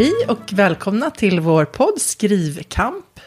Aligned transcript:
Hej 0.00 0.12
och 0.28 0.52
välkomna 0.52 1.10
till 1.10 1.40
vår 1.40 1.64
podd 1.64 2.00
Skrivkamp 2.00 3.20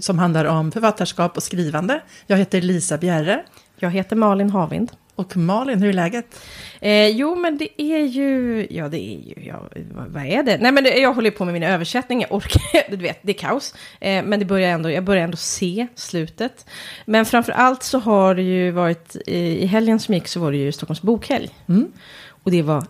som 0.00 0.18
handlar 0.18 0.44
om 0.44 0.72
författarskap 0.72 1.36
och 1.36 1.42
skrivande. 1.42 2.00
Jag 2.26 2.36
heter 2.36 2.60
Lisa 2.60 2.98
Bjerre. 2.98 3.44
Jag 3.76 3.90
heter 3.90 4.16
Malin 4.16 4.50
Havind. 4.50 4.92
Och 5.14 5.36
Malin, 5.36 5.82
hur 5.82 5.88
är 5.88 5.92
läget? 5.92 6.40
Eh, 6.80 7.08
jo, 7.08 7.34
men 7.34 7.58
det 7.58 7.82
är 7.82 7.98
ju... 7.98 8.66
Ja, 8.70 8.88
det 8.88 9.00
är 9.00 9.18
ju... 9.18 9.46
Ja, 9.46 9.68
vad 10.08 10.26
är 10.26 10.42
det? 10.42 10.58
Nej, 10.58 10.72
men 10.72 10.84
det, 10.84 10.98
jag 10.98 11.14
håller 11.14 11.30
på 11.30 11.44
med 11.44 11.54
mina 11.54 11.66
översättningar. 11.66 12.28
Orkar, 12.30 12.90
du 12.90 12.96
vet, 12.96 13.18
det 13.22 13.32
är 13.32 13.38
kaos. 13.38 13.74
Eh, 14.00 14.24
men 14.24 14.38
det 14.38 14.44
börjar 14.44 14.70
ändå, 14.70 14.90
jag 14.90 15.04
börjar 15.04 15.24
ändå 15.24 15.36
se 15.36 15.86
slutet. 15.94 16.66
Men 17.06 17.26
framför 17.26 17.52
allt 17.52 17.82
så 17.82 17.98
har 17.98 18.34
det 18.34 18.42
ju 18.42 18.70
varit... 18.70 19.16
I 19.26 19.66
helgen 19.66 20.00
som 20.00 20.14
gick 20.14 20.28
så 20.28 20.40
var 20.40 20.52
det 20.52 20.58
ju 20.58 20.72
Stockholms 20.72 21.02
bokhelg. 21.02 21.50
Mm. 21.68 21.92
Och 22.28 22.50
det 22.50 22.62
var 22.62 22.86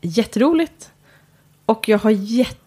jätteroligt. 0.00 0.90
Och 1.66 1.88
jag 1.88 1.98
har 1.98 2.10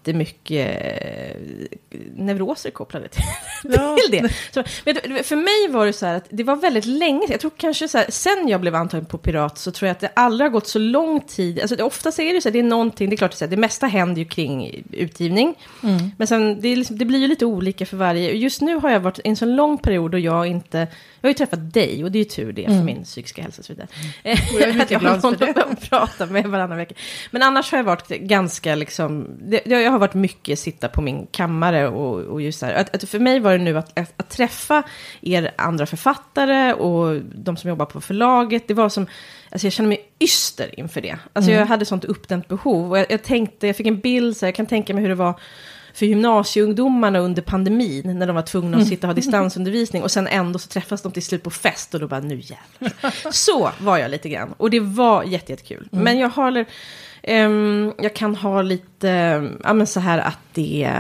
jättemycket 0.08 0.82
eh, 0.82 2.00
neuroser 2.16 2.70
kopplade 2.70 3.08
till, 3.08 3.24
Ja. 3.64 3.98
till 4.10 4.22
det. 4.22 4.34
Så, 4.54 4.64
du, 4.86 5.24
för 5.24 5.36
mig 5.36 5.74
var 5.74 5.86
det 5.86 5.94
så 5.94 6.06
här 6.06 6.16
att 6.16 6.26
det 6.30 6.44
var 6.44 6.56
väldigt 6.56 6.86
länge, 6.86 7.28
jag 7.30 7.40
tror 7.40 7.52
kanske 7.58 7.88
så 7.88 7.98
här, 7.98 8.06
sen 8.10 8.48
jag 8.48 8.62
blev 8.62 8.76
antagen 8.76 9.06
på 9.06 9.18
Pirat 9.18 9.58
så 9.58 9.72
tror 9.72 9.88
jag 9.88 9.92
att 9.92 10.00
det 10.00 10.10
aldrig 10.14 10.46
har 10.46 10.54
gått 10.54 10.68
så 10.68 10.80
lång 10.80 11.22
tid. 11.22 11.60
Alltså 11.62 11.84
oftast 11.84 12.20
är 12.20 12.34
det 12.34 12.42
så 12.42 12.50
här, 12.50 12.54
det 12.54 12.60
är 12.60 12.64
någonting, 12.64 13.10
det 13.10 13.16
är 13.16 13.18
klart 13.18 13.42
att 13.42 13.50
det 13.50 13.58
mesta 13.58 13.88
händer 13.88 14.20
ju 14.22 14.26
kring 14.26 14.84
utgivning. 14.92 15.56
Men 16.18 16.28
sen, 16.28 16.62
det, 16.62 16.76
liksom, 16.76 16.98
det 16.98 17.06
blir 17.06 17.20
ju 17.20 17.28
lite 17.28 17.46
olika 17.46 17.86
för 17.86 17.98
varje. 17.98 18.32
Just 18.32 18.62
nu 18.62 18.76
har 18.76 18.90
jag 18.92 19.00
varit 19.00 19.20
i 19.20 19.22
en 19.30 19.36
så 19.36 19.46
lång 19.46 19.78
period 19.78 20.14
och 20.14 20.20
jag 20.20 20.48
inte, 20.48 20.78
jag 21.22 21.28
har 21.28 21.30
ju 21.30 21.34
träffat 21.34 21.74
dig 21.74 22.04
och 22.04 22.12
det 22.12 22.18
är 22.20 22.24
ju 22.24 22.30
tur 22.30 22.52
det 22.52 22.66
för 22.66 22.84
min 22.84 23.04
psykiska 23.04 23.42
hälsa 23.42 23.60
och 23.60 23.66
så 23.66 23.74
vidare. 23.74 23.88
Och 24.24 24.62
jag 24.62 24.70
är 24.70 24.74
mycket 24.74 24.82
Att 24.88 24.92
jag 24.92 25.02
glad 25.02 25.22
för 25.22 25.46
det. 25.46 25.64
att 25.64 25.90
prata 25.90 26.26
med 26.26 26.46
varannan 26.46 26.78
vecka. 26.78 26.96
Men 27.32 27.44
annars 27.44 27.72
har 27.72 27.78
jag 27.80 27.86
varit 27.86 28.08
ganska 28.08 28.76
liksom, 28.76 29.28
det, 29.50 29.66
jag 29.66 29.92
har 29.92 29.97
varit 30.00 30.14
mycket 30.14 30.60
sitta 30.60 30.88
på 30.88 31.02
min 31.02 31.28
kammare 31.32 31.88
och, 31.88 32.20
och 32.20 32.42
just 32.42 32.60
så 32.60 32.66
här. 32.66 32.74
Att, 32.74 32.96
att 32.96 33.10
för 33.10 33.20
mig 33.20 33.40
var 33.40 33.52
det 33.52 33.58
nu 33.58 33.78
att, 33.78 34.00
att, 34.00 34.14
att 34.18 34.30
träffa 34.30 34.84
er 35.22 35.52
andra 35.58 35.86
författare 35.86 36.74
och 36.74 37.22
de 37.36 37.58
som 37.58 37.70
jobbar 37.70 37.86
på 37.86 38.02
förlaget, 38.02 38.68
det 38.68 38.74
var 38.74 38.90
som, 38.90 39.08
alltså 39.52 39.68
jag 39.68 39.74
kände 39.74 39.90
mig 39.90 40.10
yster 40.20 40.80
inför 40.80 41.02
det. 41.02 41.18
Alltså 41.34 41.52
jag 41.52 41.66
hade 41.66 41.86
sånt 41.86 42.06
uppdämt 42.06 42.48
behov 42.48 42.92
och 42.92 43.00
jag, 43.00 43.06
jag 43.10 43.24
tänkte, 43.24 43.68
jag 43.68 43.76
fick 43.76 43.88
en 43.88 44.00
bild, 44.00 44.38
så 44.38 44.46
här, 44.46 44.48
jag 44.48 44.56
kan 44.56 44.66
tänka 44.66 44.94
mig 44.94 45.02
hur 45.02 45.10
det 45.10 45.16
var 45.16 45.40
för 45.98 46.06
gymnasieungdomarna 46.06 47.20
under 47.20 47.42
pandemin, 47.42 48.20
när 48.20 48.28
de 48.28 48.36
var 48.36 48.42
tvungna 48.42 48.78
att 48.78 48.88
sitta 48.88 49.08
och 49.08 49.10
ha 49.10 49.16
distansundervisning, 49.16 50.04
och 50.04 50.12
sen 50.12 50.28
ändå 50.28 50.60
så 50.60 50.68
träffas 50.68 51.02
de 51.02 51.12
till 51.12 51.24
slut 51.24 51.44
på 51.44 51.50
fest, 51.50 51.94
och 51.94 52.00
då 52.00 52.08
bara, 52.08 52.20
nu 52.20 52.42
jävlar. 52.44 53.32
Så 53.32 53.72
var 53.80 53.98
jag 53.98 54.12
lite 54.12 54.30
grann, 54.30 54.54
och 54.58 54.70
det 54.70 54.80
var 54.80 55.24
jätte, 55.24 55.52
jättekul. 55.52 55.88
Men 55.92 56.20
jag 56.20 56.30
har, 56.30 56.66
ehm, 57.28 57.94
jag 57.98 58.16
kan 58.16 58.36
ha 58.36 58.62
lite, 58.62 59.08
ja 59.64 59.74
men 59.74 59.88
så 59.88 60.00
här 60.00 60.18
att 60.18 60.40
det 60.54 60.92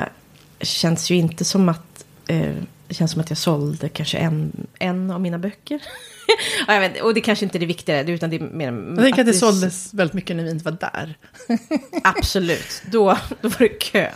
känns 0.61 1.09
ju 1.09 1.16
inte 1.16 1.45
som 1.45 1.70
att, 1.70 2.06
eh, 2.28 2.53
det 2.88 2.94
känns 2.94 3.11
som 3.11 3.22
att 3.22 3.30
jag 3.30 3.38
sålde 3.38 3.89
kanske 3.89 4.17
en, 4.17 4.67
en 4.80 5.11
av 5.11 5.22
mina 5.22 5.38
böcker. 5.38 5.81
ja, 6.67 6.73
jag 6.73 6.81
vet, 6.81 7.02
och 7.02 7.14
det 7.14 7.22
kanske 7.22 7.45
inte 7.45 7.58
är 7.58 7.59
det 7.59 7.66
viktiga, 7.66 8.03
utan 8.03 8.30
det 8.30 8.36
är 8.36 8.39
mer... 8.39 8.94
Jag 8.95 9.03
tänker 9.03 9.22
att 9.22 9.28
det 9.28 9.33
såldes 9.33 9.94
väldigt 9.94 10.14
mycket 10.14 10.36
när 10.36 10.44
vi 10.44 10.52
inte 10.52 10.66
var 10.66 10.78
där. 10.80 11.17
Absolut, 12.03 12.81
då, 12.92 13.17
då 13.42 13.50
var 13.50 13.59
det 13.59 13.70
kö. 13.70 14.08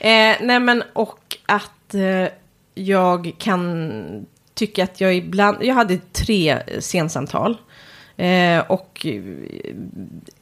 Eh, 0.00 0.36
nej 0.40 0.60
men 0.60 0.82
och 0.92 1.36
att 1.46 1.94
eh, 1.94 2.28
jag 2.74 3.32
kan 3.38 4.26
tycka 4.54 4.84
att 4.84 5.00
jag 5.00 5.16
ibland, 5.16 5.56
jag 5.60 5.74
hade 5.74 5.98
tre 5.98 6.62
scensamtal. 6.80 7.56
Eh, 8.16 8.60
och 8.68 9.06
eh, 9.06 9.22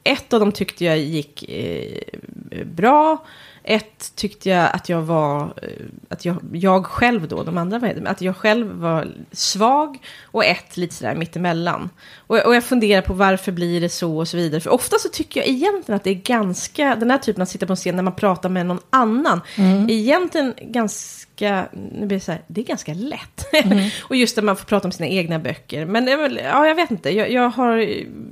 ett 0.03 0.33
av 0.33 0.39
dem 0.39 0.51
tyckte 0.51 0.85
jag 0.85 0.97
gick 0.97 1.49
eh, 1.49 2.65
bra. 2.65 3.25
Ett 3.63 4.15
tyckte 4.15 4.49
jag 4.49 4.69
att 4.73 4.89
jag 4.89 5.01
var, 5.01 5.41
eh, 5.41 5.69
att 6.09 6.25
jag, 6.25 6.37
jag 6.53 6.85
själv 6.85 7.27
då, 7.27 7.43
de 7.43 7.57
andra, 7.57 7.79
var- 7.79 8.03
att 8.05 8.21
jag 8.21 8.37
själv 8.37 8.67
var 8.71 9.07
svag. 9.31 9.97
Och 10.23 10.45
ett 10.45 10.77
lite 10.77 10.93
sådär 10.95 11.15
mittemellan. 11.15 11.89
Och, 12.17 12.37
och 12.45 12.55
jag 12.55 12.63
funderar 12.63 13.01
på 13.01 13.13
varför 13.13 13.51
blir 13.51 13.81
det 13.81 13.89
så 13.89 14.17
och 14.17 14.27
så 14.27 14.37
vidare. 14.37 14.61
För 14.61 14.69
ofta 14.73 14.97
så 14.97 15.09
tycker 15.09 15.39
jag 15.39 15.49
egentligen 15.49 15.95
att 15.95 16.03
det 16.03 16.09
är 16.09 16.13
ganska, 16.13 16.95
den 16.95 17.11
här 17.11 17.17
typen 17.17 17.41
att 17.41 17.49
sitta 17.49 17.65
på 17.65 17.73
en 17.73 17.77
scen 17.77 17.95
när 17.95 18.03
man 18.03 18.15
pratar 18.15 18.49
med 18.49 18.65
någon 18.65 18.79
annan. 18.89 19.41
Mm. 19.57 19.89
Egentligen 19.89 20.53
ganska, 20.61 21.34
nu 21.41 22.05
blir 22.05 22.17
det 22.17 22.19
så 22.19 22.31
här, 22.31 22.41
det 22.47 22.61
är 22.61 22.65
ganska 22.65 22.93
lätt. 22.93 23.53
Mm. 23.53 23.89
och 24.03 24.15
just 24.15 24.37
att 24.37 24.43
man 24.43 24.55
får 24.55 24.65
prata 24.65 24.87
om 24.87 24.91
sina 24.91 25.07
egna 25.07 25.39
böcker. 25.39 25.85
Men 25.85 26.07
ja, 26.43 26.67
jag 26.67 26.75
vet 26.75 26.91
inte, 26.91 27.09
jag, 27.09 27.31
jag 27.31 27.49
har 27.49 27.85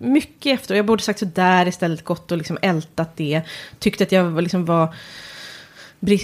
mycket 0.07 0.59
efter, 0.59 0.75
jag 0.75 0.85
borde 0.85 1.03
sagt 1.03 1.19
så 1.19 1.25
där 1.25 1.67
istället, 1.67 2.03
gått 2.03 2.31
och 2.31 2.37
liksom 2.37 2.57
ältat 2.61 3.17
det. 3.17 3.41
Tyckte 3.79 4.03
att 4.03 4.11
jag 4.11 4.23
var- 4.23 4.41
liksom 4.41 4.65
var 4.65 4.95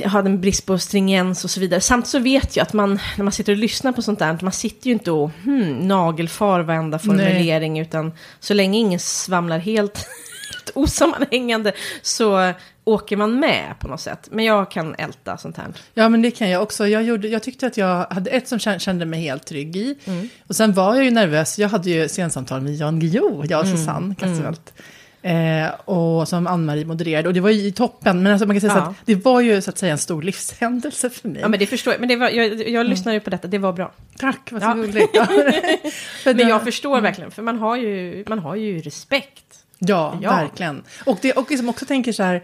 hade 0.06 0.30
en 0.30 0.42
brist 0.42 0.66
på 0.66 0.78
stringens 0.78 1.44
och 1.44 1.50
så 1.50 1.60
vidare. 1.60 1.82
Samt 1.82 2.08
så 2.08 2.20
vet 2.20 2.56
jag 2.56 2.64
att 2.64 2.74
man, 2.74 3.00
när 3.18 3.24
man 3.24 3.32
sitter 3.32 3.52
och 3.52 3.58
lyssnar 3.58 3.92
på 3.92 4.02
sånt 4.02 4.20
där, 4.20 4.38
man 4.42 4.52
sitter 4.52 4.88
ju 4.88 4.94
inte 4.94 5.12
och 5.12 5.32
hmm, 5.44 5.88
nagelfar 5.88 6.60
varenda 6.60 7.00
formulering, 7.00 7.80
utan 7.80 8.12
så 8.40 8.54
länge 8.54 8.80
ingen 8.80 9.00
svamlar 9.00 9.60
helt 9.60 10.08
osammanhängande 10.74 11.74
så 12.02 12.54
åker 12.94 13.18
man 13.18 13.40
med 13.40 13.74
på 13.80 13.88
något 13.88 14.02
sätt. 14.02 14.28
Men 14.32 14.46
jag 14.46 14.72
kan 14.72 14.96
älta 14.96 15.38
sånt 15.38 15.58
här. 15.58 15.68
Ja, 15.94 16.10
men 16.10 16.22
det 16.22 16.32
kan 16.32 16.50
jag 16.50 16.62
också. 16.64 16.88
Jag, 16.88 17.04
gjorde, 17.04 17.28
jag 17.28 17.44
tyckte 17.44 17.68
att 17.68 17.78
jag 17.78 18.06
hade 18.10 18.30
ett 18.30 18.48
som 18.48 18.58
kän- 18.58 18.80
kände 18.80 19.06
mig 19.06 19.22
helt 19.22 19.46
trygg 19.46 19.76
i. 19.78 19.96
Och 20.48 20.56
sen 20.56 20.74
var 20.74 20.96
jag 20.96 21.04
ju 21.06 21.12
nervös. 21.12 21.60
Jag 21.60 21.70
hade 21.70 21.90
ju 21.90 22.08
scensamtal 22.08 22.62
med 22.62 22.76
Jan 22.76 23.00
Guillou, 23.00 23.46
jag 23.50 23.60
och 23.62 23.68
Susanne 23.68 24.16
Kasselvelt. 24.16 24.74
Eh, 25.22 25.68
och 25.86 26.28
som 26.28 26.48
Ann-Marie 26.48 26.86
modererade. 26.86 27.28
Och 27.28 27.34
det 27.34 27.40
var 27.40 27.50
ju 27.50 27.72
toppen. 27.72 28.24
Men 28.24 28.32
alltså, 28.32 28.46
man 28.48 28.56
kan 28.60 28.62
säga 28.70 28.74
Ja. 28.84 28.90
att 28.90 28.96
det 29.06 29.16
var 29.16 29.42
ju 29.42 29.62
så 29.62 29.70
att 29.70 29.78
säga 29.78 29.92
en 29.92 29.98
stor 29.98 30.22
livshändelse 30.22 31.10
för 31.10 31.28
mig. 31.30 31.42
Ja, 31.42 31.48
men 31.48 31.60
det 31.60 31.66
förstår 31.66 31.94
jag. 31.94 32.00
Men 32.00 32.10
det 32.10 32.16
var, 32.16 32.30
jag, 32.30 32.70
jag 32.70 32.86
lyssnade 32.88 33.14
ju 33.16 33.20
på 33.20 33.30
detta, 33.30 33.48
det 33.48 33.58
var 33.58 33.74
bra. 33.74 33.92
Tack, 34.18 34.50
vad 34.52 34.62
så 34.62 34.68
Ja. 34.68 34.74
gulligt. 34.74 35.14
Men 36.26 36.48
jag 36.48 36.64
förstår 36.64 37.02
verkligen, 37.02 37.32
för 37.32 37.42
man 37.42 37.58
har 37.60 37.76
ju, 37.78 38.24
man 38.28 38.40
har 38.40 38.56
ju 38.56 38.80
respekt. 38.82 39.44
Ja, 39.78 40.18
Ja. 40.22 40.30
verkligen. 40.32 40.84
Och, 41.06 41.18
det, 41.22 41.32
och 41.34 41.50
liksom 41.50 41.70
också 41.70 41.86
tänker 41.86 42.12
så 42.12 42.24
här, 42.24 42.44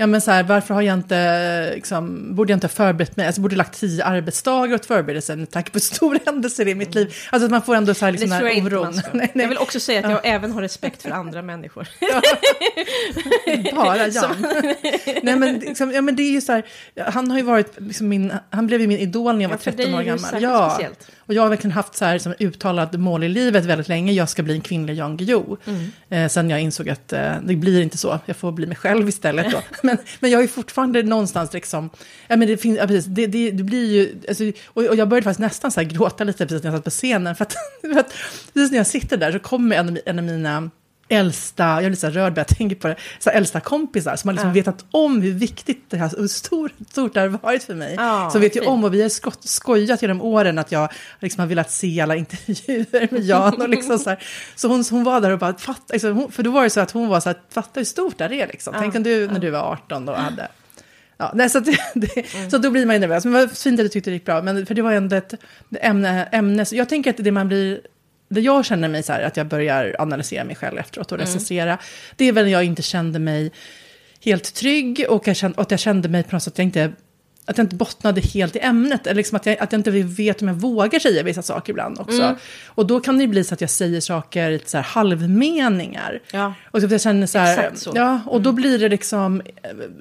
ja 0.00 0.06
men 0.06 0.20
så 0.20 0.30
här, 0.30 0.42
varför 0.42 0.74
har 0.74 0.82
jag 0.82 0.94
inte, 0.94 1.72
liksom, 1.74 2.34
borde 2.34 2.52
jag 2.52 2.56
inte 2.56 2.66
ha 2.66 2.72
förberett 2.72 3.16
mig, 3.16 3.26
alltså 3.26 3.40
borde 3.40 3.54
jag 3.54 3.58
lagt 3.58 3.80
tio 3.80 4.04
arbetsdagar 4.04 4.74
åt 4.74 4.86
förberedelsen 4.86 5.38
med 5.38 5.50
tanke 5.50 5.70
på 5.70 5.80
stora 5.94 6.18
händelser 6.26 6.68
i 6.68 6.74
mitt 6.74 6.94
liv. 6.94 7.14
Alltså 7.30 7.46
att 7.46 7.50
man 7.50 7.62
får 7.62 7.74
ändå 7.74 7.94
så 7.94 8.04
här, 8.04 8.12
Det 8.12 8.18
liksom, 8.18 8.38
tror 8.38 8.48
jag 8.48 8.58
inte 8.58 8.74
man 8.74 8.94
ska. 8.94 9.08
nej, 9.12 9.30
nej, 9.34 9.44
Jag 9.44 9.48
vill 9.48 9.58
också 9.58 9.80
säga 9.80 10.06
att 10.06 10.10
jag 10.10 10.20
även 10.24 10.52
har 10.52 10.62
respekt 10.62 11.02
för 11.02 11.10
andra 11.10 11.42
människor. 11.42 11.88
bara 13.74 14.06
Jan. 14.08 14.46
nej 15.22 15.36
men, 15.36 15.58
liksom, 15.58 15.92
ja, 15.92 16.00
men 16.00 16.16
det 16.16 16.22
är 16.22 16.32
ju 16.32 16.40
så 16.40 16.52
här, 16.52 16.64
han 17.06 17.30
har 17.30 17.38
ju 17.38 17.44
varit, 17.44 17.80
liksom 17.80 18.08
min, 18.08 18.32
han 18.50 18.66
blev 18.66 18.80
ju 18.80 18.86
min 18.86 18.98
idol 18.98 19.34
när 19.34 19.42
jag 19.42 19.48
var 19.48 19.56
Ja, 19.56 19.58
för 19.58 19.70
13 19.70 19.86
dig 19.86 19.94
år 19.94 19.98
det 19.98 20.04
gammal. 20.04 20.42
Ja, 20.42 20.70
speciellt. 20.70 21.10
Och 21.28 21.34
jag 21.34 21.42
har 21.42 21.48
verkligen 21.48 21.72
haft 21.72 21.96
så 21.96 22.04
här 22.04 22.18
som 22.18 22.34
uttalat 22.38 22.92
mål 22.92 23.24
i 23.24 23.28
livet 23.28 23.64
väldigt 23.64 23.88
länge, 23.88 24.12
jag 24.12 24.28
ska 24.28 24.42
bli 24.42 24.54
en 24.54 24.60
kvinnlig 24.60 24.94
Jan 24.94 25.16
Guillou. 25.16 25.56
Mm. 25.66 25.90
Eh, 26.08 26.28
sen 26.28 26.50
jag 26.50 26.60
insåg 26.60 26.88
att 26.88 27.12
eh, 27.12 27.32
det 27.42 27.56
blir 27.56 27.82
inte 27.82 27.98
så, 27.98 28.18
jag 28.26 28.36
får 28.36 28.52
bli 28.52 28.66
mig 28.66 28.76
själv 28.76 29.08
istället 29.08 29.50
då. 29.50 29.62
men, 29.82 29.98
men 30.20 30.30
jag 30.30 30.42
är 30.42 30.48
fortfarande 30.48 31.02
någonstans 31.02 31.52
liksom, 31.52 31.90
ja 32.28 32.36
men 32.36 32.48
det 32.48 32.56
finns, 32.56 32.78
ja, 32.78 32.86
precis, 32.86 33.04
det, 33.04 33.26
det, 33.26 33.50
det 33.50 33.62
blir 33.62 33.92
ju, 33.92 34.18
alltså, 34.28 34.44
och, 34.66 34.84
och 34.84 34.96
jag 34.96 35.08
började 35.08 35.24
faktiskt 35.24 35.40
nästan 35.40 35.70
så 35.70 35.80
här 35.80 35.88
gråta 35.88 36.24
lite 36.24 36.46
precis 36.46 36.62
när 36.62 36.70
jag 36.70 36.78
satt 36.78 36.84
på 36.84 36.90
scenen, 36.90 37.36
för 37.36 37.44
att, 37.44 37.54
för 37.80 38.00
att 38.00 38.14
precis 38.54 38.70
när 38.70 38.78
jag 38.78 38.86
sitter 38.86 39.16
där 39.16 39.32
så 39.32 39.38
kommer 39.38 39.76
en 39.76 39.98
en 40.06 40.18
av 40.18 40.24
mina 40.24 40.70
äldsta, 41.08 41.64
jag 41.64 41.84
blir 41.84 41.96
så 41.96 42.06
här 42.06 42.14
rörd 42.14 42.32
bara 42.34 42.40
jag 42.40 42.46
tänker 42.48 42.76
på 42.76 42.88
det, 42.88 42.96
så 43.18 43.30
äldsta 43.30 43.60
kompisar 43.60 44.16
som 44.16 44.28
har 44.28 44.32
liksom 44.32 44.48
Ja. 44.48 44.54
vetat 44.54 44.84
om 44.90 45.22
hur 45.22 45.32
viktigt 45.32 45.84
det 45.90 45.96
här, 45.96 46.10
hur 46.18 46.28
stort, 46.28 46.72
stort 46.90 47.14
det 47.14 47.20
har 47.20 47.28
varit 47.28 47.62
för 47.64 47.74
mig. 47.74 47.94
Ja, 47.98 48.30
så 48.32 48.38
vet 48.38 48.56
ju 48.56 48.60
om, 48.60 48.84
och 48.84 48.94
vi 48.94 49.02
har 49.02 49.08
skott, 49.08 49.44
skojat 49.48 50.02
genom 50.02 50.22
åren 50.22 50.58
att 50.58 50.72
jag 50.72 50.88
liksom 51.20 51.40
har 51.40 51.46
velat 51.46 51.70
se 51.70 52.00
alla 52.00 52.16
intervjuer 52.16 53.08
med 53.12 53.22
Jan. 53.22 53.62
Och 53.62 53.68
liksom 53.68 53.98
så 53.98 54.10
här. 54.10 54.22
så 54.56 54.68
hon, 54.68 54.84
hon 54.90 55.04
var 55.04 55.20
där 55.20 55.30
och 55.30 55.38
bara, 55.38 55.54
fatta, 55.58 55.92
liksom, 55.92 56.32
för 56.32 56.42
då 56.42 56.50
var 56.50 56.62
det 56.64 56.70
så 56.70 56.80
att 56.80 56.90
hon 56.90 57.08
var 57.08 57.20
så 57.20 57.28
här, 57.28 57.38
fatta 57.50 57.80
hur 57.80 57.84
stort 57.84 58.18
det 58.18 58.24
är 58.24 58.46
liksom. 58.46 58.74
Tänk 58.78 58.94
om 58.94 59.02
du, 59.02 59.26
när 59.28 59.38
du 59.40 59.50
var 59.50 59.60
18 59.72 60.08
och 60.08 60.16
hade... 60.16 60.48
Ja, 61.20 61.32
nej, 61.34 61.50
så, 61.50 61.60
det, 61.60 61.78
det, 61.94 62.34
Mm. 62.34 62.50
så 62.50 62.58
då 62.58 62.70
blir 62.70 62.86
man 62.86 62.94
ju 62.94 63.00
nervös. 63.00 63.24
Men 63.24 63.32
vad 63.34 63.52
fint 63.58 63.80
att 63.80 63.84
du 63.84 63.88
tyckte 63.88 64.10
det 64.10 64.14
gick 64.14 64.24
bra. 64.24 64.42
Men 64.42 64.66
för 64.66 64.74
det 64.74 64.82
var 64.82 64.90
ju 64.90 64.96
ändå 64.96 65.16
ett 65.16 65.34
ämne, 65.80 66.24
ämne. 66.32 66.64
Så 66.64 66.76
jag 66.76 66.88
tänker 66.88 67.10
att 67.10 67.16
det 67.16 67.30
man 67.32 67.48
blir... 67.48 67.80
Det 68.28 68.40
jag 68.40 68.64
känner 68.64 68.88
mig 68.88 69.02
så 69.02 69.12
här, 69.12 69.22
att 69.22 69.36
jag 69.36 69.46
börjar 69.46 69.96
analysera 69.98 70.44
mig 70.44 70.56
själv 70.56 70.78
efteråt 70.78 71.12
och 71.12 71.18
recensera. 71.18 71.78
Det 72.16 72.24
är 72.24 72.32
väl 72.32 72.44
när 72.44 72.52
jag 72.52 72.64
inte 72.64 72.82
kände 72.82 73.18
mig 73.18 73.52
helt 74.24 74.54
trygg 74.54 75.04
och, 75.08 75.28
jag 75.28 75.36
kände, 75.36 75.56
och 75.56 75.62
att 75.62 75.70
jag 75.70 75.80
kände 75.80 76.08
mig 76.08 76.22
på 76.22 76.34
något 76.34 76.42
sätt 76.42 76.52
att 76.52 76.58
jag 76.58 76.64
inte, 76.64 76.92
att 77.44 77.58
jag 77.58 77.64
inte 77.64 77.76
bottnade 77.76 78.20
helt 78.20 78.56
i 78.56 78.58
ämnet. 78.58 79.06
Eller 79.06 79.16
liksom 79.16 79.36
att, 79.36 79.46
jag, 79.46 79.58
att 79.58 79.72
jag 79.72 79.78
inte 79.78 79.90
vet 79.90 80.42
om 80.42 80.48
jag 80.48 80.54
vågar 80.54 80.98
säga 80.98 81.22
vissa 81.22 81.42
saker 81.42 81.70
ibland 81.70 82.00
också. 82.00 82.36
Och 82.66 82.86
då 82.86 83.00
kan 83.00 83.18
det 83.18 83.22
ju 83.22 83.28
bli 83.28 83.44
så 83.44 83.54
att 83.54 83.60
jag 83.60 83.70
säger 83.70 84.00
saker 84.00 84.50
lite 84.50 84.70
så 84.70 84.76
här 84.76 84.84
halvmeningar. 84.84 86.20
Ja. 86.32 86.54
Och 86.70 86.80
så 86.80 86.86
att 86.86 86.92
jag 86.92 87.00
känner 87.00 87.26
så 87.26 87.38
här, 87.38 87.70
så. 87.74 87.92
ja, 87.94 88.20
och 88.26 88.42
då 88.42 88.52
blir 88.52 88.78
det 88.78 88.88
liksom 88.88 89.42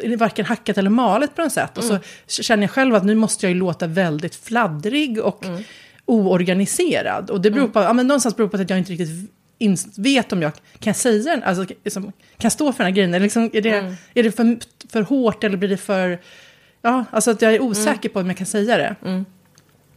eh, 0.04 0.18
varken 0.18 0.46
hackat 0.46 0.78
eller 0.78 0.90
malet 0.90 1.36
på 1.36 1.42
något 1.42 1.54
sätt. 1.54 1.78
Och 1.78 1.84
så 1.84 2.00
känner 2.28 2.64
jag 2.64 2.72
själv 2.72 2.96
att 2.96 3.06
nu 3.06 3.16
måste 3.16 3.46
jag 3.46 3.54
ju 3.54 3.60
låta 3.60 3.88
väldigt 3.88 4.36
fladdrig 4.36 5.20
och 5.20 5.46
oorganiserad. 6.08 7.30
Och 7.30 7.42
det 7.42 7.52
beror 7.52 7.68
på, 7.68 7.80
ja 7.80 7.94
men 7.94 8.08
någonstans 8.08 8.36
beror 8.36 8.48
på 8.48 8.58
att 8.58 8.70
jag 8.70 8.80
inte 8.80 8.92
riktigt 8.92 9.30
vet 9.98 10.34
om 10.34 10.42
jag 10.42 10.52
kan 10.80 10.94
säga 10.94 11.32
den, 11.32 11.44
alltså 11.44 11.66
liksom, 11.84 12.12
kan 12.38 12.52
stå 12.52 12.72
för 12.74 12.78
den 12.78 12.86
här 12.86 12.96
grejen. 12.96 13.14
Eller 13.14 13.24
liksom, 13.24 13.50
är 13.54 13.62
det, 13.62 13.70
Mm. 13.70 13.96
är 14.14 14.24
det 14.24 14.32
för, 14.32 14.58
för 14.90 15.02
hårt 15.02 15.44
eller 15.44 15.58
blir 15.58 15.70
det 15.70 15.78
för... 15.78 16.20
Ja, 16.82 17.06
alltså 17.12 17.32
att 17.32 17.42
jag 17.42 17.54
är 17.56 17.62
osäker 17.62 18.10
på 18.10 18.20
om 18.20 18.28
jag 18.28 18.38
kan 18.38 18.48
säga 18.48 18.78
det. 18.78 18.96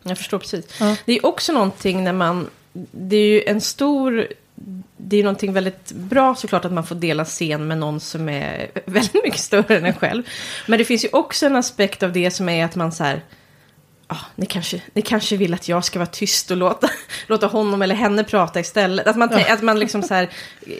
Jag 0.02 0.18
förstår 0.18 0.38
precis. 0.38 0.64
Ja. 0.80 0.96
Det 1.06 1.12
är 1.12 1.26
också 1.26 1.52
någonting 1.52 2.04
när 2.04 2.12
man... 2.12 2.46
Det 2.90 3.16
är 3.16 3.26
ju 3.26 3.42
en 3.46 3.60
stor... 3.60 4.26
Det 4.96 5.16
är 5.16 5.22
någonting 5.22 5.52
väldigt 5.52 5.92
bra 5.92 6.34
såklart 6.34 6.64
att 6.64 6.72
man 6.72 6.86
får 6.86 6.94
dela 6.94 7.24
scen 7.24 7.66
med 7.68 7.78
någon 7.78 8.00
som 8.00 8.28
är 8.28 8.70
väldigt 8.86 9.14
mycket 9.24 9.40
större 9.40 9.76
än 9.76 9.84
en 9.86 9.94
själv. 9.94 10.22
Men 10.66 10.78
det 10.78 10.84
finns 10.84 11.04
ju 11.04 11.08
också 11.12 11.46
en 11.46 11.56
aspekt 11.56 12.02
av 12.02 12.12
det 12.12 12.30
som 12.30 12.48
är 12.48 12.64
att 12.64 12.76
man 12.76 12.92
så 12.92 13.04
här... 13.04 13.20
ah, 14.10 14.26
ni, 14.36 14.46
kanske, 14.46 14.82
ni 14.92 15.02
kanske 15.02 15.36
vill 15.36 15.54
att 15.54 15.68
jag 15.68 15.84
ska 15.84 15.98
vara 15.98 16.06
tyst 16.06 16.50
och 16.50 16.56
låta, 16.56 16.88
låta 17.26 17.46
honom 17.46 17.82
eller 17.82 17.94
henne 17.94 18.24
prata 18.24 18.60
istället. 18.60 19.06
Att 19.06 19.16
man, 19.16 19.28
tän- 19.30 19.52
att 19.52 19.62
man 19.62 19.78
liksom 19.78 20.02
så 20.02 20.14
här, 20.14 20.30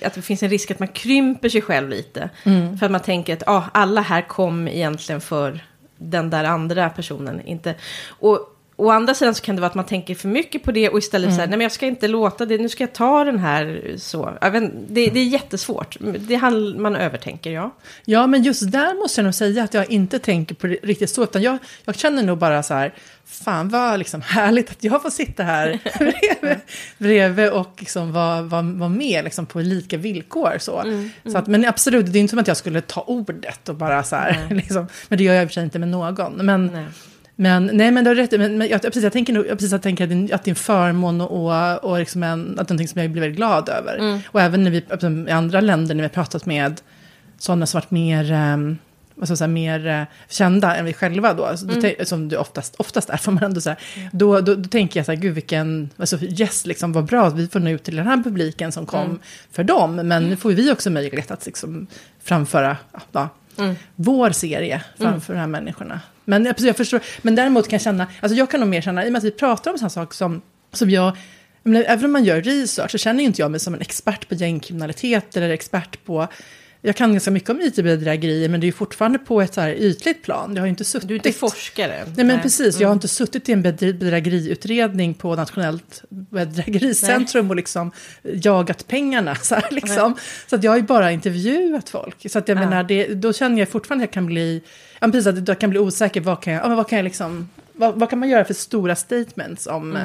att 0.03 0.15
det 0.15 0.23
finns 0.23 0.43
en 0.43 0.51
risk 0.51 0.71
att 0.71 0.79
man 0.79 0.89
krymper 0.89 1.49
sig 1.49 1.63
själv 1.63 1.89
lite. 1.89 2.31
För 2.79 2.87
att 2.87 2.93
man 2.93 3.01
tänker 3.01 3.33
att 3.33 3.43
ah, 3.49 3.65
alla 3.73 4.01
här 4.01 4.23
kom 4.29 4.69
egentligen 4.69 5.21
för 5.21 5.65
den 5.99 6.31
där 6.31 6.45
andra 6.45 6.91
personen. 6.91 7.41
Inte, 7.47 7.75
och 8.09 8.57
å 8.87 8.91
andra 8.91 9.15
sidan 9.15 9.35
så 9.35 9.43
kan 9.43 9.55
det 9.57 9.61
vara 9.61 9.69
att 9.71 9.75
man 9.75 9.85
tänker 9.87 10.15
för 10.15 10.29
mycket 10.29 10.63
på 10.63 10.73
det 10.73 10.89
och 10.89 10.99
istället 10.99 11.31
säger 11.35 11.49
nej 11.49 11.59
men 11.59 11.61
jag 11.61 11.73
ska 11.73 11.87
inte 11.87 12.09
låta 12.09 12.47
det, 12.47 12.59
nu 12.59 12.69
ska 12.69 12.83
jag 12.83 12.93
ta 12.93 13.25
den 13.25 13.39
här 13.39 13.95
så. 13.99 14.39
Vet, 14.53 14.73
det, 14.89 15.07
det 15.11 15.21
är 15.21 15.25
jättesvårt. 15.25 15.97
Det 16.01 16.37
handl- 16.37 16.79
man 16.79 16.97
övertänker, 16.97 17.51
ja. 17.51 17.71
Ja, 18.05 18.27
men 18.27 18.43
just 18.43 18.73
där 18.73 18.95
måste 19.03 19.21
jag 19.21 19.25
nog 19.25 19.35
säga 19.35 19.65
att 19.65 19.75
jag 19.75 19.91
inte 19.91 20.19
tänker 20.19 20.55
på 20.55 20.67
det 20.67 20.77
riktigt 20.83 21.11
så. 21.11 21.23
Utan 21.23 21.43
jag, 21.43 21.59
jag 21.85 21.97
känner 21.97 22.23
nog 22.23 22.39
bara 22.39 22.63
så 22.63 22.75
här, 22.75 22.95
fan 23.25 23.69
vad 23.69 23.99
liksom 23.99 24.23
härligt 24.23 24.71
att 24.71 24.85
jag 24.85 25.03
får 25.03 25.11
sitta 25.11 25.43
här 25.43 25.79
bredvid, 25.99 26.59
bredvid 26.99 27.51
och 27.51 27.75
liksom 27.79 28.13
vara, 28.13 28.43
vara, 28.43 28.63
vara 28.63 28.89
med 28.89 29.25
liksom 29.25 29.47
på 29.47 29.61
lika 29.61 29.97
villkor. 29.97 30.57
Så. 30.59 30.85
Så 31.33 31.39
att, 31.39 31.47
men 31.47 31.65
absolut, 31.65 32.13
det 32.13 32.19
är 32.19 32.21
inte 32.21 32.31
som 32.31 32.39
att 32.39 32.49
jag 32.49 32.57
skulle 32.57 32.81
ta 32.81 33.01
ordet 33.01 33.69
och 33.69 33.75
bara 33.75 34.03
så 34.03 34.17
här, 34.17 34.47
liksom, 34.51 34.87
men 35.09 35.19
det 35.19 35.25
gör 35.25 35.35
jag 35.35 35.43
i 35.43 35.47
och 35.47 35.51
för 35.51 35.55
sig 35.55 35.65
inte 35.65 35.79
med 35.79 35.89
någon. 35.89 36.33
Men, 36.33 36.67
Nej. 36.67 36.85
Men 37.41 37.71
nej, 37.73 37.91
men 37.91 38.05
du 38.05 38.11
har 38.11 38.15
rätt. 38.15 38.31
Men, 38.31 38.59
men 38.59 38.69
jag, 38.69 38.83
precis, 38.83 39.03
jag 39.03 39.13
tänker 39.13 39.33
nog, 39.33 39.47
jag 39.47 39.53
precis, 39.59 39.73
jag 39.73 39.83
tänker 39.83 40.05
att, 40.05 40.11
är- 40.11 40.35
att 40.35 40.45
det 40.45 40.49
är 40.49 40.53
en 40.53 40.57
förmån 40.57 41.21
och, 41.21 41.85
och, 41.91 41.99
liksom 41.99 42.23
en, 42.23 42.51
att 42.59 42.69
någonting 42.69 42.89
som 42.89 43.01
jag 43.03 43.11
blir 43.11 43.23
väldigt 43.23 43.37
glad 43.37 43.69
över. 43.69 44.21
Och 44.27 44.41
även 44.41 44.65
när 44.65 44.71
vi, 44.71 44.85
alltså, 44.91 45.07
i 45.29 45.31
andra 45.31 45.61
länder, 45.61 45.95
när 45.95 46.03
vi 46.03 46.09
har 46.09 46.15
pratat 46.15 46.47
med 46.47 46.81
sådana 47.39 47.67
som 47.67 47.79
varit 47.79 47.91
mer, 47.91 48.33
um, 48.33 48.79
vad 49.15 49.29
ska 49.29 49.33
jag 49.33 49.39
säga, 49.39 49.49
mer 49.49 49.87
eh, 49.87 50.03
kända 50.29 50.77
än 50.77 50.85
vi 50.85 50.93
själva 50.93 51.35
då, 51.35 51.45
alltså, 51.45 51.67
då 51.67 51.75
tän- 51.81 52.05
som 52.05 52.29
du 52.29 52.37
oftast, 52.37 52.75
oftast 52.79 53.11
är, 53.11 53.17
får 53.17 53.33
man 53.33 53.43
ändå 53.45 53.61
säga, 53.61 53.77
då, 54.13 54.41
då, 54.41 54.55
då 54.55 54.69
tänker 54.69 55.01
jag 55.01 55.07
så 55.07 55.13
här, 55.13 55.19
gud 55.19 55.35
vilken, 55.35 55.91
alltså 55.97 56.19
yes, 56.23 56.67
liksom 56.67 56.93
vad 56.93 57.05
bra 57.05 57.27
att 57.27 57.35
vi 57.37 57.49
får 57.49 57.61
nå 57.61 57.71
ut 57.71 57.83
till 57.83 57.97
den 57.97 58.07
här 58.07 58.23
publiken 58.23 58.73
som 58.73 58.87
kom 58.87 59.19
för 59.53 59.65
dem, 59.65 59.97
men 59.97 60.23
nu 60.29 60.37
får 60.37 60.51
ju 60.51 60.57
vi 60.57 60.73
också 60.73 60.91
möjlighet 60.91 61.31
att 61.31 61.47
liksom 61.47 61.87
framföra, 62.23 62.77
ja, 63.13 63.29
vår 63.97 64.31
serie 64.31 64.83
framför 64.99 65.33
de 65.33 65.39
här 65.41 65.47
människorna. 65.47 66.01
Men 66.31 66.45
precis, 66.45 66.67
jag 66.67 66.77
förstår, 66.77 67.01
men 67.23 67.35
däremot 67.35 67.69
kan 67.69 67.77
jag 67.77 67.83
känna, 67.83 68.07
alltså 68.21 68.39
jag 68.39 68.51
kan 68.51 68.61
nog 68.61 68.69
mer 68.69 68.81
känna, 68.81 69.05
i 69.05 69.09
och 69.09 69.13
med 69.13 69.19
att 69.19 69.25
vi 69.25 69.31
pratar 69.31 69.71
om 69.71 69.79
sådana 69.79 69.91
saker 69.91 70.15
som, 70.15 70.43
som 70.73 70.91
jag, 70.91 71.17
men 71.63 71.85
även 71.85 72.05
om 72.05 72.13
man 72.13 72.25
gör 72.25 72.43
research 72.43 72.91
så 72.91 72.99
känner 72.99 73.21
ju 73.21 73.27
inte 73.27 73.43
jag 73.43 73.51
mig 73.51 73.61
som 73.61 73.75
en 73.75 73.81
expert 73.81 74.29
på 74.29 74.35
gängkriminalitet 74.35 75.37
eller 75.37 75.51
expert 75.51 76.05
på, 76.05 76.29
jag 76.83 76.97
kan 76.97 77.13
ganska 77.13 77.31
mycket 77.31 77.51
om 77.51 77.61
it-bedrägerier 77.61 78.49
men 78.49 78.61
det 78.61 78.65
är 78.65 78.67
ju 78.69 78.73
fortfarande 78.73 79.19
på 79.19 79.41
ett 79.43 79.55
så 79.55 79.61
här 79.61 79.71
ytligt 79.71 80.23
plan. 80.23 80.53
Jag 80.57 80.63
har 80.63 80.67
inte 80.67 80.85
suttit... 80.85 81.09
Du 81.09 81.15
är 81.15 81.19
inte 81.19 81.33
forskare. 81.33 82.07
Nej 82.17 82.27
men 82.27 82.41
precis, 82.41 82.81
jag 82.81 82.89
har 82.89 82.93
inte 82.93 83.09
suttit 83.09 83.49
i 83.49 83.53
en 83.53 83.65
bedr- 83.65 83.99
bedrägeriutredning 83.99 85.15
på 85.15 85.35
Nationellt 85.37 86.03
bedrägericentrum 86.09 87.51
och 87.51 87.57
liksom 87.57 87.93
jagat 88.23 88.87
pengarna. 88.89 89.35
Så, 89.43 89.55
här, 89.55 89.71
liksom. 89.71 90.17
så 90.47 90.57
att 90.57 90.65
jag 90.65 90.71
har 90.73 90.77
ju 90.77 90.83
bara 90.83 91.13
intervjuat 91.13 91.89
folk. 91.89 92.31
Så 92.31 92.39
att 92.39 92.49
jag 92.49 92.59
Ja. 92.59 92.61
menar, 92.69 92.83
det, 92.83 93.07
då 93.15 93.33
känner 93.33 93.59
jag 93.59 93.69
fortfarande 93.69 94.05
att 94.05 94.09
jag 94.09 94.13
kan 94.15 94.27
bli, 94.27 94.63
ja, 95.01 95.09
precis, 95.09 95.27
att 95.27 95.49
jag 95.49 95.59
kan 95.61 95.71
bli 95.71 95.79
osäker, 95.79 96.21
vad 96.21 96.43
kan 96.43 96.53
jag, 96.53 96.65
ja, 96.71 96.75
vad 96.75 96.89
kan 96.89 96.97
jag 96.99 97.05
liksom, 97.05 97.49
vad, 97.73 97.95
vad 97.95 98.11
kan 98.11 98.19
man 98.19 98.29
göra 98.29 98.45
för 98.45 98.55
stora 98.55 98.97
statements 98.97 99.67
om, 99.67 99.97
eh, 99.97 100.03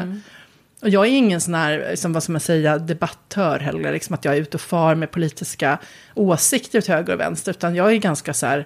och 0.85 0.91
jag 0.91 1.05
är 1.07 1.11
ingen 1.11 1.41
sån 1.41 1.53
här, 1.53 1.87
liksom, 1.89 2.13
vad 2.13 2.23
ska 2.23 2.31
man 2.31 2.41
säga, 2.41 2.77
debattör 2.77 3.59
heller, 3.59 3.91
liksom 3.91 4.13
att 4.13 4.25
jag 4.25 4.35
är 4.35 4.41
ute 4.41 4.57
och 4.57 4.61
far 4.61 4.95
med 4.95 5.11
politiska 5.11 5.77
åsikter 6.13 6.79
åt 6.79 6.87
höger 6.87 7.13
och 7.13 7.19
vänster, 7.19 7.51
utan 7.51 7.75
jag 7.75 7.91
är 7.91 7.95
ganska 7.95 8.33
så 8.33 8.45
här, 8.45 8.65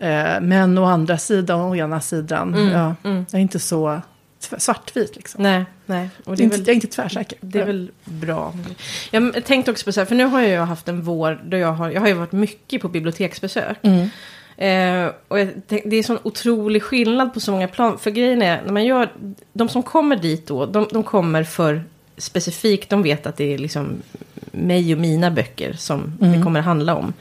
eh, 0.00 0.40
men 0.40 0.78
å 0.78 0.84
andra 0.84 1.18
sidan 1.18 1.60
och 1.60 1.70
å 1.70 1.76
ena 1.76 2.00
sidan, 2.00 2.70
ja, 2.72 2.94
jag 3.02 3.34
är 3.34 3.38
inte 3.38 3.58
så 3.58 4.00
tv- 4.48 4.60
svartvit 4.60 5.16
liksom. 5.16 5.42
Nej, 5.42 5.64
nej. 5.86 6.08
Och 6.24 6.36
det 6.36 6.42
är 6.42 6.44
inte, 6.44 6.56
väl, 6.56 6.66
Jag 6.66 6.70
är 6.72 6.74
inte 6.74 6.86
tvärsäker. 6.86 7.38
det 7.40 7.60
är 7.60 7.66
väl 7.66 7.90
bra. 8.04 8.54
Jag 9.10 9.44
tänkte 9.44 9.70
också 9.70 9.84
på 9.84 9.92
så 9.92 10.00
här, 10.00 10.04
för 10.06 10.14
nu 10.14 10.24
har 10.24 10.40
jag 10.40 10.66
haft 10.66 10.88
en 10.88 11.02
vår 11.02 11.40
då 11.44 11.56
jag 11.56 11.72
har, 11.72 11.90
jag 11.90 12.00
har 12.00 12.08
ju 12.08 12.14
varit 12.14 12.32
mycket 12.32 12.82
på 12.82 12.88
biblioteksbesök. 12.88 13.76
Eh, 14.62 15.10
och 15.28 15.40
jag 15.40 15.48
tänk, 15.68 15.82
det 15.86 15.96
är 15.96 16.02
sån 16.02 16.18
otrolig 16.22 16.82
skillnad 16.82 17.34
på 17.34 17.40
så 17.40 17.52
många 17.52 17.68
plan. 17.68 17.98
För 17.98 18.10
grejen 18.10 18.42
är, 18.42 18.62
när 18.62 18.72
man 18.72 18.84
gör, 18.84 19.12
de 19.52 19.68
som 19.68 19.82
kommer 19.82 20.16
dit 20.16 20.46
då, 20.46 20.66
de, 20.66 20.88
de 20.92 21.02
kommer 21.02 21.44
för 21.44 21.84
specifikt, 22.16 22.90
de 22.90 23.02
vet 23.02 23.26
att 23.26 23.36
det 23.36 23.54
är 23.54 23.58
liksom 23.58 24.02
mig 24.50 24.94
och 24.94 25.00
mina 25.00 25.30
böcker 25.30 25.72
som 25.72 26.18
det 26.20 26.42
kommer 26.42 26.60
att 26.60 26.66
handla 26.66 26.94
om. 26.94 27.12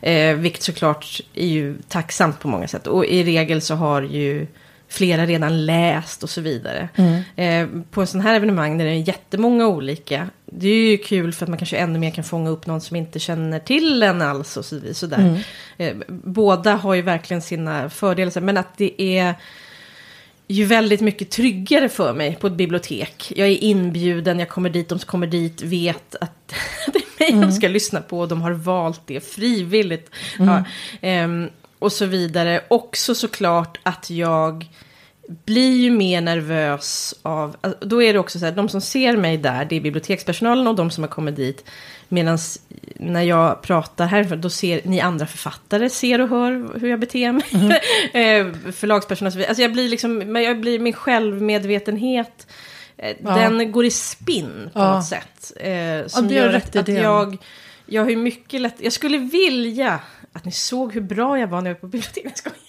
Eh, 0.00 0.34
vilket 0.34 0.62
såklart 0.62 1.20
är 1.34 1.46
ju 1.46 1.76
tacksamt 1.88 2.40
på 2.40 2.48
många 2.48 2.68
sätt. 2.68 2.86
Och 2.86 3.06
i 3.06 3.24
regel 3.24 3.60
så 3.60 3.74
har 3.74 4.02
ju 4.02 4.46
flera 4.90 5.26
redan 5.26 5.66
läst 5.66 6.22
och 6.22 6.30
så 6.30 6.40
vidare. 6.40 6.88
Eh, 7.36 7.68
på 7.90 8.00
en 8.00 8.06
sån 8.06 8.20
här 8.20 8.34
evenemang 8.34 8.78
där 8.78 8.84
det 8.84 8.90
är 8.90 9.08
jättemånga 9.08 9.66
olika. 9.66 10.28
Det 10.46 10.68
är 10.68 10.90
ju 10.90 10.98
kul 10.98 11.32
för 11.32 11.44
att 11.44 11.48
man 11.48 11.58
kanske 11.58 11.76
ännu 11.76 11.98
mer 11.98 12.10
kan 12.10 12.24
fånga 12.24 12.50
upp 12.50 12.66
någon 12.66 12.80
som 12.80 12.96
inte 12.96 13.18
känner 13.18 13.58
till 13.58 14.02
en 14.02 14.22
alls 14.22 14.56
och 14.56 14.64
så 14.64 14.74
vidare. 14.76 14.94
Sådär. 14.94 15.44
Eh, 15.78 15.96
båda 16.08 16.74
har 16.74 16.94
ju 16.94 17.02
verkligen 17.02 17.42
sina 17.42 17.90
fördelar. 17.90 18.40
Men 18.40 18.56
att 18.56 18.76
det 18.76 19.02
är 19.02 19.34
ju 20.46 20.64
väldigt 20.64 21.00
mycket 21.00 21.30
tryggare 21.30 21.88
för 21.88 22.14
mig 22.14 22.36
på 22.40 22.46
ett 22.46 22.52
bibliotek. 22.52 23.32
Jag 23.36 23.48
är 23.48 23.64
inbjuden, 23.64 24.38
jag 24.38 24.48
kommer 24.48 24.70
dit, 24.70 24.88
de 24.88 24.98
som 24.98 25.06
kommer 25.06 25.26
dit 25.26 25.62
vet 25.62 26.14
att 26.20 26.54
det 26.92 27.28
är 27.28 27.32
mig 27.32 27.42
de 27.42 27.52
ska 27.52 27.68
lyssna 27.68 28.00
på. 28.00 28.20
och 28.20 28.28
De 28.28 28.42
har 28.42 28.52
valt 28.52 29.00
det 29.06 29.20
frivilligt. 29.20 30.10
Ja, 30.38 30.64
ehm, 31.00 31.48
och 31.80 31.92
så 31.92 32.06
vidare. 32.06 32.60
Också 32.68 33.14
såklart 33.14 33.78
att 33.82 34.10
jag 34.10 34.66
blir 35.44 35.76
ju 35.76 35.90
mer 35.90 36.20
nervös 36.20 37.14
av... 37.22 37.56
alltså, 37.60 37.86
Då 37.86 38.02
är 38.02 38.12
det 38.12 38.18
också 38.18 38.38
så 38.38 38.44
här, 38.44 38.52
de 38.52 38.68
som 38.68 38.80
ser 38.80 39.16
mig 39.16 39.36
där, 39.36 39.64
det 39.64 39.76
är 39.76 39.80
bibliotekspersonalen 39.80 40.66
och 40.66 40.74
de 40.74 40.90
som 40.90 41.04
har 41.04 41.08
kommit 41.08 41.36
dit. 41.36 41.64
Medan 42.08 42.38
när 42.96 43.22
jag 43.22 43.62
pratar 43.62 44.06
här, 44.06 44.36
då 44.36 44.50
ser 44.50 44.80
ni 44.84 45.00
andra 45.00 45.26
författare 45.26 45.90
ser 45.90 46.20
och 46.20 46.28
hör 46.28 46.78
hur 46.80 46.88
jag 46.90 47.00
beter 47.00 47.32
mig. 47.32 47.44
eh, 48.12 48.72
förlagspersonal. 48.72 49.32
Alltså 49.48 49.62
jag 49.62 49.72
blir 49.72 49.88
liksom, 49.88 50.36
jag 50.36 50.60
blir 50.60 50.78
min 50.78 50.92
självmedvetenhet. 50.92 52.46
eh, 52.96 53.16
Ja. 53.24 53.34
Den 53.36 53.72
går 53.72 53.84
i 53.84 53.90
spinn 53.90 54.70
på 54.72 54.78
Ja. 54.80 54.94
något 54.94 55.04
sätt. 55.06 55.52
Eh, 55.56 56.06
som 56.06 56.26
är 56.26 56.30
gör 56.32 56.48
rätt 56.48 56.76
att, 56.76 56.88
att 56.88 56.94
jag, 56.94 57.36
jag 57.86 58.02
har 58.02 58.10
ju 58.10 58.16
mycket 58.16 58.60
lätt... 58.60 58.76
Jag 58.78 58.92
skulle 58.92 59.18
vilja 59.18 60.00
att 60.32 60.44
ni 60.44 60.52
såg 60.52 60.92
hur 60.92 61.00
bra 61.00 61.38
jag 61.38 61.46
var 61.46 61.60
när 61.60 61.70
jag 61.70 61.74
var 61.74 61.80
på 61.80 61.86
biblioteket. 61.86 62.24
Jag 62.24 62.38
skojar. 62.38 62.60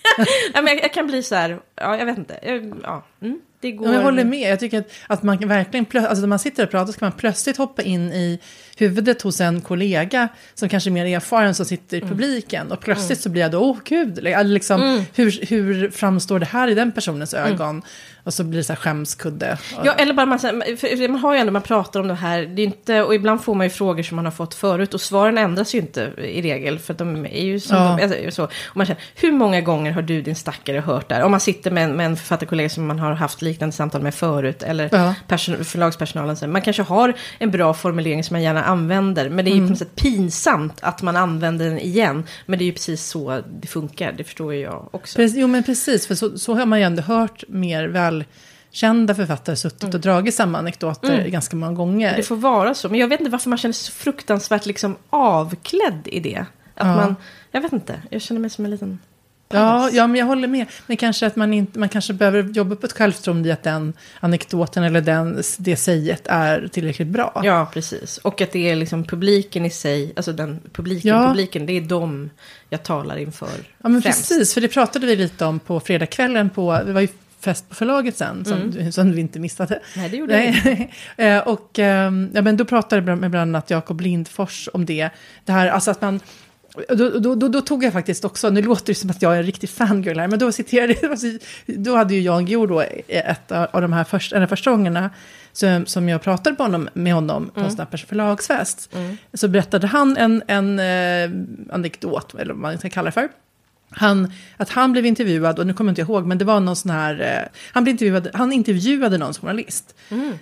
Nej, 0.53 0.63
men 0.63 0.67
jag, 0.67 0.83
jag 0.83 0.93
kan 0.93 1.07
bli 1.07 1.23
så 1.23 1.35
här, 1.35 1.59
ja 1.75 1.97
jag 1.97 2.05
vet 2.05 2.17
inte. 2.17 2.39
Jag, 2.43 2.73
ja, 2.83 3.03
mm, 3.21 3.39
det 3.61 3.71
går. 3.71 3.87
Ja, 3.87 3.93
jag 3.93 4.01
håller 4.01 4.23
med. 4.25 4.51
Jag 4.51 4.59
tycker 4.59 4.79
att, 4.79 4.91
att 5.07 5.23
man 5.23 5.37
verkligen, 5.37 5.85
plö- 5.85 6.07
alltså 6.07 6.21
när 6.21 6.27
man 6.27 6.39
sitter 6.39 6.63
och 6.63 6.71
pratar 6.71 6.93
ska 6.93 7.05
man 7.05 7.11
plötsligt 7.11 7.57
hoppa 7.57 7.81
in 7.81 8.11
i 8.13 8.39
huvudet 8.77 9.21
hos 9.21 9.41
en 9.41 9.61
kollega 9.61 10.27
som 10.53 10.69
kanske 10.69 10.89
är 10.89 10.91
mer 10.91 11.05
erfaren 11.05 11.55
som 11.55 11.65
sitter 11.65 11.97
Mm. 11.97 12.07
i 12.07 12.11
publiken. 12.11 12.71
Och 12.71 12.79
plötsligt 12.79 13.21
så 13.21 13.29
blir 13.29 13.41
jag 13.41 13.51
då, 13.51 13.59
åh 13.59 13.77
gud, 13.85 14.17
eller 14.19 14.43
liksom, 14.43 15.05
hur, 15.15 15.45
hur 15.49 15.89
framstår 15.89 16.39
det 16.39 16.45
här 16.45 16.67
i 16.67 16.73
den 16.73 16.91
personens 16.91 17.33
ögon? 17.33 17.81
Och 18.23 18.33
så 18.33 18.43
blir 18.43 18.57
det 18.57 18.63
så 18.63 18.73
här 18.73 18.77
skämskudde. 18.79 19.45
Mm. 19.45 19.85
Ja, 19.85 19.93
eller 19.93 20.13
bara 20.13 20.25
man, 20.25 20.39
för 20.39 21.07
man 21.07 21.19
har 21.19 21.33
ju 21.33 21.39
ändå, 21.39 21.53
man 21.53 21.61
pratar 21.61 21.99
om 21.99 22.07
det 22.07 22.13
här, 22.13 22.41
det 22.41 22.61
är 22.61 22.63
inte, 22.63 23.01
och 23.03 23.15
ibland 23.15 23.41
får 23.43 23.55
man 23.55 23.65
ju 23.65 23.69
frågor 23.69 24.03
som 24.03 24.15
man 24.15 24.25
har 24.25 24.31
fått 24.31 24.53
förut, 24.53 24.93
och 24.93 25.01
svaren 25.01 25.37
ändras 25.37 25.75
ju 25.75 25.79
inte 25.79 26.01
i 26.17 26.41
regel, 26.41 26.79
för 26.79 26.93
att 26.93 26.97
de 26.97 27.25
är 27.25 27.43
ju 27.43 27.59
som 27.59 27.77
Ja. 27.77 27.95
de 27.97 28.03
alltså, 28.03 28.31
så. 28.31 28.43
Och 28.43 28.77
man 28.77 28.85
känner, 28.85 29.01
hur 29.15 29.31
många 29.31 29.61
gånger 29.61 29.91
har 29.91 30.01
du 30.01 30.21
din 30.21 30.35
stackare 30.35 30.79
hört 30.79 31.09
det 31.09 31.15
här? 31.15 31.23
Om 31.23 31.31
man 31.31 31.39
sitter 31.39 31.71
med 31.71 31.83
en, 31.83 31.91
med 31.95 32.05
en 32.05 32.15
författarkollega 32.17 32.69
som 32.69 32.87
man 32.87 32.99
har 32.99 33.10
haft 33.15 33.41
liknande 33.41 33.75
samtal 33.75 34.01
med 34.01 34.13
förut, 34.15 34.63
eller 34.63 34.89
Ja. 34.91 35.15
person, 35.27 35.63
förlagspersonalen, 35.65 36.51
man 36.51 36.61
kanske 36.61 36.83
har 36.83 37.13
en 37.39 37.51
bra 37.51 37.73
formulering 37.73 38.23
som 38.23 38.33
man 38.33 38.43
gärna 38.43 38.63
använder, 38.63 39.29
men 39.29 39.45
det 39.45 39.51
är 39.51 39.55
ju 39.55 39.61
på 39.63 39.69
något 39.69 39.77
sätt 39.79 39.95
pinsamt 39.95 40.73
att 40.81 41.01
man 41.01 41.15
använder 41.17 41.65
den 41.65 41.79
igen, 41.79 42.23
men 42.45 42.59
det 42.59 42.63
är 42.63 42.65
ju 42.65 42.73
precis 42.73 43.05
så 43.05 43.41
det 43.61 43.67
funkar, 43.67 44.11
det 44.11 44.23
förstår 44.23 44.53
ju 44.53 44.59
jag 44.59 44.87
också. 44.91 45.15
Precis, 45.15 45.37
jo 45.37 45.47
men 45.47 45.63
precis, 45.63 46.07
för 46.07 46.15
så, 46.15 46.37
så 46.37 46.53
har 46.55 46.65
man 46.65 46.79
ju 46.79 46.85
ändå 46.85 47.01
hört 47.01 47.43
mer 47.47 47.87
välkända 47.87 49.15
författare 49.15 49.55
suttit 49.55 49.93
och 49.93 49.99
dragit 49.99 50.35
samma 50.35 50.57
anekdoter 50.57 51.27
ganska 51.27 51.55
många 51.55 51.73
gånger. 51.73 52.07
Mm. 52.07 52.17
Det 52.17 52.23
får 52.23 52.35
vara 52.35 52.73
så. 52.73 52.89
Men 52.89 52.99
jag 52.99 53.07
vet 53.07 53.19
inte 53.19 53.31
varför 53.31 53.49
man 53.49 53.57
känner 53.57 53.73
sig 53.73 53.85
så 53.85 53.91
fruktansvärt 53.91 54.65
liksom 54.65 54.95
avklädd 55.09 56.01
i 56.05 56.19
det. 56.19 56.45
Att 56.75 56.87
Ja. 56.87 56.95
man, 56.95 57.15
jag 57.51 57.61
vet 57.61 57.73
inte, 57.73 58.01
jag 58.09 58.21
känner 58.21 58.41
mig 58.41 58.49
som 58.49 58.65
en 58.65 58.71
liten 58.71 58.99
Ja, 59.53 59.89
ja, 59.93 60.07
men 60.07 60.19
jag 60.19 60.25
håller 60.25 60.47
med. 60.47 60.65
Men 60.87 60.97
kanske 60.97 61.27
att 61.27 61.35
man, 61.35 61.53
inte, 61.53 61.79
man 61.79 61.89
kanske 61.89 62.13
behöver 62.13 62.43
jobba 62.43 62.75
på 62.75 62.85
ett 62.85 62.93
självförtroende 62.97 63.49
i 63.49 63.51
att 63.51 63.63
den 63.63 63.93
anekdoten 64.19 64.83
eller 64.83 65.01
den, 65.01 65.41
det 65.57 65.75
säget 65.75 66.21
är 66.27 66.67
tillräckligt 66.67 67.07
bra. 67.07 67.41
Ja, 67.43 67.69
precis. 67.73 68.17
Och 68.17 68.41
att 68.41 68.51
det 68.51 68.69
är 68.69 68.75
liksom 68.75 69.03
publiken 69.03 69.65
i 69.65 69.69
sig, 69.69 70.13
alltså 70.15 70.33
den 70.33 70.59
publiken, 70.73 71.09
Ja. 71.09 71.27
publiken, 71.27 71.65
det 71.65 71.73
är 71.73 71.81
de 71.81 72.29
jag 72.69 72.83
talar 72.83 73.17
inför 73.17 73.49
Ja, 73.83 73.89
men 73.89 74.01
främst. 74.01 74.29
precis. 74.29 74.53
För 74.53 74.61
det 74.61 74.67
pratade 74.67 75.07
vi 75.07 75.15
lite 75.15 75.45
om 75.45 75.59
på 75.59 75.79
fredagskvällen 75.79 76.49
på, 76.49 76.79
det 76.85 76.93
var 76.93 77.01
ju 77.01 77.07
fest 77.39 77.69
på 77.69 77.75
förlaget 77.75 78.17
sen, 78.17 78.45
som, 78.45 78.91
som 78.91 79.11
vi 79.11 79.21
inte 79.21 79.39
missade. 79.39 79.79
Nej, 79.95 80.09
det 80.09 80.17
gjorde 80.17 80.43
jag 80.43 80.55
Nej. 80.65 80.91
Eh, 81.17 81.37
och 81.47 81.79
ehm, 81.79 82.29
ja, 82.33 82.41
men 82.41 82.57
då 82.57 82.65
pratade 82.65 83.11
jag 83.11 83.19
med 83.19 83.31
bland 83.31 83.55
annat 83.55 83.69
Jakob 83.69 84.01
Lindfors 84.01 84.69
om 84.73 84.85
det. 84.85 85.09
Det 85.45 85.51
här, 85.51 85.67
alltså 85.67 85.91
att 85.91 86.01
man... 86.01 86.19
Då, 86.89 87.09
då, 87.19 87.35
då, 87.35 87.47
då 87.47 87.61
tog 87.61 87.83
jag 87.83 87.93
faktiskt 87.93 88.25
också, 88.25 88.49
nu 88.49 88.61
låter 88.61 88.85
det 88.85 88.95
som 88.95 89.09
att 89.09 89.21
jag 89.21 89.33
är 89.33 89.37
en 89.37 89.45
riktig 89.45 89.69
fangirl 89.69 90.19
här, 90.19 90.27
men 90.27 90.39
då 90.39 90.51
citerade 90.51 90.95
jag, 91.01 91.11
alltså, 91.11 91.27
då 91.65 91.95
hade 91.95 92.13
ju 92.15 92.21
Jan 92.21 92.45
Guillou 92.45 92.67
då 92.67 92.83
ett 93.07 93.51
av 93.51 93.81
de 93.81 93.93
här 93.93 94.03
första, 94.03 94.35
en 94.35 94.43
av 94.43 94.47
första 94.47 94.71
gångerna 94.71 95.09
som, 95.53 95.85
som 95.85 96.09
jag 96.09 96.21
pratade 96.21 96.55
på 96.55 96.63
honom, 96.63 96.89
med 96.93 97.13
honom 97.13 97.51
på 97.53 97.59
en 97.59 97.71
Snappers 97.71 98.05
förlagsfest. 98.05 98.95
Så 99.33 99.47
berättade 99.47 99.87
han 99.87 100.17
en, 100.17 100.43
en 100.47 100.79
eh, 100.79 101.75
anekdot, 101.75 102.35
eller 102.35 102.53
vad 102.53 102.61
man 102.61 102.77
ska 102.77 102.89
kalla 102.89 103.05
det 103.05 103.11
för. 103.11 103.29
Han, 103.89 104.33
att 104.57 104.69
han 104.69 104.91
blev 104.91 105.05
intervjuad, 105.05 105.59
och 105.59 105.67
nu 105.67 105.73
kommer 105.73 105.89
jag 105.89 105.91
inte 105.91 106.11
ihåg, 106.11 106.25
men 106.25 106.37
det 106.37 106.45
var 106.45 106.59
någon 106.59 106.75
sån 106.75 106.91
här... 106.91 107.21
Eh, 107.21 107.59
han, 107.71 107.83
blev 107.83 107.93
intervjuad, 107.93 108.29
han 108.33 108.53
intervjuade 108.53 109.17
någon 109.17 109.33
journalist. 109.33 109.95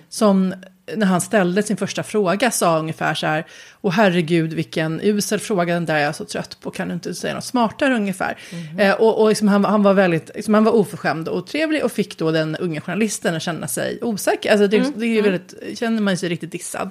Som 0.08 0.54
när 0.96 1.06
han 1.06 1.20
ställde 1.20 1.62
sin 1.62 1.76
första 1.76 2.02
fråga 2.02 2.50
sa 2.50 2.78
ungefär 2.78 3.14
så 3.14 3.26
här. 3.26 3.46
Åh 3.80 3.92
herregud 3.92 4.52
vilken 4.52 5.00
usel 5.02 5.40
fråga, 5.40 5.74
den 5.74 5.86
där 5.86 5.94
är 5.94 6.04
jag 6.04 6.14
så 6.14 6.24
trött 6.24 6.56
på, 6.60 6.70
kan 6.70 6.88
du 6.88 6.94
inte 6.94 7.14
säga 7.14 7.34
något 7.34 7.44
smartare 7.44 7.94
ungefär? 7.94 8.38
Eh, 8.78 8.92
och 8.92 9.22
och 9.22 9.28
liksom 9.28 9.48
han, 9.48 9.64
han 9.64 9.82
var 9.82 9.94
väldigt, 9.94 10.30
liksom 10.34 10.54
han 10.54 10.64
var 10.64 10.72
oförskämd 10.72 11.28
och 11.28 11.36
otrevlig 11.36 11.84
och 11.84 11.92
fick 11.92 12.18
då 12.18 12.30
den 12.30 12.56
unga 12.56 12.80
journalisten 12.80 13.34
att 13.34 13.42
känna 13.42 13.68
sig 13.68 13.98
osäker. 14.02 14.50
Alltså 14.50 14.66
det, 14.66 14.92
det 14.96 15.06
är 15.06 15.14
ju 15.14 15.22
väldigt, 15.22 15.78
känner 15.78 16.02
man 16.02 16.16
sig 16.16 16.28
riktigt 16.28 16.52
dissad. 16.52 16.90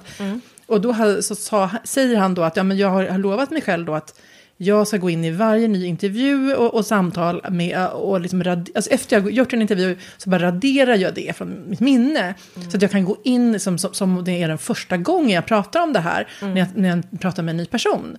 Och 0.66 0.80
då 0.80 1.22
så 1.22 1.34
sa, 1.34 1.70
säger 1.84 2.16
han 2.16 2.34
då 2.34 2.42
att 2.42 2.56
ja, 2.56 2.62
men 2.62 2.76
jag 2.76 2.88
har, 2.88 3.04
har 3.06 3.18
lovat 3.18 3.50
mig 3.50 3.62
själv 3.62 3.86
då 3.86 3.94
att 3.94 4.20
jag 4.62 4.88
ska 4.88 4.96
gå 4.96 5.10
in 5.10 5.24
i 5.24 5.30
varje 5.30 5.68
ny 5.68 5.86
intervju 5.86 6.54
och, 6.54 6.74
och 6.74 6.86
samtal 6.86 7.42
med, 7.50 7.86
och 7.86 8.20
liksom 8.20 8.44
rad, 8.44 8.70
alltså 8.74 8.90
efter 8.90 9.16
jag 9.16 9.32
gjort 9.32 9.52
en 9.52 9.62
intervju 9.62 9.96
så 10.16 10.30
bara 10.30 10.42
raderar 10.42 10.96
jag 10.96 11.14
det 11.14 11.36
från 11.36 11.70
mitt 11.70 11.80
minne. 11.80 12.34
Så 12.70 12.76
att 12.76 12.82
jag 12.82 12.90
kan 12.90 13.04
gå 13.04 13.16
in 13.24 13.60
som, 13.60 13.78
som, 13.78 13.94
som 13.94 14.24
det 14.24 14.42
är 14.42 14.48
den 14.48 14.58
första 14.58 14.96
gången 14.96 15.30
jag 15.30 15.46
pratar 15.46 15.80
om 15.80 15.92
det 15.92 16.00
här, 16.00 16.28
när, 16.40 16.56
jag, 16.56 16.68
när 16.74 16.88
jag 16.88 17.20
pratar 17.20 17.42
med 17.42 17.52
en 17.52 17.56
ny 17.56 17.66
person. 17.66 18.16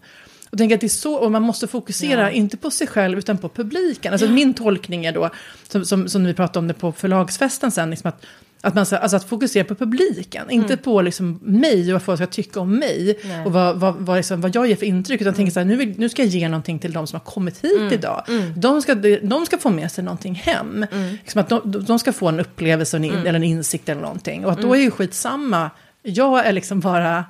Och 0.50 0.58
tänker 0.58 0.76
att 0.76 0.82
det 0.82 0.88
är 0.88 0.90
så, 0.90 1.16
och 1.16 1.32
man 1.32 1.42
måste 1.42 1.68
fokusera, 1.68 2.32
inte 2.32 2.58
på 2.58 2.72
sig 2.72 2.88
själv, 2.88 3.18
utan 3.18 3.38
på 3.38 3.50
publiken. 3.50 4.14
Alltså 4.14 4.30
min 4.30 4.54
tolkning 4.54 5.06
är 5.06 5.12
då, 5.12 5.30
som, 5.68 5.86
som, 5.86 6.10
som 6.10 6.26
vi 6.26 6.34
pratade 6.34 6.60
om 6.60 6.68
det 6.68 6.74
på 6.74 6.92
förlagsfesten 6.92 7.72
sen, 7.72 7.90
liksom 7.90 8.10
att, 8.10 8.26
att, 8.64 8.76
man, 8.76 8.86
alltså 8.92 9.18
att 9.18 9.24
fokusera 9.24 9.64
på 9.64 9.76
publiken, 9.76 10.50
inte 10.50 10.78
på 10.78 11.02
liksom 11.02 11.40
mig 11.42 11.88
och 11.88 11.94
vad 11.94 12.02
folk 12.02 12.18
ska 12.18 12.28
tycka 12.28 12.60
om 12.60 12.80
mig. 12.80 13.20
Nej. 13.24 13.46
Och 13.46 13.54
vad, 13.54 13.80
vad, 13.80 13.96
vad, 13.96 14.18
liksom, 14.18 14.42
vad 14.42 14.56
jag 14.56 14.68
ger 14.68 14.76
för 14.76 14.86
intryck, 14.86 15.22
utan 15.22 15.34
tänker 15.34 15.52
så 15.52 15.60
här, 15.60 15.66
nu, 15.66 15.76
vill, 15.76 16.00
nu 16.00 16.10
ska 16.10 16.22
jag 16.22 16.30
ge 16.30 16.50
någonting 16.50 16.80
till 16.80 16.94
de 16.94 17.08
som 17.08 17.20
har 17.20 17.26
kommit 17.26 17.66
hit 17.66 17.92
idag. 17.92 18.24
De, 18.56 18.82
ska, 18.82 18.96
de 19.22 19.46
ska 19.46 19.58
få 19.58 19.70
med 19.70 19.92
sig 19.92 20.04
någonting 20.04 20.36
hem. 20.36 20.86
Liksom 21.22 21.42
att 21.42 21.50
de, 21.50 21.86
de 21.86 22.00
ska 22.00 22.14
få 22.14 22.28
en 22.28 22.40
upplevelse 22.40 22.98
en 22.98 23.04
in, 23.04 23.14
eller 23.14 23.34
en 23.34 23.44
insikt 23.44 23.90
eller 23.90 24.02
någonting. 24.02 24.46
Och 24.46 24.52
att 24.52 24.62
då 24.62 24.76
är 24.76 24.80
ju 24.80 24.92
skitsamma, 24.92 25.72
jag 26.04 26.46
är 26.46 26.52
liksom 26.52 26.80
bara 26.80 27.26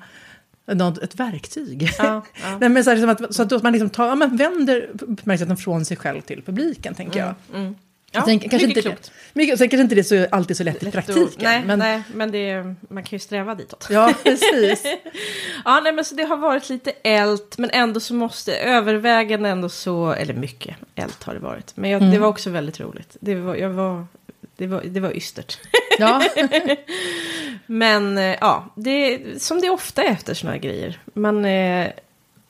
något, 0.72 0.98
ett 0.98 1.14
verktyg. 1.14 1.90
Ja, 1.98 2.24
ja. 2.42 2.56
Nej, 2.60 2.68
men 2.68 2.84
så, 2.84 2.90
här, 2.90 2.96
liksom 2.96 3.26
att, 3.26 3.34
så 3.34 3.42
att 3.42 3.62
man 3.62 3.72
liksom 3.72 3.90
tar, 3.90 4.06
ja, 4.06 4.14
man 4.14 4.36
vänder 4.36 4.90
uppmärksamheten 4.92 5.56
från 5.56 5.84
sig 5.84 5.96
själv 5.96 6.20
till 6.20 6.42
publiken, 6.42 6.94
tänker 6.94 7.20
jag. 7.20 7.34
Ja, 8.12 8.22
tänker, 8.22 8.48
kanske 8.48 8.68
inte, 8.68 8.82
klokt. 8.82 9.12
Mycket, 9.32 9.58
sen 9.58 9.68
kanske 9.68 9.82
inte 9.82 9.94
det 9.94 10.00
är 10.00 10.26
så, 10.26 10.36
alltid 10.36 10.56
så 10.56 10.64
lätt 10.64 10.82
i 10.82 10.90
praktiken. 10.90 11.28
nej, 11.38 11.62
men, 11.66 11.78
nej, 11.78 12.02
men 12.14 12.32
det, 12.32 12.74
man 12.88 13.02
kan 13.02 13.16
ju 13.16 13.18
sträva 13.18 13.54
ditåt. 13.54 13.88
Ja, 13.90 14.14
precis. 14.24 14.84
Ja, 15.64 15.80
nej, 15.80 15.92
men 15.92 16.04
så 16.04 16.14
det 16.14 16.22
har 16.22 16.36
varit 16.36 16.68
lite 16.68 16.92
ällt, 17.02 17.58
men 17.58 17.70
ändå 17.70 18.00
så 18.00 18.14
måste 18.14 18.56
övervägande 18.56 19.48
ändå 19.48 19.68
så, 19.68 20.12
eller 20.12 20.34
mycket 20.34 20.76
ällt 20.94 21.22
har 21.22 21.34
det 21.34 21.40
varit. 21.40 21.72
Men 21.76 21.90
jag, 21.90 22.02
det 22.02 22.18
var 22.18 22.28
också 22.28 22.50
väldigt 22.50 22.80
roligt. 22.80 23.16
Det 23.20 23.34
var, 23.34 23.54
jag 23.54 23.70
var, 23.70 24.06
det 24.56 24.66
var, 24.66 24.82
det 24.84 25.00
var 25.00 25.16
ystert. 25.16 25.58
Ja, 25.98 26.22
Men 27.66 28.18
eh, 28.18 28.36
ja, 28.40 28.64
det 28.74 29.20
som 29.42 29.60
det 29.60 29.70
ofta 29.70 30.02
är 30.02 30.12
efter 30.12 30.34
såna 30.34 30.52
här 30.52 30.58
grejer. 30.58 30.98
Man 31.14 31.44
är 31.44 31.92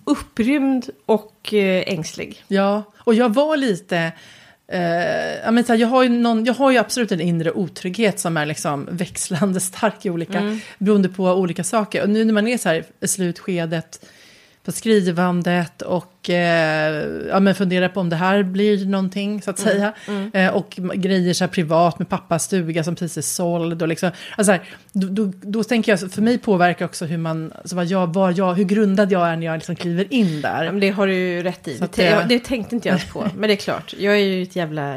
upprymd 0.05 0.91
och 1.07 1.55
eh, 1.55 1.85
ängslig. 1.87 2.45
ja, 2.49 2.83
och 2.99 3.15
jag 3.15 3.35
var 3.35 3.57
lite... 3.57 4.13
Eh, 4.73 5.53
men 5.53 5.65
så 5.65 5.73
här, 5.73 5.81
jag, 5.81 5.89
har 5.89 6.03
ju 6.03 6.09
någon, 6.09 6.45
jag 6.45 6.55
har 6.55 6.71
ju 6.71 6.79
absolut 6.79 7.13
en 7.13 7.21
inre 7.21 7.53
otrygghet 7.53 8.21
som 8.21 8.37
är 8.37 8.47
liksom 8.47 8.89
växlande 8.91 9.61
stark 9.61 10.07
i 10.07 10.11
olika, 10.11 10.39
Mm. 10.39 10.61
beroende 10.79 11.09
på 11.09 11.25
olika 11.25 11.65
saker. 11.65 12.03
Och 12.03 12.11
nu 12.11 12.25
när 12.25 12.33
man 12.33 12.49
är 12.49 12.59
så 12.59 12.69
här 12.69 12.85
i 13.01 13.09
slutskedet 13.09 14.05
på 14.65 14.73
skrivandet 14.73 15.83
och 15.83 16.31
eh, 16.31 17.07
ja, 17.29 17.41
men 17.41 17.55
funderar 17.55 17.89
på 17.89 18.01
om 18.01 18.09
det 18.09 18.17
här 18.17 18.43
blir 18.43 18.87
någonting 18.87 19.43
så 19.43 19.51
att 19.51 19.67
Mm. 19.67 19.73
säga. 19.73 19.93
Eh, 20.49 20.55
och 20.55 20.71
grejer 20.95 21.35
så 21.35 21.45
här 21.45 21.49
privat 21.49 21.99
med 21.99 22.09
pappas 22.09 22.45
stuga 22.45 22.85
som 22.85 22.95
precis 22.95 23.17
är 23.19 23.23
såld. 23.23 23.83
Och 23.83 23.89
liksom, 23.89 24.11
alltså 24.37 24.53
här, 24.53 24.63
då, 24.93 25.07
då, 25.09 25.33
då 25.41 25.65
tänker 25.65 25.93
jag, 25.93 26.13
för 26.13 26.23
mig 26.23 26.39
påverkar 26.39 26.85
också 26.85 27.05
hur 27.05 27.19
man, 27.19 27.53
alltså 27.59 27.77
vad 27.77 27.87
jag, 27.87 28.15
vad 28.15 28.33
jag, 28.39 28.55
hur 28.55 28.65
grundad 28.65 29.13
jag 29.13 29.29
är 29.29 29.37
när 29.37 29.47
jag 29.47 29.55
liksom 29.55 29.77
kliver 29.77 30.07
in 30.15 30.41
där. 30.41 30.65
Ja, 30.65 30.73
men 30.73 30.81
det 30.81 30.91
har 30.91 31.07
du 31.07 31.15
ju 31.15 31.43
rätt 31.43 31.69
i. 31.69 31.79
Det, 31.79 31.89
det- 31.97 32.25
det 32.29 32.39
tänkte 32.45 32.75
inte 32.75 32.89
jag 32.89 32.97
ens 32.99 33.13
på. 33.13 33.29
Men 33.37 33.49
det 33.49 33.55
är 33.55 33.57
klart, 33.57 33.95
jag 33.99 34.15
är 34.15 34.19
ju 34.25 34.43
ett 34.43 34.57
jävla 34.57 34.97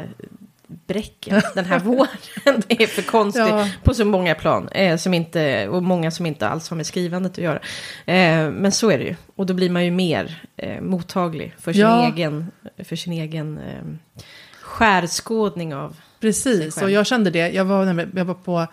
bräcke 0.86 1.42
den 1.54 1.64
här 1.64 1.78
våren. 1.78 2.08
Det 2.66 2.82
är 2.82 2.86
för 2.86 3.02
konstigt 3.02 3.46
Ja. 3.48 3.68
på 3.84 3.94
så 3.94 4.04
många 4.04 4.34
plan. 4.34 4.68
Eh, 4.68 4.96
som 4.96 5.14
inte, 5.14 5.68
och 5.68 5.82
många 5.82 6.10
som 6.10 6.26
inte 6.26 6.48
alls 6.48 6.68
har 6.70 6.76
med 6.76 6.86
skrivandet 6.86 7.32
att 7.32 7.38
göra. 7.38 7.58
Eh, 8.06 8.50
men 8.50 8.72
så 8.72 8.90
är 8.90 8.98
det 8.98 9.04
ju. 9.04 9.14
Och 9.36 9.46
då 9.46 9.54
blir 9.54 9.70
man 9.70 9.84
ju 9.84 9.90
mer 9.90 10.42
eh, 10.56 10.80
mottaglig 10.80 11.54
för 11.58 11.72
sin 11.72 11.80
Ja. 11.82 12.06
egen, 12.12 12.50
för 12.84 12.96
sin 12.96 13.12
egen 13.12 13.58
eh, 13.58 14.20
skärskådning 14.60 15.74
av... 15.74 15.96
Precis, 16.20 16.82
och 16.82 16.90
jag 16.90 17.06
kände 17.06 17.30
det. 17.30 17.48
Jag 17.50 17.64
var, 17.64 18.08
jag 18.14 18.24
var 18.24 18.34
på... 18.34 18.66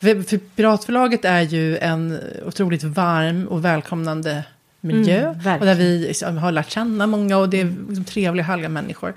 För 0.00 0.22
för 0.22 0.38
Piratförlaget 0.38 1.24
är 1.24 1.40
ju 1.40 1.78
en 1.78 2.18
otroligt 2.46 2.82
varm 2.82 3.48
och 3.48 3.64
välkomnande 3.64 4.44
miljö. 4.80 5.34
Mm, 5.44 5.58
och 5.60 5.66
där 5.66 5.74
vi 5.74 5.98
liksom 5.98 6.36
har 6.38 6.52
lärt 6.52 6.70
känna 6.70 7.06
många 7.06 7.36
och 7.38 7.48
det 7.48 7.60
är 7.60 7.74
liksom 7.88 8.04
trevliga, 8.04 8.44
härliga 8.46 8.68
människor. 8.68 9.14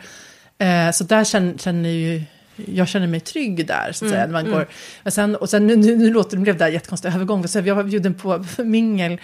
Eh, 0.61 0.91
så 0.91 1.03
där 1.03 1.23
känner, 1.23 1.57
känner 1.57 1.89
ju... 1.89 2.23
Jag 2.55 2.87
känner 2.87 3.07
mig 3.07 3.19
trygg 3.19 3.67
där, 3.67 3.91
så 3.91 4.05
att 4.05 4.11
säga. 4.11 4.25
När 4.25 4.33
man 4.33 4.51
går. 4.51 4.67
Men 5.03 5.11
sen, 5.11 5.35
och 5.35 5.49
sen, 5.49 5.67
nu, 5.67 5.75
nu, 5.75 5.95
nu 5.95 6.13
låter 6.13 6.37
det, 6.37 6.43
blev 6.43 6.57
det 6.57 6.63
här 6.63 6.71
jättekonstig 6.71 7.09
övergång. 7.09 7.47
Så 7.47 7.59
jag 7.59 7.75
var 7.75 7.83
bjuden 7.83 8.13
på 8.13 8.45
mingel 8.63 9.19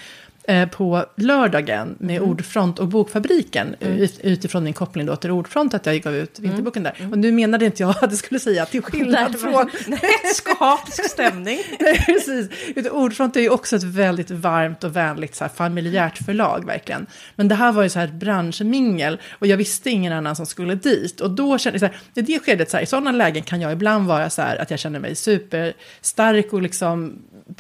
på 0.72 1.06
lördagen 1.16 1.96
med 2.00 2.22
Ordfront 2.22 2.80
och 2.80 2.88
Bokfabriken. 2.88 3.76
Ut, 3.80 4.20
utifrån 4.24 4.64
min 4.64 4.74
koppling 4.74 5.06
då 5.06 5.16
till 5.16 5.32
Ordfront, 5.32 5.74
att 5.74 5.86
jag 5.86 6.02
gav 6.02 6.16
ut 6.16 6.40
Vinterboken 6.40 6.84
där. 6.84 7.10
Och 7.12 7.18
nu 7.18 7.32
menade 7.32 7.66
inte 7.66 7.84
jag 7.84 7.96
att 8.02 8.10
det 8.10 8.18
skulle 8.18 8.40
säga 8.40 8.66
till 8.66 8.82
skillnad 8.82 9.40
från... 9.40 9.70
Nej, 9.88 10.00
skatisk 10.34 11.10
stämning. 11.10 11.60
Nej, 11.80 12.04
precis. 12.06 12.50
Ordfront 12.92 13.36
är 13.36 13.42
ju 13.42 13.50
också 13.50 13.76
ett 13.76 13.84
väldigt 13.84 14.32
varmt 14.32 14.84
och 14.84 14.96
vänligt 14.96 15.36
så 15.36 15.44
här, 15.44 15.52
familjärt 15.52 16.18
förlag, 16.26 16.66
verkligen. 16.66 17.06
Men 17.36 17.48
det 17.48 17.56
här 17.56 17.72
var 17.72 17.84
ju 17.84 17.90
så 17.90 18.00
här 18.00 18.06
ett 18.06 18.14
branschmingel 18.14 19.20
och 19.32 19.48
jag 19.48 19.58
visste 19.58 19.90
ingen 19.90 20.14
annan 20.14 20.36
som 20.36 20.46
skulle 20.46 20.76
dit. 20.76 21.22
Och 21.22 21.32
då 21.32 21.58
kände 21.58 21.80
jag 21.80 21.92
så 21.92 21.96
här, 21.96 22.22
i 22.22 22.22
det 22.22 22.40
skedet, 22.40 22.70
så 22.70 22.78
här, 22.78 22.84
i 22.84 22.86
sådana 22.86 23.12
lägen 23.12 23.44
kan 23.44 23.62
jag 23.62 23.72
ibland 23.72 24.08
vara 24.08 24.30
så 24.30 24.42
här 24.42 24.58
att 24.58 24.72
jag 24.72 24.80
känner 24.80 25.00
mig 25.00 25.16
superstark 25.16 26.54
och 26.54 26.62
liksom 26.62 27.20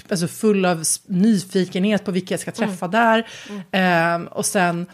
alltså 0.09 0.27
full 0.27 0.65
av 0.65 0.83
nyfikenhet 1.05 2.05
på 2.05 2.11
vilka 2.11 2.33
jag 2.33 2.39
ska 2.39 2.51
träffa 2.51 2.87
där. 2.87 3.27
Ehm, 3.71 4.27
och 4.27 4.45
sen 4.45 4.85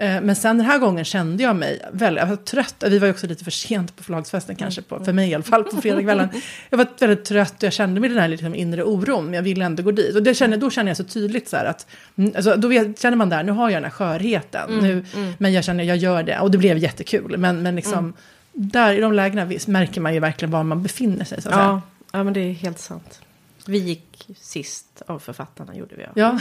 Eh, 0.00 0.20
Men 0.20 0.36
sen 0.36 0.58
den 0.58 0.66
här 0.66 0.78
gången 0.78 1.04
kände 1.04 1.42
jag 1.42 1.56
mig 1.56 1.82
väldigt 1.92 2.20
jag 2.20 2.26
var 2.26 2.36
trött. 2.36 2.84
Vi 2.86 2.98
var 2.98 3.06
ju 3.06 3.12
också 3.12 3.26
lite 3.26 3.44
för 3.44 3.50
sent 3.50 3.96
på 3.96 4.02
förlagsfesten 4.02 4.56
kanske, 4.56 4.82
på, 4.82 5.04
för 5.04 5.12
mig 5.12 5.30
i 5.30 5.34
alla 5.34 5.44
fall, 5.44 5.64
på 5.64 5.80
fredagskvällen. 5.80 6.28
Jag 6.70 6.78
var 6.78 6.86
väldigt 6.98 7.24
trött 7.24 7.56
och 7.56 7.62
jag 7.62 7.72
kände 7.72 8.00
mig 8.00 8.10
den 8.10 8.18
här 8.18 8.28
liksom 8.28 8.54
inre 8.54 8.84
oron, 8.84 9.24
men 9.24 9.34
jag 9.34 9.42
ville 9.42 9.64
ändå 9.64 9.82
gå 9.82 9.90
dit. 9.90 10.16
Och 10.16 10.22
det 10.22 10.34
kände, 10.34 10.56
då 10.56 10.70
kände 10.70 10.90
jag 10.90 10.96
så 10.96 11.04
tydligt 11.04 11.48
så 11.48 11.56
här 11.56 11.64
att, 11.64 11.86
mm, 12.16 12.32
alltså, 12.36 12.56
då 12.56 12.68
vet, 12.68 13.00
känner 13.00 13.16
man 13.16 13.28
där, 13.28 13.42
nu 13.42 13.52
har 13.52 13.70
jag 13.70 13.76
den 13.76 13.84
här 13.84 13.90
skörheten, 13.90 14.78
nu, 14.82 15.04
men 15.38 15.52
jag 15.52 15.64
känner, 15.64 15.84
jag 15.84 15.96
gör 15.96 16.22
det. 16.22 16.38
Och 16.38 16.50
det 16.50 16.58
blev 16.58 16.78
jättekul, 16.78 17.38
men, 17.38 17.62
men 17.62 17.76
liksom, 17.76 18.12
där 18.52 18.92
i 18.92 19.00
de 19.00 19.12
lägena 19.12 19.50
märker 19.66 20.00
man 20.00 20.14
ju 20.14 20.20
verkligen 20.20 20.50
var 20.50 20.62
man 20.62 20.82
befinner 20.82 21.24
sig. 21.24 21.42
Så 21.42 21.48
att 21.48 21.54
säga. 21.54 21.66
Ja, 21.66 21.82
ja, 22.12 22.24
men 22.24 22.32
det 22.32 22.40
är 22.40 22.52
helt 22.52 22.78
sant. 22.78 23.20
Vi 23.70 23.78
gick 23.78 24.28
sist 24.40 25.02
av 25.06 25.18
författarna, 25.18 25.76
gjorde 25.76 25.96
vi. 25.96 26.04
Ja. 26.14 26.38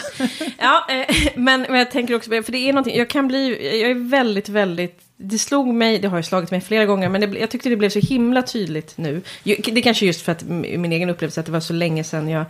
Ja. 0.60 0.88
Eh, 0.90 1.16
men, 1.36 1.62
men 1.62 1.76
jag 1.76 1.92
tänker 1.92 2.16
också, 2.16 2.30
för 2.30 2.52
det 2.52 2.58
är 2.58 2.74
någonting, 2.74 2.98
jag 2.98 3.10
kan 3.10 3.28
bli, 3.28 3.50
jag 3.82 3.92
är 3.92 4.10
väldigt, 4.10 4.50
väldigt, 4.50 5.02
det 5.18 5.38
slog 5.38 5.68
mig, 5.68 6.00
det 6.00 6.08
har 6.08 6.18
ju 6.18 6.24
slagit 6.24 6.52
mig 6.52 6.62
flera 6.62 6.86
gånger, 6.86 7.10
men 7.10 7.22
det, 7.22 7.40
jag 7.40 7.50
tyckte 7.50 7.70
det 7.70 7.76
blev 7.76 7.90
så 7.90 8.00
himla 8.00 8.42
tydligt 8.42 8.98
nu. 8.98 9.22
Det 9.44 9.82
kanske 9.82 10.06
just 10.06 10.22
för 10.22 10.32
att 10.32 10.44
min 10.44 10.92
egen 10.92 11.10
upplevelse, 11.10 11.40
att 11.40 11.46
det 11.46 11.52
var 11.52 11.60
så 11.60 11.74
länge 11.74 12.04
sedan 12.04 12.30
jag, 12.30 12.46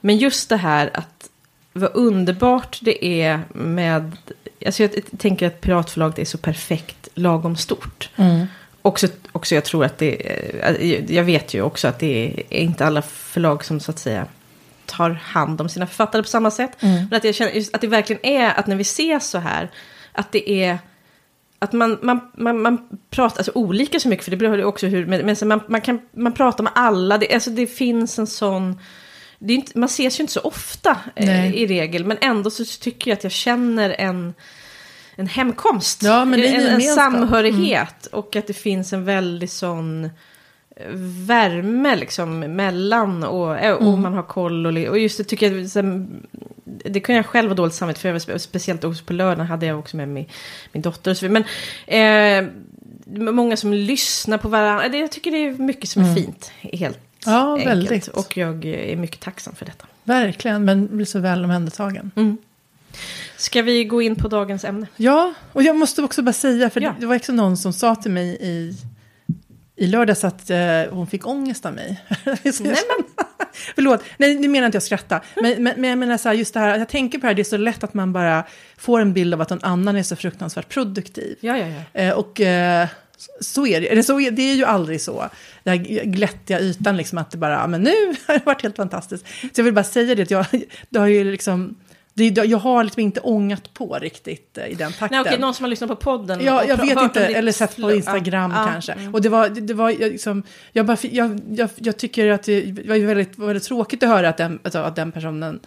men 0.00 0.16
just 0.16 0.48
det 0.48 0.56
här 0.56 0.90
att 0.94 1.28
vad 1.72 1.90
underbart 1.94 2.78
det 2.82 3.22
är 3.22 3.40
med, 3.54 4.16
alltså 4.66 4.82
jag 4.82 4.90
tänker 5.18 5.46
att 5.46 5.60
Piratförlaget 5.60 6.18
är 6.18 6.24
så 6.24 6.38
perfekt 6.38 7.08
lagom 7.14 7.56
stort. 7.56 8.10
Mm. 8.16 8.46
Också, 8.82 9.06
också 9.32 9.54
jag 9.54 9.64
tror 9.64 9.84
att 9.84 9.98
det, 9.98 10.14
eh, 10.62 11.14
jag 11.14 11.24
vet 11.24 11.54
ju 11.54 11.62
också 11.62 11.88
att 11.88 11.98
det 11.98 12.44
är 12.50 12.60
inte 12.60 12.86
alla 12.86 13.02
förlag 13.02 13.64
som 13.64 13.80
så 13.80 13.90
att 13.90 13.98
säga 13.98 14.26
tar 14.86 15.10
hand 15.10 15.60
om 15.60 15.68
sina 15.68 15.86
författare 15.86 16.22
på 16.22 16.28
samma 16.28 16.50
sätt. 16.50 16.82
Mm. 16.82 17.06
Men 17.10 17.16
att 17.16 17.24
jag 17.24 17.34
känner 17.34 17.62
att 17.72 17.80
det 17.80 17.86
verkligen 17.86 18.26
är 18.26 18.54
att 18.54 18.66
när 18.66 18.76
vi 18.76 18.82
ses 18.82 19.30
så 19.30 19.38
här, 19.38 19.70
att 20.12 20.32
det 20.32 20.50
är 20.50 20.78
att 21.62 21.72
man, 21.72 21.98
man, 22.02 22.20
man, 22.36 22.62
man 22.62 22.88
pratar, 23.10 23.38
alltså 23.38 23.52
olika 23.54 24.00
så 24.00 24.08
mycket, 24.08 24.24
för 24.24 24.30
det 24.30 24.36
beror 24.36 24.56
ju 24.56 24.64
också 24.64 24.86
hur, 24.86 25.06
men, 25.06 25.26
men 25.26 25.36
man, 25.48 25.60
man, 25.68 25.80
kan, 25.80 26.00
man 26.12 26.32
pratar 26.32 26.64
med 26.64 26.72
alla, 26.74 27.18
det, 27.18 27.34
alltså 27.34 27.50
det 27.50 27.66
finns 27.66 28.18
en 28.18 28.26
sån, 28.26 28.80
det 29.38 29.52
är 29.52 29.56
inte, 29.56 29.78
man 29.78 29.86
ses 29.86 30.18
ju 30.18 30.22
inte 30.22 30.32
så 30.32 30.40
ofta 30.40 30.98
eh, 31.16 31.54
i 31.54 31.66
regel, 31.66 32.04
men 32.04 32.16
ändå 32.20 32.50
så 32.50 32.64
tycker 32.64 33.10
jag 33.10 33.16
att 33.16 33.24
jag 33.24 33.32
känner 33.32 33.90
en, 33.98 34.34
en 35.20 35.26
hemkomst, 35.26 36.02
Ja, 36.02 36.24
men 36.24 36.40
det 36.40 36.48
är 36.48 36.54
en, 36.54 36.60
en. 36.66 36.68
Mm. 36.80 36.80
samhörighet 36.94 38.06
och 38.06 38.36
att 38.36 38.46
det 38.46 38.52
finns 38.52 38.92
en 38.92 39.04
väldigt 39.04 39.50
sån 39.52 40.04
eh, 40.04 40.10
värme 41.26 41.96
liksom 41.96 42.38
mellan 42.40 43.24
och, 43.24 43.58
eh, 43.58 43.72
och 43.74 43.82
Mm. 43.88 44.02
man 44.02 44.14
har 44.14 44.22
koll 44.22 44.66
och, 44.66 44.88
och 44.88 44.98
just 44.98 45.18
det 45.18 45.24
tycker 45.24 45.52
jag, 45.56 45.70
sen, 45.70 46.08
det 46.64 47.00
kunde 47.00 47.16
jag 47.18 47.26
själv 47.26 47.48
ha 47.50 47.54
dåligt 47.54 47.74
samvete 47.74 48.00
för, 48.00 48.08
jag 48.08 48.12
var 48.14 48.18
spe- 48.20 48.38
speciellt 48.38 48.84
också 48.84 49.04
på 49.04 49.12
lördagen 49.12 49.46
hade 49.46 49.66
jag 49.66 49.78
också 49.78 49.96
med 49.96 50.08
min, 50.08 50.26
min 50.72 50.82
dotter 50.82 51.10
och 51.10 51.16
så 51.16 51.28
vidare. 51.28 51.44
Men 51.86 52.46
eh, 52.46 53.32
många 53.32 53.56
som 53.56 53.72
lyssnar 53.72 54.38
på 54.38 54.48
varandra, 54.48 54.88
det, 54.88 54.98
jag 54.98 55.12
tycker 55.12 55.30
det 55.30 55.36
är 55.38 55.50
mycket 55.52 55.88
som 55.90 56.02
är 56.04 56.14
fint, 56.14 56.52
helt 56.60 56.98
Mm. 57.26 57.38
Ja, 57.38 57.52
enkelt. 57.54 57.70
väldigt. 57.70 58.08
Och 58.08 58.36
jag 58.36 58.64
är 58.64 58.96
mycket 58.96 59.20
tacksam 59.20 59.54
för 59.54 59.66
detta. 59.66 59.86
Verkligen, 60.04 60.64
men 60.64 60.96
blir 60.96 61.06
så 61.06 61.18
väl 61.18 61.44
omhändertagen. 61.44 62.10
Ska 63.36 63.62
vi 63.62 63.84
gå 63.84 64.02
in 64.02 64.16
på 64.16 64.28
dagens 64.28 64.64
ämne? 64.64 64.86
Ja, 64.96 65.34
och 65.52 65.62
jag 65.62 65.76
måste 65.76 66.02
också 66.02 66.22
bara 66.22 66.32
säga, 66.32 66.70
för 66.70 66.80
Ja. 66.80 66.94
det, 67.00 67.06
var 67.06 67.16
också 67.16 67.32
någon 67.32 67.56
som 67.56 67.72
sa 67.72 67.94
till 67.94 68.10
mig 68.10 68.36
i, 68.40 68.74
i 69.76 69.86
lördags 69.86 70.24
att 70.24 70.50
eh, 70.50 70.58
hon 70.90 71.06
fick 71.06 71.26
ångest 71.26 71.66
av 71.66 71.74
mig. 71.74 72.00
Nej, 72.24 72.36
men, 72.60 72.76
Förlåt, 73.74 74.02
nej 74.18 74.38
nu 74.38 74.48
menar 74.48 74.66
inte 74.66 74.76
jag 74.76 74.82
skratta. 74.82 75.20
Men, 75.34 75.62
men, 75.62 75.74
men 75.80 75.90
jag 75.90 75.98
menar 75.98 76.16
så 76.16 76.28
här, 76.28 76.36
just 76.36 76.54
det 76.54 76.60
här, 76.60 76.78
jag 76.78 76.88
tänker 76.88 77.18
på 77.18 77.22
det 77.22 77.26
här, 77.28 77.34
det 77.34 77.42
är 77.42 77.44
så 77.44 77.56
lätt 77.56 77.84
att 77.84 77.94
man 77.94 78.12
bara 78.12 78.44
får 78.78 79.00
en 79.00 79.12
bild 79.12 79.34
av 79.34 79.40
att 79.40 79.50
någon 79.50 79.64
annan 79.64 79.96
är 79.96 80.02
så 80.02 80.16
fruktansvärt 80.16 80.68
produktiv. 80.68 81.36
ja, 81.40 81.58
ja, 81.58 81.66
ja. 81.66 82.00
Eh, 82.00 82.12
och 82.14 82.40
eh, 82.40 82.88
så 83.40 83.66
är 83.66 83.80
det, 83.80 83.88
eller 83.92 84.02
så 84.02 84.20
är, 84.20 84.30
det 84.30 84.42
är 84.42 84.54
ju 84.54 84.64
aldrig 84.64 85.00
så. 85.00 85.28
Den 85.62 85.78
här 85.78 86.04
glättiga 86.04 86.60
ytan, 86.60 86.96
liksom 86.96 87.18
att 87.18 87.30
det 87.30 87.38
bara, 87.38 87.52
"Ja, 87.52 87.66
men 87.66 87.80
nu 87.82 87.90
har 88.26 88.34
det 88.34 88.46
varit 88.46 88.62
helt 88.62 88.76
fantastiskt. 88.76 89.26
Så 89.40 89.48
jag 89.54 89.64
vill 89.64 89.74
bara 89.74 89.84
säga 89.84 90.14
det, 90.14 90.22
att 90.22 90.30
jag, 90.30 90.46
det 90.88 90.98
har 90.98 91.06
ju 91.06 91.30
liksom, 91.30 91.76
det, 92.28 92.44
jag 92.44 92.58
har 92.58 92.84
liksom 92.84 93.02
inte 93.02 93.20
ångat 93.20 93.74
på 93.74 93.98
riktigt 94.00 94.58
eh, 94.58 94.66
i 94.66 94.74
den 94.74 94.92
takten. 94.92 95.08
Nej, 95.10 95.20
okej, 95.20 95.38
någon 95.38 95.54
som 95.54 95.64
har 95.64 95.70
lyssnat 95.70 95.90
på 95.90 95.96
podden. 95.96 96.40
Ja, 96.44 96.64
jag 96.64 96.76
vet 96.76 97.02
inte, 97.02 97.26
eller 97.26 97.52
sett 97.52 97.76
på 97.76 97.92
Instagram 97.92 98.50
Ja, 98.50 98.62
ja, 98.66 98.72
kanske. 98.72 98.92
mm. 98.92 99.14
Och 99.14 99.22
det 99.22 99.28
var, 99.28 99.48
det 99.48 99.74
var 99.74 99.90
jag 99.90 100.12
liksom, 100.12 100.42
jag, 100.72 100.86
bara, 100.86 100.96
jag, 101.02 101.40
jag, 101.50 101.70
jag 101.76 101.96
tycker 101.96 102.30
att 102.30 102.42
det 102.42 102.88
var 102.88 103.06
väldigt, 103.06 103.38
väldigt 103.38 103.64
tråkigt 103.64 104.02
att 104.02 104.08
höra 104.08 104.28
att 104.28 104.36
den, 104.36 104.58
alltså, 104.64 104.78
att 104.78 104.96
den 104.96 105.12
personen 105.12 105.60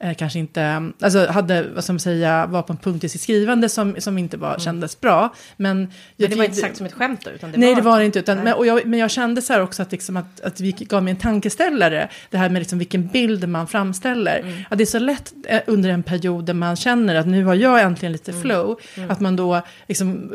eh, 0.00 0.14
kanske 0.14 0.38
inte, 0.38 0.90
alltså 1.00 1.26
hade, 1.26 1.62
vad 1.74 1.84
ska 1.84 1.92
man 1.92 2.00
säga, 2.00 2.46
var 2.46 2.62
på 2.62 2.72
en 2.72 2.76
punkt 2.76 3.04
i 3.04 3.08
sitt 3.08 3.20
skrivande 3.20 3.68
som, 3.68 3.96
som 3.98 4.18
inte 4.18 4.36
var, 4.36 4.58
kändes 4.58 5.00
bra. 5.00 5.34
Men, 5.56 5.68
Mm. 5.78 5.88
Men 5.88 5.92
jag 6.16 6.30
det 6.30 6.36
var 6.36 6.44
inte 6.44 6.56
sagt 6.56 6.76
som 6.76 6.86
ett 6.86 6.92
skämt 6.92 7.20
då, 7.24 7.30
utan 7.30 7.52
det 7.52 7.58
Nej, 7.58 7.68
var... 7.68 7.76
det 7.76 7.82
var 7.82 7.98
det 7.98 8.04
inte. 8.06 8.18
Utan, 8.18 8.36
Nej. 8.36 8.44
men, 8.44 8.54
och 8.54 8.66
jag, 8.66 8.86
men 8.86 8.98
jag 8.98 9.10
kände 9.10 9.42
så 9.42 9.52
här 9.52 9.60
också 9.62 9.82
att, 9.82 9.92
liksom 9.92 10.16
att, 10.16 10.40
att 10.40 10.60
vi 10.60 10.70
gav 10.72 11.02
mig 11.02 11.10
en 11.10 11.16
tankeställare. 11.16 12.08
Det 12.30 12.38
här 12.38 12.50
med 12.50 12.60
liksom 12.60 12.78
vilken 12.78 13.06
bild 13.06 13.48
man 13.48 13.66
framställer. 13.66 14.38
Mm. 14.38 14.54
Att 14.70 14.78
det 14.78 14.84
är 14.84 14.86
så 14.86 14.98
lätt 14.98 15.32
eh, 15.48 15.60
under 15.66 15.90
en 15.90 16.02
period 16.02 16.44
där 16.44 16.54
man 16.54 16.76
känner 16.76 17.14
att 17.14 17.26
nu 17.26 17.44
har 17.44 17.54
jag 17.54 17.80
äntligen 17.82 18.12
lite 18.12 18.30
Mm. 18.30 18.42
flow. 18.42 18.80
Att 19.08 19.20
man 19.20 19.36
då 19.36 19.62
liksom 19.88 20.32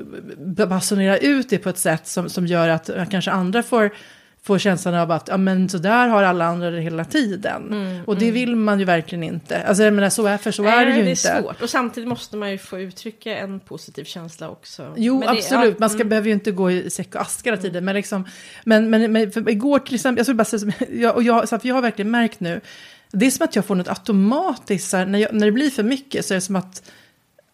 basunerar 0.70 1.18
ut 1.22 1.50
det 1.50 1.58
på 1.58 1.70
ett 1.70 1.78
sätt 1.78 2.08
som, 2.08 2.30
som 2.30 2.48
gör 2.48 2.70
att 2.70 2.90
eh, 2.90 3.06
kanske 3.06 3.32
andra 3.32 3.64
får 3.64 3.92
får 4.46 4.58
känslan 4.58 4.96
av 4.96 5.12
att 5.12 5.28
ja, 5.28 5.38
men 5.38 5.70
så 5.70 5.78
där 5.78 6.08
har 6.08 6.24
alla 6.24 6.46
andra 6.46 6.72
det 6.72 6.82
hela 6.82 7.06
tiden. 7.06 8.02
och 8.08 8.18
det 8.18 8.32
vill 8.32 8.56
man 8.56 8.80
ju 8.80 8.86
verkligen 8.86 9.24
inte. 9.24 9.64
Alltså 9.64 9.84
jag 9.84 9.94
menar, 9.94 10.10
så 10.10 10.26
är, 10.26 10.38
för 10.38 10.52
så 10.52 10.64
är 10.64 10.86
det 10.86 10.92
ju 10.96 11.04
det 11.04 11.10
inte. 11.10 11.30
är 11.30 11.42
svårt. 11.42 11.62
Och 11.62 11.70
samtidigt 11.70 12.10
måste 12.10 12.38
man 12.38 12.52
ju 12.52 12.58
få 12.58 12.80
uttrycka 12.80 13.38
en 13.38 13.60
positiv 13.60 14.04
känsla 14.04 14.50
också. 14.50 14.94
Jo, 14.98 15.20
Men 15.20 15.22
det- 15.22 15.40
absolut. 15.40 15.70
ja, 15.70 15.76
Man 15.80 15.90
ska, 15.90 15.98
mm. 15.98 16.10
behöver 16.10 16.28
ju 16.28 16.34
inte 16.34 16.52
gå 16.52 16.72
i 16.72 16.90
säck 16.90 17.16
och 17.16 17.22
ask 17.22 17.48
hela 17.48 17.58
tiden. 17.58 17.86
Men, 17.86 17.96
liksom, 17.96 18.26
men, 18.64 18.90
men, 18.90 19.12
men 19.12 19.32
för 19.32 19.50
igår 19.50 19.80
till 19.80 19.96
exempel, 19.96 20.20
jag 20.20 20.26
skulle 20.26 20.36
bara 20.36 20.46
säga, 20.46 20.74
jag, 20.92 21.16
och 21.16 21.24
jag, 21.24 21.50
så 21.50 21.56
att 21.56 21.66
jag 21.66 21.76
har 21.76 21.82
verkligen 21.82 22.12
märkt 22.12 22.40
nu, 22.40 22.62
det 23.12 23.26
är 23.26 23.32
som 23.32 23.44
att 23.44 23.56
jag 23.56 23.66
får 23.66 23.76
något 23.76 23.88
automatiskt, 23.88 24.94
här, 24.94 25.06
när, 25.06 25.20
jag, 25.20 25.34
när 25.34 25.46
det 25.46 25.52
blir 25.52 25.70
för 25.70 25.84
mycket 25.84 26.26
så 26.26 26.34
är 26.34 26.36
det 26.36 26.42
som 26.42 26.56
att 26.56 26.84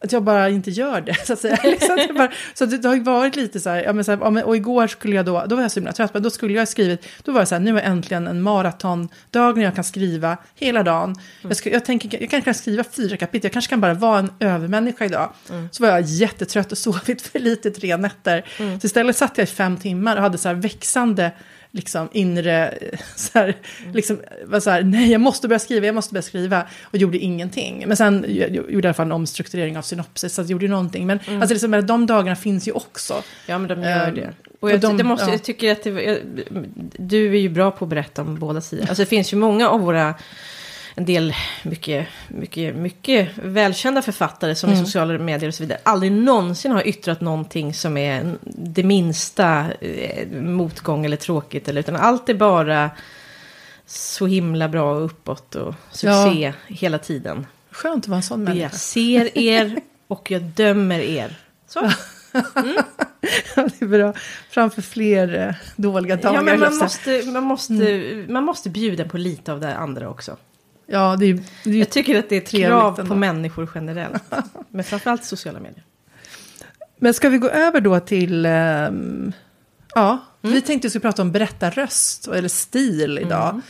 att 0.03 0.11
jag 0.11 0.23
bara 0.23 0.49
inte 0.49 0.71
gör 0.71 1.01
det. 1.01 1.15
Så, 1.25 1.33
att 1.33 1.39
säga. 1.39 1.59
Liksom, 1.63 1.91
att 1.91 2.07
jag 2.07 2.15
bara, 2.15 2.31
så 2.53 2.65
det, 2.65 2.77
det 2.77 2.87
har 2.87 2.95
ju 2.95 3.03
varit 3.03 3.35
lite 3.35 3.59
så 3.59 3.69
här, 3.69 3.83
ja, 3.83 3.93
men 3.93 4.03
så 4.03 4.11
här 4.11 4.43
och 4.45 4.55
igår 4.55 4.87
skulle 4.87 5.15
jag 5.15 5.25
då, 5.25 5.45
då 5.45 5.55
var 5.55 5.61
jag 5.61 5.71
så 5.71 5.79
himla 5.79 5.93
trött, 5.93 6.13
men 6.13 6.23
då 6.23 6.29
skulle 6.29 6.53
jag 6.53 6.61
ha 6.61 6.65
skrivit, 6.65 7.05
då 7.23 7.31
var 7.31 7.39
det 7.39 7.45
så 7.45 7.55
här, 7.55 7.59
nu 7.59 7.79
är 7.79 7.83
äntligen 7.83 8.27
en 8.27 8.41
maratondag 8.41 9.55
när 9.55 9.63
jag 9.63 9.75
kan 9.75 9.83
skriva 9.83 10.37
hela 10.55 10.83
dagen. 10.83 11.15
Jag, 11.41 11.55
ska, 11.55 11.69
jag 11.69 11.85
tänker, 11.85 12.21
jag 12.21 12.29
kanske 12.29 12.45
kan 12.45 12.53
skriva 12.53 12.83
fyra 12.83 13.17
kapitel, 13.17 13.45
jag 13.45 13.53
kanske 13.53 13.69
kan 13.69 13.81
bara 13.81 13.93
vara 13.93 14.19
en 14.19 14.31
övermänniska 14.39 15.05
idag. 15.05 15.33
Så 15.71 15.83
var 15.83 15.89
jag 15.89 16.01
jättetrött 16.01 16.71
och 16.71 16.77
sovit 16.77 17.21
för 17.21 17.39
lite 17.39 17.71
tre 17.71 17.97
nätter. 17.97 18.45
Så 18.57 18.87
istället 18.87 19.17
satt 19.17 19.37
jag 19.37 19.43
i 19.43 19.51
fem 19.51 19.77
timmar 19.77 20.15
och 20.15 20.21
hade 20.21 20.37
så 20.37 20.47
här 20.47 20.55
växande 20.55 21.31
liksom 21.71 22.09
inre, 22.11 22.73
så 23.15 23.39
här, 23.39 23.55
liksom, 23.93 24.19
var 24.45 24.59
så 24.59 24.69
här, 24.69 24.83
nej 24.83 25.11
jag 25.11 25.21
måste 25.21 25.47
börja 25.47 25.59
skriva, 25.59 25.85
jag 25.85 25.95
måste 25.95 26.13
börja 26.13 26.21
skriva. 26.23 26.63
Och 26.83 26.97
gjorde 26.97 27.17
ingenting. 27.17 27.83
Men 27.87 27.97
sen 27.97 28.25
jag, 28.27 28.49
gjorde 28.55 28.71
jag 28.73 28.83
i 28.83 28.87
alla 28.87 28.93
fall 28.93 29.05
en 29.05 29.11
omstrukturering 29.11 29.77
av 29.77 29.81
synopsis, 29.81 30.33
så 30.33 30.41
jag 30.41 30.51
gjorde 30.51 30.67
någonting. 30.67 31.07
Men 31.07 31.19
alltså, 31.27 31.53
liksom, 31.53 31.85
de 31.85 32.05
dagarna 32.05 32.35
finns 32.35 32.67
ju 32.67 32.71
också. 32.71 33.23
Ja, 33.47 33.57
men 33.57 33.67
de 33.67 33.81
gör 33.83 34.07
Ehm, 34.07 34.15
det. 34.15 34.33
Och 34.59 34.63
och 34.63 34.71
jag, 34.71 34.79
de- 34.79 34.97
det 34.97 35.03
måste, 35.03 35.25
ja. 35.25 35.31
jag 35.31 35.43
tycker 35.43 35.71
att 35.71 35.83
det, 35.83 35.89
jag, 35.89 36.17
du 36.97 37.27
är 37.35 37.39
ju 37.39 37.49
bra 37.49 37.71
på 37.71 37.85
att 37.85 37.89
berätta 37.89 38.21
om 38.21 38.35
båda 38.39 38.61
sidor. 38.61 38.81
Alltså 38.89 39.01
det 39.01 39.05
finns 39.05 39.33
ju 39.33 39.37
många 39.37 39.69
av 39.69 39.79
våra, 39.81 40.13
en 40.99 41.05
del 41.05 41.33
mycket, 41.63 42.07
mycket, 42.27 42.75
mycket 42.75 43.29
välkända 43.43 44.01
författare 44.01 44.55
som 44.55 44.69
Mm. 44.69 44.81
i 44.81 44.85
sociala 44.85 45.17
medier 45.19 45.47
och 45.47 45.53
så 45.53 45.63
vidare 45.63 45.79
aldrig 45.83 46.11
någonsin 46.11 46.71
har 46.71 46.87
yttrat 46.87 47.21
någonting 47.21 47.73
som 47.73 47.97
är 47.97 48.35
det 48.43 48.83
minsta 48.83 49.65
eh, 49.81 50.27
motgång 50.31 51.05
eller 51.05 51.17
tråkigt. 51.17 51.67
Eller, 51.69 51.79
utan 51.79 51.95
allt 51.95 52.29
är 52.29 52.33
bara 52.33 52.89
så 53.85 54.27
himla 54.27 54.69
bra 54.69 54.95
och 54.95 55.05
uppåt 55.05 55.55
och 55.55 55.75
succé 55.91 56.53
hela 56.67 56.97
tiden. 56.97 57.47
Skönt 57.71 58.03
att 58.05 58.07
vara 58.07 58.17
en 58.17 58.23
sån 58.23 58.39
Jag 58.39 58.49
människa. 58.55 58.69
ser 58.77 59.37
er 59.37 59.79
och 60.07 60.31
jag 60.31 60.41
dömer 60.41 60.99
er. 60.99 61.35
Så. 61.67 61.79
det 63.55 63.81
är 63.81 63.87
bra. 63.87 64.13
Framför 64.49 64.81
fler 64.81 65.47
eh, 65.47 65.55
dåliga 65.75 66.15
dagar. 66.15 66.33
Ja, 66.35 66.41
men 66.41 66.59
man 66.59 66.77
måste, 66.77 67.23
man, 67.25 67.43
måste, 67.43 68.25
man 68.29 68.43
måste 68.43 68.69
bjuda 68.69 69.05
på 69.05 69.17
lite 69.17 69.53
av 69.53 69.59
det 69.59 69.75
andra 69.75 70.09
också. 70.09 70.37
Ja, 70.91 71.15
det 71.19 71.25
är, 71.25 71.39
det 71.63 71.69
är 71.69 71.75
Jag 71.75 71.89
tycker 71.89 72.19
att 72.19 72.29
det 72.29 72.35
är 72.35 72.41
ett 72.41 72.49
krav 72.49 72.99
ändå. 72.99 73.09
på 73.09 73.15
människor 73.15 73.69
generellt. 73.75 74.23
Men 74.69 74.83
framförallt 74.83 75.23
sociala 75.25 75.59
medier. 75.59 75.83
Men 76.97 77.13
ska 77.13 77.29
vi 77.29 77.37
gå 77.37 77.49
över 77.49 77.81
då 77.81 77.99
till... 77.99 78.45
ehm, 78.45 79.31
ja, 79.95 80.17
vi 80.41 80.61
tänkte 80.61 80.73
att 80.75 80.83
vi 80.85 80.89
skulle 80.89 81.01
prata 81.01 81.21
om 81.21 81.31
berättarröst 81.31 82.27
eller 82.27 82.49
stil 82.49 83.19
idag. 83.21 83.61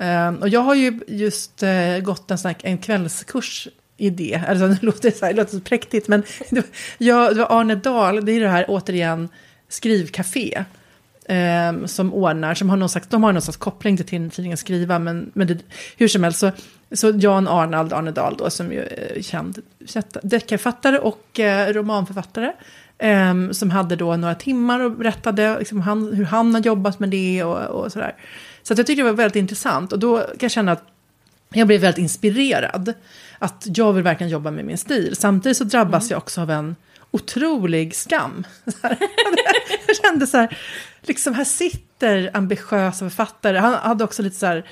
Ehm, 0.00 0.36
och 0.36 0.48
jag 0.48 0.60
har 0.60 0.74
ju 0.74 1.00
just 1.06 1.62
eh, 1.62 1.98
gått 1.98 2.30
en, 2.30 2.38
sån 2.38 2.48
här, 2.48 2.56
en 2.62 2.78
kvällskurs 2.78 3.68
i 3.96 4.10
det. 4.10 4.42
Alltså, 4.48 4.68
det, 4.68 4.82
låter 4.82 5.10
så 5.10 5.24
här, 5.24 5.32
det 5.32 5.40
låter 5.40 5.56
så 5.56 5.60
präktigt, 5.60 6.08
men 6.08 6.22
det 6.50 6.56
var, 6.56 6.70
jag, 6.98 7.36
det 7.36 7.40
var 7.40 7.60
Arne 7.60 7.74
Dahl, 7.74 8.24
det 8.24 8.32
är 8.32 8.40
det 8.40 8.48
här 8.48 8.64
återigen 8.68 9.28
skrivcafé. 9.68 10.64
Ehm, 11.28 11.88
som 11.88 12.14
ordnar, 12.14 12.54
som 12.54 12.70
har 12.70 12.76
någon 12.76 12.88
slags, 12.88 13.08
de 13.08 13.22
har 13.22 13.32
någon 13.32 13.42
slags 13.42 13.56
koppling 13.56 13.96
till 13.96 14.06
tidningen 14.06 14.56
Skriva, 14.56 14.98
men, 14.98 15.30
men 15.34 15.46
det, 15.46 15.58
hur 15.96 16.08
som 16.08 16.24
helst 16.24 16.38
så, 16.38 16.50
så 16.92 17.12
Jan 17.16 17.48
Arnald 17.48 17.92
Arne 17.92 18.10
Dahl 18.10 18.36
då, 18.36 18.50
som 18.50 18.72
ju 18.72 18.80
är 18.80 19.22
känd 19.22 19.58
deckarförfattare 20.22 20.98
och 20.98 21.40
eh, 21.40 21.72
romanförfattare, 21.72 22.52
ehm, 22.98 23.54
som 23.54 23.70
hade 23.70 23.96
då 23.96 24.16
några 24.16 24.34
timmar 24.34 24.80
och 24.80 24.92
berättade 24.92 25.58
liksom, 25.58 25.80
han, 25.80 26.12
hur 26.12 26.24
han 26.24 26.54
har 26.54 26.62
jobbat 26.62 26.98
med 26.98 27.08
det 27.08 27.44
och, 27.44 27.58
och 27.58 27.92
sådär. 27.92 28.14
Så 28.62 28.72
jag 28.72 28.86
tyckte 28.86 29.02
det 29.02 29.10
var 29.10 29.16
väldigt 29.16 29.36
intressant 29.36 29.92
och 29.92 29.98
då 29.98 30.18
kan 30.18 30.38
jag 30.40 30.50
känna 30.50 30.72
att 30.72 30.84
jag 31.52 31.66
blev 31.66 31.80
väldigt 31.80 31.98
inspirerad. 31.98 32.94
Att 33.38 33.66
jag 33.66 33.92
vill 33.92 34.02
verkligen 34.02 34.30
jobba 34.30 34.50
med 34.50 34.64
min 34.64 34.78
stil. 34.78 35.16
Samtidigt 35.16 35.56
så 35.56 35.64
drabbas 35.64 36.10
jag 36.10 36.18
också 36.18 36.40
av 36.40 36.50
en 36.50 36.76
otrolig 37.10 37.96
skam. 37.96 38.44
Jag 39.86 39.96
kände 39.96 40.26
så 40.26 40.36
här, 40.36 40.58
liksom 41.08 41.34
här 41.34 41.44
sitter 41.44 42.30
ambitiösa 42.34 42.98
författare. 43.10 43.58
Han 43.58 43.74
hade 43.74 44.04
också 44.04 44.22
lite 44.22 44.36
så 44.36 44.46
här, 44.46 44.64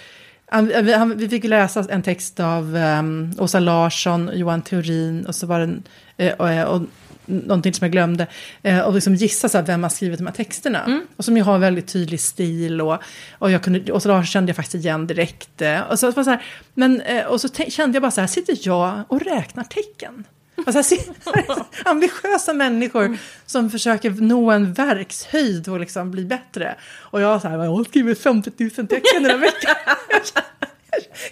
han, 0.49 0.67
vi- 0.67 0.93
han, 0.93 1.17
vi 1.19 1.29
fick 1.29 1.45
läsa 1.45 1.87
en 1.91 2.03
text 2.03 2.41
av 2.41 2.75
um, 2.77 3.33
Åsa 3.39 3.59
Larsson, 3.61 4.31
Johan 4.35 4.63
Theorin 4.63 5.27
och 5.27 5.35
så 5.35 5.47
var 5.47 5.61
det 5.61 6.27
eh, 6.27 6.35
och, 6.35 6.51
eh, 6.51 6.65
och 6.65 6.83
någonting 7.29 7.75
som 7.75 7.85
jag 7.85 7.93
glömde. 7.93 8.27
Eh, 8.63 8.81
och 8.81 8.95
liksom 8.95 9.15
gissa 9.15 9.49
så 9.49 9.63
vem 9.63 9.83
har 9.83 9.91
skrivit 9.91 10.19
de 10.19 10.27
här 10.27 10.35
texterna. 10.35 11.01
Och 11.17 11.25
som 11.25 11.37
ju 11.37 11.43
har 11.43 11.59
väldigt 11.59 11.89
tydlig 11.89 12.21
stil. 12.21 12.81
Och, 12.81 12.99
och 13.39 13.51
jag 13.51 13.63
kunde, 13.63 13.93
Åsa 13.93 14.09
Larsson 14.09 14.27
kände 14.27 14.49
jag 14.51 14.57
faktiskt 14.57 14.85
igen 14.85 15.07
direkt. 15.07 15.63
eh. 15.63 15.81
Och 15.81 15.99
så, 15.99 16.13
så 16.13 16.23
här, 16.31 16.43
men, 16.75 17.01
eh, 17.01 17.25
och 17.27 17.41
så 17.41 17.49
kände 17.69 17.97
jag 17.97 18.03
bara 18.03 18.11
så 18.11 18.21
här, 18.21 18.29
sitter 18.29 18.59
jag 18.61 19.03
och 19.09 19.23
räknar 19.23 19.65
tecken? 19.65 20.25
Alltså, 20.67 20.97
ambitiösa 21.85 22.53
människor 22.53 23.19
som 23.47 23.71
försöker 23.71 24.11
nå 24.11 24.51
en 24.51 24.73
verkshöjd 24.73 25.69
och 25.69 25.81
liksom 25.81 26.11
bli 26.11 26.25
bättre. 26.25 26.77
Och 26.85 27.21
jag 27.21 27.43
så 27.43 27.49
här, 27.49 27.65
jag 27.65 27.71
har 27.71 27.85
skrivit 27.85 28.23
50 28.23 28.53
000 28.59 28.71
tecken 28.71 29.23
den 29.23 29.31
här 29.31 29.39
veckan. 29.39 29.77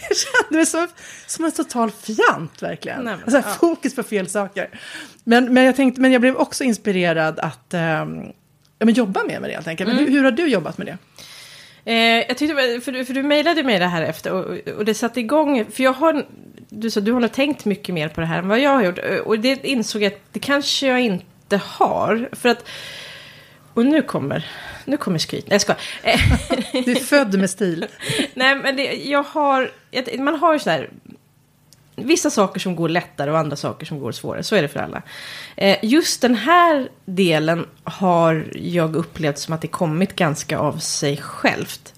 Jag 0.09 0.17
kände 0.17 0.57
mig 0.57 0.67
som, 0.67 0.89
som 1.27 1.45
en 1.45 1.53
total 1.53 1.91
fjant 1.91 2.63
verkligen. 2.63 3.05
Nej, 3.05 3.17
men, 3.17 3.35
alltså, 3.35 3.51
ja. 3.51 3.57
Fokus 3.61 3.95
på 3.95 4.03
fel 4.03 4.29
saker. 4.29 4.81
Men, 5.25 5.55
men, 5.55 5.65
jag 5.65 5.77
tänkte, 5.77 6.01
men 6.01 6.13
jag 6.13 6.21
blev 6.21 6.37
också 6.37 6.65
inspirerad 6.65 7.39
att 7.39 7.67
ja, 7.71 8.05
men 8.79 8.95
jobba 8.95 9.25
med 9.25 9.43
det 9.43 9.53
helt 9.53 9.67
enkelt. 9.67 9.89
Men 9.89 9.99
hur, 9.99 10.11
hur 10.11 10.25
har 10.25 10.31
du 10.31 10.47
jobbat 10.47 10.79
med 10.79 10.87
det? 10.87 10.99
Eh, 11.85 12.25
jag 12.29 12.39
tyckte, 12.39 12.81
för 12.85 12.93
du, 12.93 13.05
för 13.05 13.15
du 13.15 13.23
mejlade 13.23 13.63
mig 13.63 13.79
det 13.79 13.87
här 13.87 14.03
efter 14.03 14.33
och, 14.33 14.69
och 14.77 14.85
det 14.85 14.95
satte 14.95 15.21
igång, 15.21 15.65
för 15.71 15.83
jag 15.83 15.93
har, 15.93 16.27
du 16.75 16.91
sa 16.91 17.01
du 17.01 17.13
har 17.13 17.29
tänkt 17.29 17.65
mycket 17.65 17.95
mer 17.95 18.09
på 18.09 18.21
det 18.21 18.27
här 18.27 18.39
än 18.39 18.49
vad 18.49 18.61
jag 18.61 18.71
har 18.71 18.83
gjort. 18.83 18.99
Och 19.25 19.39
det 19.39 19.67
insåg 19.67 20.03
jag 20.03 20.13
att 20.13 20.21
det 20.33 20.39
kanske 20.39 20.87
jag 20.87 21.01
inte 21.01 21.57
har. 21.57 22.29
För 22.33 22.49
att, 22.49 22.65
och 23.75 23.87
nu 23.87 24.03
kommer, 24.03 24.47
nu 24.85 24.97
kommer 24.97 25.19
skryt, 25.19 25.47
nej 25.49 25.61
jag. 25.67 25.77
Eh, 26.03 26.21
Du 26.85 26.93
är 26.93 27.05
född 27.05 27.39
med 27.39 27.51
stil. 27.51 27.87
Nej, 28.35 28.55
men 28.55 28.77
det, 28.77 28.95
jag 28.95 29.23
har, 29.23 29.71
man 30.19 30.35
har 30.35 30.53
ju 30.53 30.59
så 30.59 30.71
här, 30.71 30.91
vissa 31.97 32.31
saker 32.31 32.61
som 32.61 32.77
går 32.77 32.89
lättare 32.89 33.31
och 33.31 33.39
andra 33.39 33.57
saker 33.57 33.87
som 33.87 33.99
går 33.99 34.13
svårare. 34.13 34.43
Så 34.43 34.57
är 34.57 34.63
det 34.63 34.69
för 34.69 34.81
alla. 34.81 35.03
Eh, 35.57 35.79
just 35.83 36.23
den 36.23 36.35
här 36.35 36.89
delen 37.05 37.67
har 37.85 38.47
jag 38.55 38.97
upplevt 38.97 39.39
som 39.39 39.55
att 39.55 39.61
det 39.61 39.69
kommit 39.69 40.17
ganska 40.17 40.59
av 40.59 40.79
sig 40.79 41.17
självt. 41.17 41.95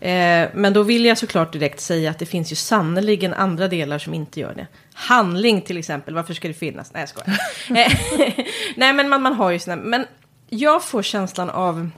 Eh, 0.00 0.48
men 0.54 0.72
då 0.72 0.82
vill 0.82 1.04
jag 1.04 1.18
såklart 1.18 1.52
direkt 1.52 1.80
säga 1.80 2.10
att 2.10 2.18
det 2.18 2.26
finns 2.26 2.52
ju 2.52 2.56
sannoliken 2.56 3.34
andra 3.34 3.68
delar 3.68 3.98
som 3.98 4.14
inte 4.14 4.40
gör 4.40 4.54
det. 4.54 4.66
Handling 4.94 5.62
till 5.62 5.78
exempel, 5.78 6.14
varför 6.14 6.34
ska 6.34 6.48
det 6.48 6.54
finnas? 6.54 6.92
Nej, 6.92 7.02
jag 7.02 7.08
skojar. 7.08 7.38
Eh, 7.70 8.44
Nej, 8.76 8.92
men 8.92 9.08
man, 9.08 9.22
man 9.22 9.34
har 9.34 9.50
ju 9.50 9.58
sina, 9.58 9.76
men 9.76 10.06
jag 10.48 10.84
får 10.84 11.02
känslan 11.02 11.50
av 11.50 11.90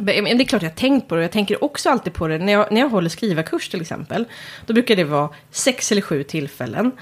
men 0.00 0.24
Det 0.24 0.30
är 0.30 0.44
klart 0.44 0.62
jag 0.62 0.70
har 0.70 0.76
tänkt 0.76 1.08
på 1.08 1.14
det. 1.14 1.22
Jag 1.22 1.30
tänker 1.30 1.64
också 1.64 1.90
alltid 1.90 2.12
på 2.12 2.28
det 2.28 2.38
när 2.38 2.52
jag, 2.52 2.72
när 2.72 2.80
jag 2.80 2.88
håller 2.88 3.08
skrivarkurs 3.08 3.68
till 3.68 3.80
exempel. 3.80 4.24
Då 4.66 4.72
brukar 4.72 4.96
det 4.96 5.04
vara 5.04 5.28
sex 5.50 5.92
eller 5.92 6.02
sju 6.02 6.22
tillfällen. 6.22 6.92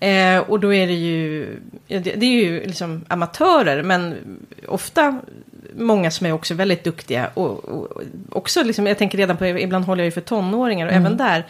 Eh, 0.00 0.38
och 0.38 0.60
då 0.60 0.74
är 0.74 0.86
det 0.86 0.92
ju, 0.92 1.46
det, 1.86 1.98
det 2.00 2.26
är 2.26 2.44
ju 2.44 2.66
liksom 2.66 3.04
amatörer, 3.08 3.82
men 3.82 4.16
ofta 4.68 5.20
många 5.74 6.10
som 6.10 6.26
är 6.26 6.32
också 6.32 6.54
väldigt 6.54 6.84
duktiga. 6.84 7.30
Och, 7.34 7.64
och, 7.64 8.02
också, 8.30 8.62
liksom, 8.62 8.86
jag 8.86 8.98
tänker 8.98 9.18
redan 9.18 9.36
på, 9.36 9.46
ibland 9.46 9.84
håller 9.84 10.02
jag 10.02 10.06
ju 10.06 10.10
för 10.10 10.20
tonåringar 10.20 10.86
och 10.86 10.92
även 10.92 11.16
där. 11.16 11.46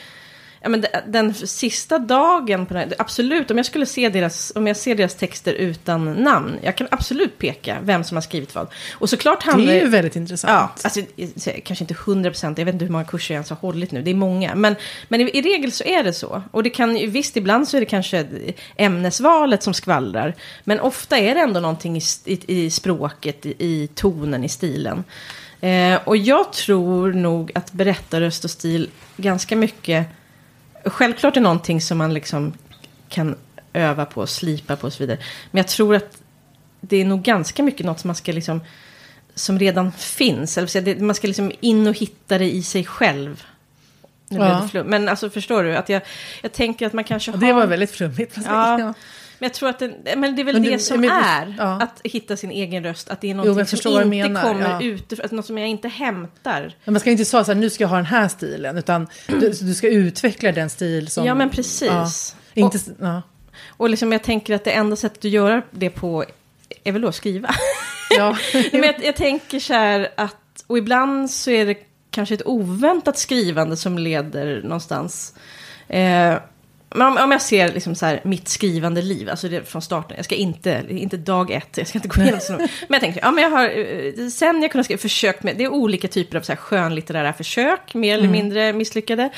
Ja, 0.62 0.68
men 0.68 0.81
de- 0.81 0.88
den 1.07 1.35
sista 1.35 1.98
dagen 1.98 2.66
på 2.66 2.75
här, 2.75 2.94
absolut, 2.98 3.51
om 3.51 3.57
jag 3.57 3.66
skulle 3.66 3.87
se 3.87 4.09
deras, 4.09 4.53
om 4.55 4.66
jag 4.66 4.77
ser 4.77 4.94
deras 4.94 5.14
texter 5.14 5.53
utan 5.53 6.12
namn, 6.12 6.59
jag 6.62 6.77
kan 6.77 6.87
absolut 6.90 7.38
peka 7.38 7.79
vem 7.83 8.05
som 8.05 8.16
har 8.16 8.22
skrivit 8.22 8.55
vad. 8.55 8.66
Och 8.92 9.11
såklart 9.11 9.42
handlar 9.42 9.72
Det 9.72 9.79
är 9.79 9.85
ju 9.85 9.88
väldigt 9.88 10.16
intressant. 10.16 10.51
Ja, 10.53 10.72
alltså, 10.85 11.01
kanske 11.64 11.85
inte 11.85 11.94
100 11.94 12.31
procent, 12.31 12.59
jag 12.59 12.64
vet 12.64 12.72
inte 12.72 12.85
hur 12.85 12.92
många 12.92 13.05
kurser 13.05 13.35
jag 13.35 13.37
ens 13.37 13.51
har 13.51 13.57
hållit 13.57 13.92
nu, 13.92 14.03
det 14.03 14.11
är 14.11 14.14
många. 14.14 14.55
Men, 14.55 14.77
men 15.09 15.20
i, 15.20 15.25
i 15.25 15.42
regel 15.42 15.72
så 15.72 15.85
är 15.85 16.05
det 16.05 16.12
så. 16.12 16.42
Och 16.51 16.62
det 16.62 16.70
kan 16.70 16.94
visst, 17.11 17.37
ibland 17.37 17.68
så 17.68 17.77
är 17.77 17.81
det 17.81 17.87
kanske 17.87 18.27
ämnesvalet 18.77 19.62
som 19.62 19.75
skvallrar. 19.75 20.35
Men 20.64 20.81
ofta 20.81 21.18
är 21.18 21.35
det 21.35 21.40
ändå 21.40 21.61
någonting 21.61 21.96
i, 21.96 22.01
i, 22.25 22.64
i 22.64 22.70
språket, 22.70 23.46
i, 23.46 23.55
i 23.59 23.88
tonen, 23.94 24.44
i 24.44 24.48
stilen. 24.48 25.05
Eh, 25.61 26.01
och 26.05 26.16
jag 26.16 26.53
tror 26.53 27.12
nog 27.12 27.53
att 27.55 27.72
berättarröst 27.72 28.44
och 28.44 28.51
stil 28.51 28.90
ganska 29.16 29.57
mycket, 29.57 30.07
självklart 30.85 31.37
är 31.37 31.40
någonting 31.40 31.81
som 31.81 31.99
man 31.99 32.14
liksom 32.14 32.53
kan 33.09 33.37
öva 33.73 34.05
på, 34.05 34.27
slipa 34.27 34.77
på 34.77 34.87
och 34.87 34.92
så 34.92 35.03
vidare. 35.03 35.18
Men 35.51 35.59
jag 35.59 35.68
tror 35.68 35.95
att 35.97 36.18
det 36.81 36.97
är 36.97 37.05
nog 37.05 37.23
ganska 37.23 37.62
mycket 37.62 37.87
något 37.87 38.01
som 38.01 38.09
man 38.09 38.16
ska 38.16 38.33
liksom 38.33 38.61
som 39.35 39.59
redan 39.59 39.92
finns. 39.92 40.59
Eller 40.59 40.68
säga, 40.68 40.97
man 41.05 41.14
ska 41.14 41.27
liksom 41.27 41.53
in 41.61 41.87
och 41.87 41.97
hitta 41.97 42.38
det 42.38 42.55
i 42.55 42.62
sig 42.62 42.85
själv. 42.85 43.45
Ja. 44.29 44.68
Men 44.85 45.09
alltså 45.09 45.31
förstår 45.31 45.62
du? 45.62 45.77
Att 45.77 45.88
jag, 45.88 46.03
jag 46.42 46.53
tänker 46.53 46.87
att 46.87 46.92
man 46.92 47.05
kanske 47.05 47.31
har... 47.31 47.38
Det 47.38 47.53
var 47.53 47.66
väldigt 47.66 47.90
flummigt. 47.90 48.38
Ja. 48.47 48.95
Men 49.42 49.48
jag 49.48 49.55
tror 49.55 49.68
att 49.68 49.78
det, 49.78 50.16
men 50.16 50.37
det 50.37 50.42
är 50.42 50.44
väl 50.44 50.55
Men 50.55 50.62
det 50.62 50.70
du- 50.70 50.78
som 50.78 51.00
men- 51.00 51.11
är 51.11 51.55
ja. 51.59 51.64
att 51.64 52.00
hitta 52.05 52.37
sin 52.37 52.50
egen 52.50 52.85
röst. 52.85 53.11
Att 53.11 53.20
det 53.20 53.31
är 53.31 53.64
förstår 53.64 54.00
som 54.00 54.12
inte 54.12 54.28
menar, 54.28 54.42
kommer 54.42 54.70
ja. 54.70 54.83
utifrån, 54.83 55.24
att 55.24 55.31
något 55.31 55.46
som 55.46 55.59
jag 55.59 55.68
inte 55.68 55.88
hämtar. 55.88 56.74
Men 56.85 56.92
man 56.94 57.00
ska 57.00 57.11
inte 57.11 57.24
säga 57.24 57.44
så 57.44 57.52
här, 57.52 57.61
nu 57.61 57.70
ska 57.70 57.85
jag 57.85 57.88
ha 57.88 57.96
den 57.96 58.07
här 58.07 58.28
stilen, 58.28 58.78
utan 58.78 59.07
du, 59.26 59.50
du 59.50 59.74
ska 59.74 59.88
utveckla 59.88 60.52
den 60.52 60.70
stil 60.70 61.09
som... 61.09 61.24
Ja, 61.26 61.35
men 61.35 61.50
precis. 61.50 61.88
Ja, 61.88 62.07
inte, 62.55 62.78
ja. 63.00 63.22
Och 63.68 63.90
liksom 63.90 64.12
jag 64.12 64.22
tänker 64.22 64.55
att 64.55 64.64
det 64.64 64.72
enda 64.72 64.96
sättet 64.96 65.18
att 65.24 65.31
göra 65.31 65.62
det 65.70 65.90
på 65.90 66.24
är 66.85 66.92
väl 66.92 67.02
då 67.02 67.09
att 67.09 67.14
skriva. 67.14 67.48
Ja. 68.16 68.37
Men 68.72 68.83
jag, 68.83 68.94
jag 69.05 69.16
tänker 69.16 69.61
så 69.61 69.74
här 69.74 70.09
att, 70.16 70.64
och 70.66 70.78
ibland 70.78 71.31
så 71.31 71.50
är 71.50 71.66
det 71.66 71.76
kanske 72.11 72.35
ett 72.35 72.46
oväntat 72.46 73.18
skrivande 73.18 73.76
som 73.76 73.98
leder 73.98 74.62
någonstans. 74.62 75.35
Eh, 75.88 76.35
men 76.94 77.07
om, 77.07 77.16
om 77.16 77.33
jag 77.33 77.42
ser 77.42 77.72
liksom 77.72 77.94
så 77.94 78.07
här, 78.07 78.20
mitt 78.24 78.48
skrivande 78.48 79.02
liv, 79.02 79.31
alltså 79.31 79.48
det 79.48 79.68
från 79.68 79.83
starten, 79.83 80.16
jag 80.16 80.24
ska 80.24 80.35
inte, 80.35 80.85
inte 80.88 81.16
dag 81.16 81.50
ett, 81.50 81.78
jag 81.78 81.88
ska 81.88 81.98
inte 81.98 82.09
gå 82.09 82.22
igenom 82.22 82.40
så 82.40 82.52
Men 82.52 82.68
jag 82.88 83.00
tänker, 83.00 83.20
ja 83.20 83.31
men 83.31 83.44
jag 83.44 83.50
har, 83.50 83.64
eh, 83.64 84.28
sen 84.28 84.62
jag 84.62 84.70
kunde 84.72 84.85
skriva, 84.85 84.98
försökt 84.98 85.42
med, 85.42 85.57
det 85.57 85.64
är 85.64 85.68
olika 85.68 86.09
typer 86.09 86.38
av 86.38 86.42
så 86.42 86.52
här 86.52 86.57
skönlitterära 86.57 87.33
försök, 87.33 87.94
mer 87.94 88.14
eller 88.14 88.28
mindre 88.28 88.72
misslyckade. 88.72 89.31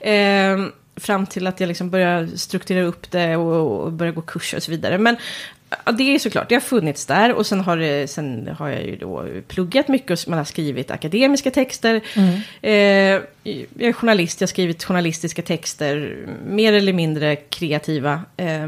Eh, 0.00 0.58
fram 0.96 1.26
till 1.26 1.46
att 1.46 1.60
jag 1.60 1.68
liksom 1.68 1.90
börjar 1.90 2.26
strukturera 2.26 2.84
upp 2.84 3.10
det 3.10 3.36
och, 3.36 3.84
och 3.84 3.92
börja 3.92 4.12
gå 4.12 4.20
kurser 4.20 4.56
och 4.56 4.62
så 4.62 4.70
vidare. 4.70 4.98
Men 4.98 5.16
ja, 5.84 5.92
det 5.92 6.14
är 6.14 6.18
såklart, 6.18 6.48
det 6.48 6.54
har 6.54 6.60
funnits 6.60 7.06
där. 7.06 7.32
Och 7.32 7.46
sen 7.46 7.60
har, 7.60 7.76
det, 7.76 8.10
sen 8.10 8.48
har 8.58 8.68
jag 8.68 8.82
ju 8.82 8.96
då 8.96 9.26
pluggat 9.48 9.88
mycket 9.88 10.10
och 10.10 10.28
man 10.28 10.38
har 10.38 10.44
skrivit 10.44 10.90
akademiska 10.90 11.50
texter. 11.50 12.00
Eh, 12.60 12.72
jag 12.72 13.88
är 13.88 13.92
journalist, 13.92 14.40
jag 14.40 14.46
har 14.46 14.50
skrivit 14.50 14.84
journalistiska 14.84 15.42
texter, 15.42 16.16
mer 16.46 16.72
eller 16.72 16.92
mindre 16.92 17.36
kreativa. 17.36 18.22
Eh, 18.36 18.66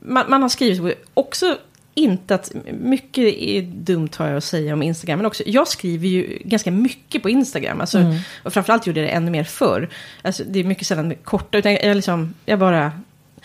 man, 0.00 0.24
man 0.28 0.42
har 0.42 0.48
skrivit 0.48 0.98
också 1.14 1.56
inte 1.94 2.34
att, 2.34 2.52
mycket 2.80 3.24
är 3.24 3.62
dumt 3.62 4.08
har 4.16 4.28
jag 4.28 4.36
att 4.36 4.44
säga 4.44 4.72
om 4.72 4.82
Instagram, 4.82 5.18
men 5.18 5.26
också, 5.26 5.42
jag 5.46 5.68
skriver 5.68 6.08
ju 6.08 6.38
ganska 6.44 6.70
mycket 6.70 7.22
på 7.22 7.30
Instagram, 7.30 7.80
alltså, 7.80 8.14
och 8.42 8.52
framförallt 8.52 8.86
gjorde 8.86 9.00
jag 9.00 9.08
det 9.08 9.12
ännu 9.12 9.30
mer 9.30 9.44
förr. 9.44 9.88
Alltså, 10.22 10.44
det 10.46 10.60
är 10.60 10.64
mycket 10.64 10.86
sällan 10.86 11.14
korta, 11.24 11.58
utan 11.58 11.72
jag, 11.72 11.96
liksom, 11.96 12.34
jag 12.46 12.58
bara, 12.58 12.92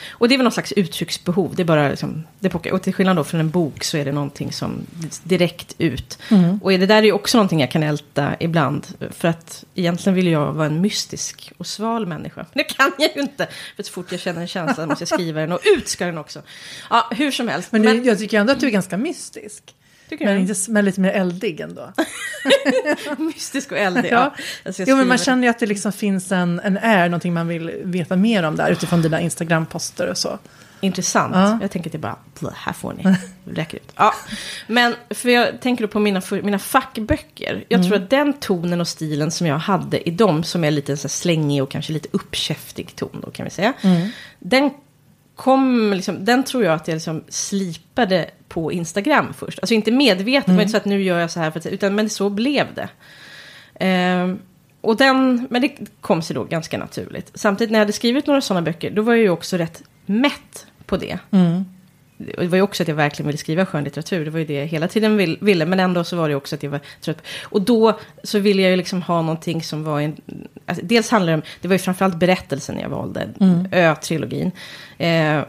och 0.09 0.29
det 0.29 0.35
är 0.35 0.37
väl 0.37 0.43
någon 0.43 0.51
slags 0.51 0.71
uttrycksbehov, 0.71 1.55
det 1.55 1.63
är 1.63 1.65
bara 1.65 1.89
liksom, 1.89 2.23
det 2.39 2.49
pockar, 2.49 2.71
och 2.71 2.81
till 2.81 2.93
skillnad 2.93 3.15
då 3.15 3.23
från 3.23 3.39
en 3.39 3.49
bok 3.49 3.83
så 3.83 3.97
är 3.97 4.05
det 4.05 4.11
någonting 4.11 4.51
som 4.51 4.85
direkt 5.23 5.75
ut. 5.77 6.19
Och 6.61 6.71
det 6.71 6.85
där 6.85 6.97
är 6.97 7.03
ju 7.03 7.11
också 7.11 7.37
någonting 7.37 7.59
jag 7.59 7.71
kan 7.71 7.83
älta 7.83 8.35
ibland, 8.39 8.87
för 9.11 9.27
att 9.27 9.63
egentligen 9.75 10.15
vill 10.15 10.27
jag 10.27 10.53
vara 10.53 10.67
en 10.67 10.81
mystisk 10.81 11.51
och 11.57 11.67
sval 11.67 12.05
människa. 12.05 12.45
Men 12.53 12.63
det 12.67 12.73
kan 12.73 12.91
jag 12.97 13.09
ju 13.15 13.21
inte, 13.21 13.47
för 13.75 13.83
så 13.83 13.91
fort 13.91 14.11
jag 14.11 14.21
känner 14.21 14.41
en 14.41 14.47
känsla 14.47 14.85
måste 14.85 15.01
jag 15.01 15.09
skriva 15.09 15.41
den, 15.41 15.51
och 15.51 15.61
ut 15.77 15.87
ska 15.87 16.05
den 16.05 16.17
också. 16.17 16.41
Ja, 16.89 17.09
hur 17.11 17.31
som 17.31 17.47
helst. 17.47 17.71
Men, 17.71 17.81
du, 17.81 18.03
jag 18.03 18.19
tycker 18.19 18.39
ändå 18.39 18.53
att 18.53 18.59
du 18.59 18.67
är 18.67 18.71
ganska 18.71 18.97
mystisk. 18.97 19.63
Tycker 20.09 20.25
Men, 20.25 20.37
inte, 20.37 20.71
men 20.71 20.85
lite 20.85 21.01
mer 21.01 21.11
eldig 21.11 21.59
ändå. 21.59 21.93
Mystisk 23.17 23.71
och 23.71 23.77
eldig. 23.77 24.09
Ja. 24.11 24.35
Alltså 24.65 24.83
Jo, 24.87 24.95
men 24.95 25.07
man 25.07 25.17
känner 25.17 25.43
ju 25.43 25.49
att 25.49 25.59
det 25.59 25.65
liksom 25.65 25.91
finns 25.91 26.31
en, 26.31 26.59
en 26.63 26.77
är, 26.77 27.09
någonting 27.09 27.33
man 27.33 27.47
vill 27.47 27.71
veta 27.83 28.15
mer 28.15 28.43
om 28.43 28.55
där 28.55 28.71
utifrån 28.71 29.01
dina 29.01 29.21
Instagram-poster 29.21 30.07
och 30.09 30.17
så. 30.17 30.39
Intressant. 30.81 31.35
Ja. 31.35 31.57
Jag 31.61 31.71
tänker 31.71 31.89
att 31.89 31.91
det 31.91 31.97
bara, 31.97 32.15
"Blä, 32.39 32.49
här 32.55 32.73
får 32.73 32.93
ni. 32.93 33.15
Räcker 33.45 33.77
ut. 33.77 33.91
Ja. 33.95 34.13
Men 34.67 34.95
för 35.09 35.29
jag 35.29 35.61
tänker 35.61 35.83
då 35.83 35.87
på 35.87 35.99
mina, 35.99 36.21
mina 36.31 36.59
fackböcker. 36.59 37.65
Jag 37.67 37.83
tror 37.83 37.95
att 37.95 38.09
den 38.09 38.33
tonen 38.33 38.81
och 38.81 38.87
stilen 38.87 39.31
som 39.31 39.47
jag 39.47 39.57
hade 39.57 40.09
i 40.09 40.11
dem, 40.11 40.43
som 40.43 40.63
är 40.63 40.71
lite 40.71 40.97
så 40.97 41.09
slängig 41.09 41.63
och 41.63 41.71
kanske 41.71 41.93
lite 41.93 42.07
uppkäftig 42.11 42.95
ton 42.95 43.21
då 43.25 43.31
kan 43.31 43.43
vi 43.43 43.49
säga. 43.49 43.73
Den 44.39 44.71
kom, 45.37 45.93
liksom, 45.93 46.25
den 46.25 46.43
tror 46.43 46.63
jag 46.63 46.73
att 46.73 46.87
jag 46.87 46.95
liksom 46.95 47.23
slipade 47.29 48.29
på 48.47 48.71
Instagram 48.71 49.33
först. 49.33 49.59
Alltså 49.59 49.73
inte 49.73 49.91
medvetet, 49.91 50.55
var 50.55 50.61
inte 50.61 50.71
så 50.71 50.77
att 50.77 50.85
nu 50.85 51.03
gör 51.03 51.19
jag 51.19 51.31
så 51.31 51.39
här, 51.39 51.51
för 51.51 51.59
att, 51.59 51.65
utan 51.65 51.95
men 51.95 52.09
så 52.09 52.29
blev 52.29 52.67
det. 52.73 52.89
Ehm, 53.79 54.39
och 54.81 54.97
den, 54.97 55.47
men 55.49 55.61
det 55.61 55.71
kom 56.01 56.21
sig 56.21 56.33
då 56.33 56.43
ganska 56.43 56.77
naturligt. 56.77 57.31
Samtidigt 57.33 57.71
när 57.71 57.79
jag 57.79 57.85
hade 57.85 57.93
skrivit 57.93 58.27
några 58.27 58.41
sådana 58.41 58.61
böcker, 58.61 58.91
då 58.91 59.01
var 59.01 59.13
jag 59.13 59.21
ju 59.21 59.29
också 59.29 59.57
rätt 59.57 59.83
mätt 60.05 60.67
på 60.85 60.97
det. 60.97 61.19
Och 61.31 61.76
Det 62.17 62.47
var 62.47 62.55
ju 62.55 62.61
också 62.61 62.83
att 62.83 62.87
jag 62.87 62.95
verkligen 62.95 63.27
ville 63.27 63.37
skriva 63.37 63.65
skönlitteratur. 63.65 64.25
Det 64.25 64.31
var 64.31 64.39
ju 64.39 64.45
det 64.45 64.53
jag 64.53 64.65
hela 64.65 64.87
tiden 64.87 65.17
vill, 65.17 65.37
ville. 65.41 65.65
Men 65.65 65.79
ändå 65.79 66.03
så 66.03 66.15
var 66.15 66.29
det 66.29 66.35
också 66.35 66.55
att 66.55 66.63
jag 66.63 66.69
var 66.69 66.79
trött. 67.01 67.21
Och 67.43 67.61
då 67.61 67.99
så 68.23 68.39
ville 68.39 68.61
jag 68.61 68.71
ju 68.71 68.77
liksom 68.77 69.01
ha 69.01 69.21
någonting 69.21 69.63
som 69.63 69.83
var 69.83 70.01
en... 70.01 70.15
Alltså, 70.65 70.85
dels 70.85 71.09
handlar 71.09 71.31
det 71.31 71.37
om... 71.37 71.41
Det 71.61 71.67
var 71.67 71.75
ju 71.75 71.79
framförallt 71.79 72.15
berättelsen 72.15 72.79
jag 72.79 72.89
valde. 72.89 73.29
Ö-trilogin. 73.71 74.51
Eh, 74.97 75.41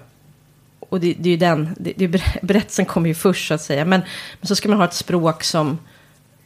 och 0.81 1.01
det, 1.01 1.15
det 1.19 1.29
är 1.29 1.31
ju 1.31 1.37
den... 1.37 1.75
Det, 1.79 1.93
det, 1.97 2.09
berättelsen 2.43 2.85
kommer 2.85 3.09
ju 3.09 3.15
först 3.15 3.49
så 3.49 3.55
att 3.55 3.63
säga. 3.63 3.85
Men, 3.85 4.01
men 4.41 4.47
så 4.47 4.57
ska 4.57 4.69
man 4.69 4.79
ha 4.79 4.85
ett 4.85 4.95
språk 4.95 5.45
som... 5.45 5.79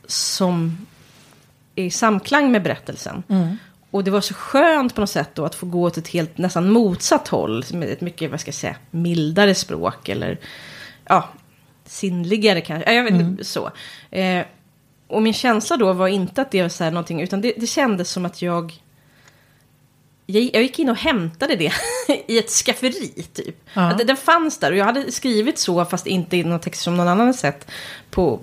Som 0.07 0.87
är 1.75 1.85
i 1.85 1.91
samklang 1.91 2.53
med 2.53 2.63
berättelsen. 2.63 3.23
Och 3.93 4.05
det 4.05 4.11
var 4.11 4.21
så 4.21 4.35
skönt 4.35 4.95
på 4.95 5.01
något 5.01 5.11
sätt 5.11 5.31
då 5.35 5.45
att 5.45 5.55
få 5.55 5.67
gå 5.67 5.83
åt 5.83 5.97
ett 5.97 6.09
helt 6.09 6.39
nästan 6.39 6.71
motsatt 6.71 7.29
håll. 7.29 7.65
Med 7.73 7.89
ett 7.89 8.01
mycket, 8.01 8.31
vad 8.31 8.41
ska 8.41 8.49
jag 8.49 8.55
säga, 8.55 8.77
mildare 8.91 9.55
språk. 9.55 10.09
Eller 10.09 10.39
ja, 11.05 11.29
sinnligare 11.85 12.61
kanske. 12.61 12.95
Jag 12.95 13.05
vet 13.05 13.13
inte, 13.13 13.25
mm. 13.25 13.45
så. 13.45 13.71
Eh, 14.11 14.45
och 15.09 15.23
min 15.23 15.35
känsla 15.35 15.77
då 15.77 15.93
var 15.93 16.09
inte 16.09 16.43
att 16.43 16.51
det 16.51 16.63
var 16.63 16.69
så 16.69 16.85
här 16.85 16.91
någonting, 16.91 17.21
utan 17.21 17.41
det, 17.41 17.55
det 17.57 17.67
kändes 17.67 18.11
som 18.11 18.25
att 18.25 18.43
jag 18.43 18.82
jag, 20.27 20.63
gick 20.63 20.79
in 20.79 20.89
och 20.89 20.97
hämtade 20.97 21.57
det 21.57 21.73
i 22.29 22.39
ett 22.39 22.51
skafferi 22.51 23.27
typ. 23.33 23.57
Ja. 23.75 23.99
Den 24.05 24.17
fanns 24.17 24.59
där 24.59 24.73
och 24.73 24.79
jag 24.79 24.85
hade 24.85 25.13
skrivit 25.13 25.59
så 25.59 25.85
fast 25.85 26.07
inte 26.07 26.37
i 26.37 26.45
någon 26.45 26.61
text 26.61 26.83
som 26.83 26.97
någon 26.97 27.09
annan 27.09 27.27
hade 27.27 27.39
sett. 27.39 27.71
På, 28.11 28.41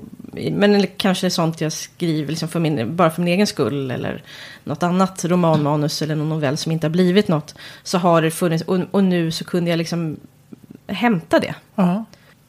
men 0.51 0.87
kanske 0.97 1.29
sånt 1.29 1.61
jag 1.61 1.73
skriver 1.73 2.29
liksom 2.29 2.49
för 2.49 2.59
min, 2.59 2.95
bara 2.95 3.09
för 3.09 3.21
min 3.21 3.33
egen 3.33 3.47
skull 3.47 3.91
eller 3.91 4.23
något 4.63 4.83
annat 4.83 5.25
romanmanus 5.25 6.01
eller 6.01 6.15
någon 6.15 6.29
novell 6.29 6.57
som 6.57 6.71
inte 6.71 6.87
har 6.87 6.91
blivit 6.91 7.27
något. 7.27 7.55
Så 7.83 7.97
har 7.97 8.21
det 8.21 8.31
funnits 8.31 8.63
och, 8.63 8.79
och 8.91 9.03
nu 9.03 9.31
så 9.31 9.45
kunde 9.45 9.69
jag 9.69 9.77
liksom 9.77 10.17
hämta 10.87 11.39
det. 11.39 11.55
Ja. 11.75 12.05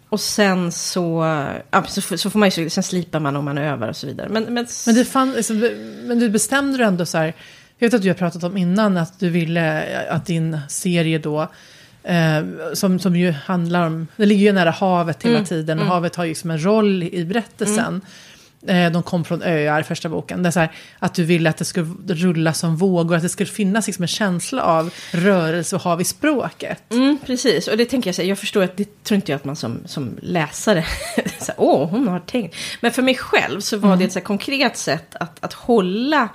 Och 0.09 0.21
sen 0.21 0.73
så, 0.73 1.25
ja, 1.71 1.85
så, 1.85 2.19
så, 2.19 2.31
får 2.31 2.39
man 2.39 2.49
ju, 2.49 2.71
sen 2.71 2.83
slipar 2.83 3.21
man 3.21 3.37
om 3.37 3.45
man 3.45 3.59
övar 3.59 3.89
och 3.89 3.97
så 3.97 4.07
vidare. 4.07 4.29
Men, 4.29 4.45
men, 4.45 4.67
men, 4.87 5.05
fann, 5.05 5.33
liksom, 5.33 5.59
men 6.03 6.19
du 6.19 6.31
bestämde 6.31 6.79
dig 6.79 6.87
ändå 6.87 7.07
så 7.07 7.19
här 7.19 7.35
jag 7.81 7.89
vet 7.89 7.95
att 7.95 8.03
du 8.03 8.09
har 8.09 8.15
pratat 8.15 8.45
om 8.45 8.57
innan 8.57 8.97
att 8.97 9.19
du 9.19 9.29
ville 9.29 9.85
att 10.09 10.27
din 10.27 10.59
serie 10.69 11.19
då, 11.19 11.49
eh, 12.03 12.45
som, 12.75 12.99
som 12.99 13.17
ju 13.17 13.31
handlar 13.31 13.87
om, 13.87 14.07
det 14.17 14.27
ligger 14.27 14.47
ju 14.47 14.53
nära 14.53 14.71
havet 14.71 15.23
hela 15.23 15.35
mm. 15.35 15.47
tiden 15.47 15.79
och 15.79 15.83
mm. 15.83 15.93
havet 15.93 16.17
har 16.17 16.25
ju 16.25 16.29
liksom 16.29 16.51
en 16.51 16.65
roll 16.65 17.03
i 17.03 17.25
berättelsen. 17.25 17.87
Mm. 17.87 18.87
Eh, 18.87 18.93
de 18.93 19.03
kom 19.03 19.25
från 19.25 19.43
öar, 19.43 19.83
första 19.83 20.09
boken. 20.09 20.43
Det 20.43 20.49
är 20.49 20.51
så 20.51 20.61
här, 20.61 20.73
att 20.99 21.15
du 21.15 21.25
ville 21.25 21.51
att 21.51 21.57
det 21.57 21.65
skulle 21.65 21.95
rulla 22.07 22.53
som 22.53 22.77
vågor, 22.77 23.17
att 23.17 23.23
det 23.23 23.29
skulle 23.29 23.51
finnas 23.51 23.87
liksom 23.87 24.03
en 24.03 24.09
känsla 24.09 24.63
av 24.63 24.91
rörelse 25.13 25.77
och 25.77 25.83
hav 25.83 26.01
i 26.01 26.05
språket. 26.05 26.83
Mm, 26.91 27.19
precis, 27.27 27.69
och 27.69 27.77
det 27.77 27.85
tänker 27.85 28.09
jag 28.09 28.15
säga, 28.15 28.29
jag 28.29 28.39
förstår 28.39 28.63
att 28.63 28.77
det 28.77 29.05
tror 29.05 29.17
inte 29.17 29.33
jag 29.33 29.37
att 29.37 29.45
man 29.45 29.57
som, 29.57 29.79
som 29.87 30.19
läsare, 30.23 30.85
så 31.39 31.47
här, 31.47 31.55
åh, 31.57 31.89
hon 31.91 32.09
har 32.09 32.21
tänkt. 32.21 32.57
Men 32.81 32.93
för 32.93 33.03
mig 33.03 33.15
själv 33.15 33.61
så 33.61 33.77
var 33.77 33.89
mm. 33.89 33.99
det 33.99 34.05
ett 34.05 34.13
så 34.13 34.21
konkret 34.21 34.77
sätt 34.77 35.17
att, 35.21 35.45
att 35.45 35.53
hålla 35.53 36.29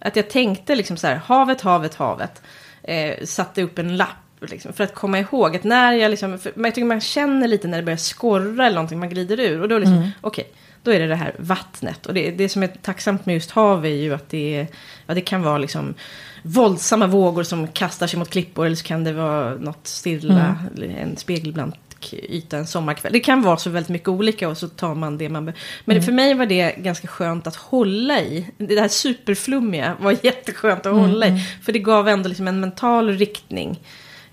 att 0.00 0.16
jag 0.16 0.30
tänkte 0.30 0.74
liksom 0.74 0.96
så 0.96 1.06
här, 1.06 1.16
havet, 1.16 1.60
havet, 1.60 1.94
havet. 1.94 2.42
Eh, 2.82 3.24
satte 3.24 3.62
upp 3.62 3.78
en 3.78 3.96
lapp 3.96 4.16
liksom, 4.40 4.72
för 4.72 4.84
att 4.84 4.94
komma 4.94 5.18
ihåg 5.18 5.56
att 5.56 5.64
när 5.64 5.92
jag 5.92 6.10
liksom, 6.10 6.38
jag 6.54 6.74
tycker 6.74 6.84
man 6.84 7.00
känner 7.00 7.48
lite 7.48 7.68
när 7.68 7.78
det 7.78 7.84
börjar 7.84 7.96
skorra 7.96 8.66
eller 8.66 8.74
någonting, 8.74 8.98
man 8.98 9.10
glider 9.10 9.40
ur. 9.40 9.62
Och 9.62 9.68
då 9.68 9.78
liksom, 9.78 9.96
mm. 9.96 10.10
okej, 10.20 10.42
okay, 10.42 10.54
då 10.82 10.90
är 10.90 11.00
det 11.00 11.06
det 11.06 11.16
här 11.16 11.34
vattnet. 11.38 12.06
Och 12.06 12.14
det, 12.14 12.30
det 12.30 12.48
som 12.48 12.62
är 12.62 12.66
tacksamt 12.66 13.26
med 13.26 13.34
just 13.34 13.50
hav 13.50 13.86
är 13.86 13.88
ju 13.88 14.14
att 14.14 14.28
det, 14.28 14.66
ja, 15.06 15.14
det 15.14 15.20
kan 15.20 15.42
vara 15.42 15.58
liksom 15.58 15.94
våldsamma 16.42 17.06
vågor 17.06 17.42
som 17.42 17.68
kastar 17.68 18.06
sig 18.06 18.18
mot 18.18 18.30
klippor. 18.30 18.66
Eller 18.66 18.76
så 18.76 18.84
kan 18.84 19.04
det 19.04 19.12
vara 19.12 19.54
något 19.54 19.86
stilla, 19.86 20.56
mm. 20.76 20.96
en 20.96 21.16
spegelblank 21.16 21.74
yta 22.12 22.58
en 22.58 22.66
sommarkväll. 22.66 23.12
Det 23.12 23.20
kan 23.20 23.42
vara 23.42 23.56
så 23.56 23.70
väldigt 23.70 23.90
mycket 23.90 24.08
olika 24.08 24.48
och 24.48 24.58
så 24.58 24.68
tar 24.68 24.94
man 24.94 25.18
det 25.18 25.28
man 25.28 25.44
behöver. 25.44 25.62
Men 25.84 25.96
mm. 25.96 26.04
för 26.04 26.12
mig 26.12 26.34
var 26.34 26.46
det 26.46 26.74
ganska 26.76 27.08
skönt 27.08 27.46
att 27.46 27.56
hålla 27.56 28.20
i. 28.20 28.46
Det 28.56 28.80
här 28.80 28.88
superflummiga 28.88 29.96
var 30.00 30.16
jätteskönt 30.22 30.86
att 30.86 30.92
mm. 30.92 30.98
hålla 30.98 31.26
i. 31.26 31.38
För 31.62 31.72
det 31.72 31.78
gav 31.78 32.08
ändå 32.08 32.28
liksom 32.28 32.48
en 32.48 32.60
mental 32.60 33.18
riktning. 33.18 33.80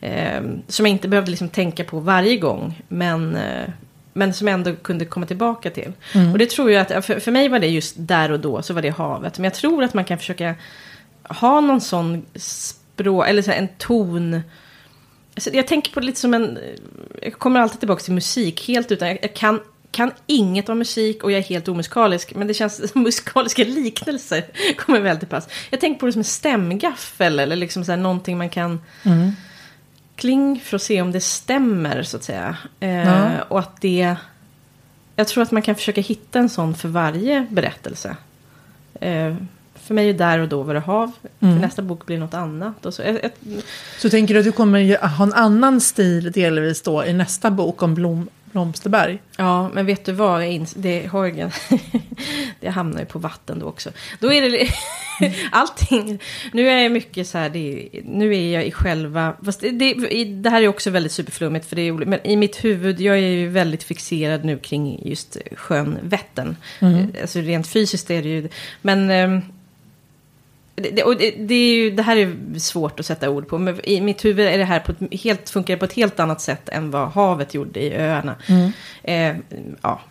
Eh, 0.02 0.42
som 0.68 0.86
jag 0.86 0.92
inte 0.92 1.08
behövde 1.08 1.32
liksom 1.32 1.50
tänka 1.50 1.84
på 1.84 2.00
varje 2.00 2.38
gång. 2.38 2.82
Men, 2.88 3.36
eh, 3.36 3.70
men 4.14 4.34
som 4.34 4.48
jag 4.48 4.54
ändå 4.54 4.76
kunde 4.76 5.06
komma 5.06 5.26
tillbaka 5.26 5.70
till. 5.70 5.94
Mm. 6.14 6.32
Och 6.32 6.38
det 6.38 6.50
tror 6.50 6.72
jag 6.72 6.92
att, 6.92 7.06
för, 7.06 7.20
för 7.20 7.32
mig 7.32 7.50
var 7.50 7.60
det 7.60 7.68
just 7.68 7.96
där 7.98 8.32
och 8.32 8.40
då, 8.40 8.62
så 8.62 8.74
var 8.74 8.82
det 8.82 8.90
havet. 8.90 9.38
Men 9.38 9.44
jag 9.44 9.54
tror 9.54 9.84
att 9.84 9.94
man 9.94 10.06
kan 10.06 10.18
försöka 10.18 10.56
ha 11.24 11.62
någon 11.62 11.82
sån 11.82 12.26
språk, 12.36 13.28
eller 13.28 13.42
så 13.42 13.52
en 13.52 13.68
ton 13.78 14.42
Alltså, 15.38 15.50
jag 15.54 15.68
tänker 15.68 15.92
på 15.92 16.00
det 16.00 16.06
lite 16.06 16.20
som 16.20 16.34
en... 16.34 16.60
Jag 17.22 17.34
kommer 17.34 17.60
alltid 17.60 17.80
tillbaka 17.80 18.04
till 18.04 18.14
musik 18.14 18.68
helt 18.68 18.92
utan... 18.92 19.08
Jag, 19.08 19.36
kan, 19.36 19.60
kan 19.92 20.12
inget 20.28 20.70
om 20.70 20.78
musik 20.78 21.24
och 21.24 21.32
jag 21.32 21.40
är 21.40 21.44
helt 21.44 21.68
omusikalisk. 21.68 22.36
Men 22.36 22.48
det 22.48 22.54
känns 22.54 22.92
som 22.92 23.04
musikaliska 23.04 23.64
liknelser 23.64 24.46
kommer 24.78 25.00
väl 25.00 25.18
till 25.18 25.28
pass. 25.28 25.48
Jag 25.70 25.80
tänker 25.80 26.00
på 26.00 26.06
det 26.06 26.12
som 26.12 26.20
en 26.20 26.24
stämgaffel 26.24 27.40
eller 27.40 27.56
liksom 27.56 27.86
så 27.86 27.92
här 27.92 27.98
någonting 27.98 28.38
man 28.38 28.50
kan... 28.50 28.82
Mm. 29.04 29.32
Kling 30.16 30.60
för 30.60 30.76
att 30.76 30.82
se 30.82 31.02
om 31.02 31.12
det 31.12 31.22
stämmer 31.22 32.04
så 32.04 32.18
att 32.18 32.24
säga. 32.24 32.58
Eh, 32.80 32.90
ja. 32.90 33.42
Och 33.42 33.60
att 33.60 33.82
det... 33.82 34.16
Jag 35.16 35.28
tror 35.28 35.44
att 35.44 35.52
man 35.52 35.62
kan 35.62 35.76
försöka 35.76 36.02
hitta 36.02 36.40
en 36.40 36.50
sån 36.50 36.76
för 36.76 36.88
varje 36.88 37.48
berättelse. 37.50 38.16
Eh, 39.02 39.36
för 39.88 39.94
mig 39.94 40.10
är 40.10 40.14
där 40.14 40.40
och 40.40 40.48
då 40.48 40.64
var 40.64 40.74
det 40.74 40.80
hav. 40.80 41.12
Mm. 41.40 41.56
För 41.56 41.62
nästa 41.62 41.82
bok 41.82 42.06
blir 42.06 42.18
något 42.18 42.34
annat. 42.34 42.86
Och 42.86 42.94
så. 42.94 43.02
Jag... 43.02 43.32
så 43.98 44.10
tänker 44.10 44.34
du 44.34 44.40
att 44.40 44.46
du 44.46 44.52
kommer 44.52 45.08
ha 45.08 45.24
en 45.24 45.34
annan 45.34 45.82
stil 45.82 46.32
delvis 46.32 46.82
då 46.82 47.06
i 47.06 47.14
nästa 47.14 47.52
bok 47.52 47.84
om 47.84 47.94
blom, 47.96 48.30
Blomsterberg? 48.52 49.22
Ja, 49.38 49.70
men 49.70 49.86
vet 49.86 50.06
du 50.06 50.12
vad? 50.12 50.42
Det, 50.76 51.06
har 51.06 51.52
det 52.60 52.70
hamnar 52.70 53.00
ju 53.00 53.06
på 53.06 53.20
vatten 53.20 53.60
då 53.60 53.66
också. 53.66 53.90
Då 54.20 54.34
är 54.34 54.42
det 54.42 54.70
allting. 55.52 56.20
Nu 56.54 56.70
är 56.70 56.78
jag 56.78 56.92
mycket 56.92 57.28
så 57.28 57.38
här. 57.38 57.50
Det, 57.50 57.90
nu 58.06 58.36
är 58.36 58.54
jag 58.54 58.66
i 58.66 58.72
själva. 58.72 59.34
Fast 59.46 59.62
det, 59.62 59.72
det, 59.72 60.24
det, 60.26 60.50
här 60.50 60.62
är 60.62 60.68
också 60.68 60.90
väldigt 60.90 61.12
superflummigt. 61.12 61.66
För 61.66 61.76
det 61.76 61.82
är, 61.82 61.94
men 61.94 62.28
i 62.28 62.36
mitt 62.36 62.64
huvud. 62.64 63.02
Jag 63.02 63.16
är 63.16 63.22
ju 63.22 63.50
väldigt 63.50 63.84
fixerad 63.84 64.46
nu 64.46 64.58
kring 64.58 65.08
just 65.10 65.38
sjön 65.56 65.98
Vättern. 66.02 66.56
Mm. 66.80 67.14
Alltså 67.22 67.40
rent 67.40 67.68
fysiskt 67.68 68.12
är 68.12 68.24
det 68.24 68.30
ju. 68.30 68.50
Men 68.82 69.10
ehm, 69.10 69.42
det, 70.82 71.04
och 71.04 71.18
det, 71.18 71.32
det, 71.32 71.56
är 71.56 71.76
ju, 71.76 71.92
det 71.92 72.04
här 72.04 72.18
är 72.18 72.60
svårt 72.60 73.00
att 73.00 73.06
sätta 73.06 73.30
ord 73.30 73.48
på. 73.48 73.58
Men 73.58 73.86
i 73.86 74.02
mitt 74.02 74.26
huvud 74.26 74.46
är 74.46 74.58
det 74.58 74.64
här 74.64 74.80
på 74.80 74.92
ett, 74.92 75.22
helt, 75.24 75.50
funkar 75.50 75.74
det 75.74 75.78
på 75.78 75.86
ett 75.86 75.94
helt 75.94 76.20
annat 76.20 76.42
sätt 76.42 76.70
än 76.70 76.92
vad 76.92 77.10
havet 77.10 77.54
gjorde 77.54 77.80
i 77.80 77.94
öarna. 77.94 78.36
Mm. 78.48 78.72
Eh, 79.04 79.64
ja, 79.82 80.02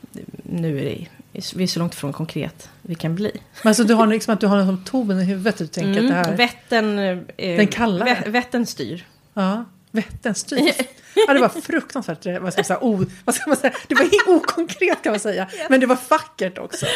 nu 0.43 0.79
är 0.79 0.85
det, 0.85 1.07
vi 1.55 1.63
är 1.63 1.67
så 1.67 1.79
långt 1.79 1.95
ifrån 1.95 2.13
konkret 2.13 2.71
vi 2.83 2.95
kan 2.95 3.15
bli. 3.15 3.31
Men 3.63 3.71
alltså 3.71 3.85
du 3.85 3.95
har 3.95 4.07
liksom 4.07 4.35
att 4.35 4.41
du 4.41 4.47
har 4.47 4.59
en 4.59 4.67
som 4.67 4.85
toben 4.85 5.21
i 5.21 5.25
huvudet. 5.25 5.59
Du 5.59 5.67
tänker 5.67 6.01
mm, 6.01 6.05
att 6.05 6.25
det 6.25 6.31
här... 6.31 6.37
Vättern, 6.37 6.99
eh, 7.37 7.57
Den 7.57 7.67
kallar. 7.67 8.31
Vättern 8.31 8.67
styr. 8.67 9.05
Ja. 9.35 9.65
Vätternstrid. 9.97 10.87
Ja, 11.27 11.33
det 11.33 11.41
var 11.41 11.49
fruktansvärt, 11.49 12.27
vad 12.41 12.53
ska, 12.53 12.65
säga, 12.65 12.79
o, 12.83 13.05
vad 13.25 13.35
ska 13.35 13.51
man 13.51 13.57
säga, 13.57 13.73
det 13.87 13.95
var 13.95 14.37
okonkret 14.37 15.03
kan 15.03 15.13
man 15.13 15.21
säga. 15.21 15.49
Men 15.69 15.81
det 15.81 15.87
var 15.87 15.99
vackert 16.09 16.59
också. 16.59 16.87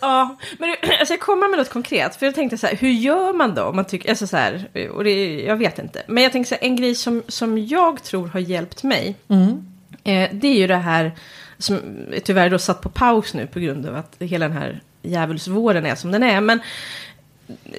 Ja, 0.00 0.36
men 0.58 0.70
alltså 1.00 1.14
jag 1.14 1.20
kommer 1.20 1.48
med 1.48 1.58
något 1.58 1.70
konkret. 1.70 2.16
För 2.16 2.26
jag 2.26 2.34
tänkte 2.34 2.58
så 2.58 2.66
här, 2.66 2.76
hur 2.76 2.90
gör 2.90 3.32
man 3.32 3.54
då? 3.54 3.72
man 3.72 3.84
tycker, 3.84 4.10
alltså 4.10 4.26
så 4.26 4.36
här, 4.36 4.68
och 4.92 5.04
det, 5.04 5.42
jag 5.42 5.56
vet 5.56 5.78
inte. 5.78 6.02
Men 6.08 6.22
jag 6.22 6.32
tänkte 6.32 6.48
så 6.48 6.54
här, 6.54 6.68
en 6.68 6.76
grej 6.76 6.94
som, 6.94 7.22
som 7.28 7.58
jag 7.58 8.02
tror 8.02 8.28
har 8.28 8.40
hjälpt 8.40 8.82
mig. 8.82 9.16
Mm. 9.28 9.66
Eh, 10.04 10.30
det 10.32 10.48
är 10.48 10.58
ju 10.58 10.66
det 10.66 10.76
här, 10.76 11.12
som 11.58 11.80
tyvärr 12.24 12.50
då 12.50 12.58
satt 12.58 12.80
på 12.80 12.88
paus 12.88 13.34
nu 13.34 13.46
på 13.46 13.60
grund 13.60 13.86
av 13.86 13.96
att 13.96 14.16
hela 14.18 14.48
den 14.48 14.56
här 14.56 14.82
djävulsvåren 15.02 15.86
är 15.86 15.94
som 15.94 16.12
den 16.12 16.22
är. 16.22 16.40
Men 16.40 16.60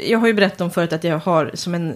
jag 0.06 0.20
har 0.20 0.28
ju 0.28 0.34
berättat 0.34 0.62
om 0.62 0.72
förut 0.72 0.94
att 0.94 1.04
jag 1.04 1.20
har 1.20 1.52
som 1.54 1.76
en, 1.76 1.90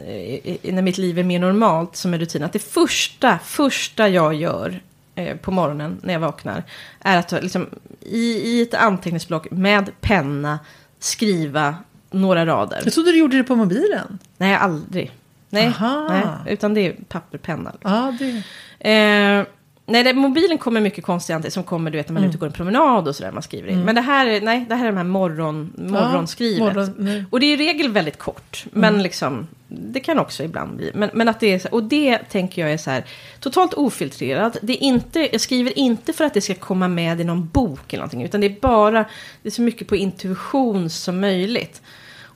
när 0.64 0.82
mitt 0.82 0.98
liv 0.98 1.20
är 1.20 1.24
mer 1.24 1.40
normalt 1.40 1.96
som 1.96 2.14
en 2.14 2.20
rutin, 2.20 2.44
att 2.44 2.54
det 2.54 2.60
första, 2.60 3.40
första 3.40 4.10
jag 4.10 4.34
gör 4.34 4.82
eh, 5.16 5.38
på 5.38 5.52
morgonen 5.52 6.00
när 6.04 6.14
jag 6.14 6.20
vaknar 6.20 6.64
är 7.00 7.18
att 7.18 7.32
liksom, 7.32 7.70
i, 8.02 8.20
i 8.20 8.62
ett 8.62 8.74
anteckningsblock 8.74 9.52
med 9.52 9.92
penna 10.02 10.60
skriva 11.00 11.76
några 12.12 12.46
rader. 12.46 12.82
Jag 12.84 12.94
trodde 12.94 13.12
du 13.12 13.18
gjorde 13.18 13.38
det 13.38 13.44
på 13.44 13.56
mobilen. 13.56 14.20
Nej, 14.38 14.56
aldrig. 14.56 15.12
Nej, 15.50 15.74
nej 16.10 16.24
utan 16.46 16.74
det 16.74 16.82
är 16.82 16.96
papper, 17.10 17.38
penna. 17.38 17.72
Liksom. 17.72 17.94
Ah, 17.94 18.12
det... 18.20 18.44
Eh, 18.92 19.46
Nej, 19.90 20.04
det, 20.04 20.14
mobilen 20.14 20.58
kommer 20.58 20.82
mycket 20.82 21.04
konstigt 21.04 21.54
som 21.54 21.64
kommer 21.64 21.92
du 21.92 21.98
vet 21.98 22.08
när 22.08 22.14
man 22.14 22.24
är 22.24 22.26
mm. 22.26 22.30
ute 22.30 22.38
och 22.38 22.40
går 22.40 22.48
en 22.48 22.54
promenad 22.54 23.08
och 23.08 23.16
sådär 23.16 23.32
man 23.32 23.44
skriver 23.44 23.68
in. 23.68 23.74
Mm. 23.74 23.86
Men 23.86 23.96
det 23.96 24.02
här, 24.02 24.42
nej, 24.42 24.66
det 24.70 24.76
här 24.76 24.86
är 24.86 24.92
de 24.92 24.98
här 24.98 25.04
morgon, 25.04 25.74
morgonskrivet. 25.78 26.60
Ja, 26.60 26.74
morgon, 26.74 27.26
och 27.30 27.40
det 27.40 27.46
är 27.46 27.54
i 27.54 27.58
regel 27.58 27.92
väldigt 27.92 28.18
kort. 28.18 28.66
Mm. 28.66 28.82
Men 28.82 29.04
liksom, 29.04 29.48
det 29.68 30.00
kan 30.00 30.20
också 30.20 30.44
ibland 30.44 30.78
bli. 30.78 30.92
Men, 30.94 31.10
men 31.14 31.30
att 31.30 31.40
det 31.40 31.54
är, 31.54 31.74
och 31.74 31.84
det 31.84 32.18
tänker 32.18 32.62
jag 32.62 32.72
är 32.72 32.78
så 32.78 32.92
här, 32.92 33.04
totalt 33.40 33.74
ofiltrerat. 33.74 34.58
Det 34.62 34.74
är 34.74 34.84
inte, 34.84 35.30
jag 35.32 35.42
skriver 35.42 35.80
inte 35.80 36.14
för 36.14 36.26
att 36.26 36.34
det 36.34 36.42
ska 36.42 36.54
komma 36.54 36.88
med 36.88 37.22
i 37.22 37.24
någon 37.24 37.48
bok 37.48 37.94
eller 37.94 38.02
någonting. 38.02 38.24
Utan 38.24 38.42
det 38.42 38.48
är 38.48 38.62
bara, 38.62 39.06
det 39.42 39.50
är 39.50 39.52
så 39.52 39.62
mycket 39.62 39.88
på 39.88 39.96
intuition 39.96 40.90
som 40.90 41.20
möjligt. 41.20 41.82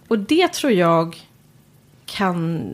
Och 0.08 0.20
det 0.20 0.54
tror 0.54 0.72
jag 0.72 1.31
kan 2.12 2.74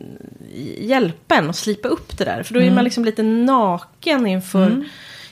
hjälpa 0.78 1.34
en 1.34 1.50
att 1.50 1.56
slipa 1.56 1.88
upp 1.88 2.18
det 2.18 2.24
där. 2.24 2.42
För 2.42 2.54
då 2.54 2.60
är 2.60 2.64
mm. 2.64 2.74
man 2.74 2.84
liksom 2.84 3.04
lite 3.04 3.22
naken 3.22 4.26
inför, 4.26 4.66
mm. 4.66 4.84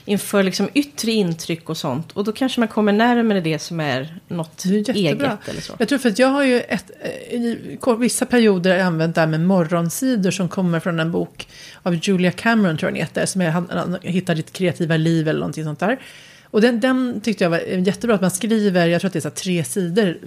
inför 0.05 0.43
liksom 0.43 0.69
yttre 0.73 1.11
intryck 1.11 1.69
och 1.69 1.77
sånt. 1.77 2.11
Och 2.11 2.23
då 2.23 2.31
kanske 2.31 2.59
man 2.59 2.67
kommer 2.67 2.91
närmare 2.91 3.41
det 3.41 3.59
som 3.59 3.79
är 3.79 4.19
något 4.27 4.65
är 4.65 4.95
eget. 4.95 5.49
Eller 5.49 5.61
så. 5.61 5.75
Jag 5.79 5.87
tror 5.87 5.99
för 5.99 6.09
att 6.09 6.19
jag 6.19 6.27
har 6.27 6.43
ju 6.43 6.61
ett, 6.61 6.91
eh, 7.01 7.33
i 7.33 7.77
vissa 7.99 8.25
perioder 8.25 8.79
använt 8.79 9.15
det 9.15 9.21
här 9.21 9.27
med 9.27 9.41
morgonsidor 9.41 10.31
som 10.31 10.49
kommer 10.49 10.79
från 10.79 10.99
en 10.99 11.11
bok 11.11 11.47
av 11.83 11.95
Julia 11.95 12.31
Cameron 12.31 12.77
tror 12.77 12.89
jag 12.89 12.93
den 12.93 13.01
heter. 13.01 13.25
Som 13.25 13.41
är 13.41 14.07
Hitta 14.07 14.33
ditt 14.33 14.53
kreativa 14.53 14.97
liv 14.97 15.27
eller 15.27 15.39
någonting 15.39 15.63
sånt 15.63 15.79
där. 15.79 15.99
Och 16.51 16.61
den, 16.61 16.79
den 16.79 17.21
tyckte 17.21 17.43
jag 17.43 17.49
var 17.49 17.63
eh, 17.67 17.83
jättebra, 17.83 18.15
att 18.15 18.21
man 18.21 18.31
skriver, 18.31 18.87
jag 18.87 19.01
tror 19.01 19.09
att 19.09 19.13
det 19.13 19.19
är 19.19 19.21
så 19.21 19.29
tre 19.29 19.63
sidor 19.63 20.07
eh, 20.07 20.17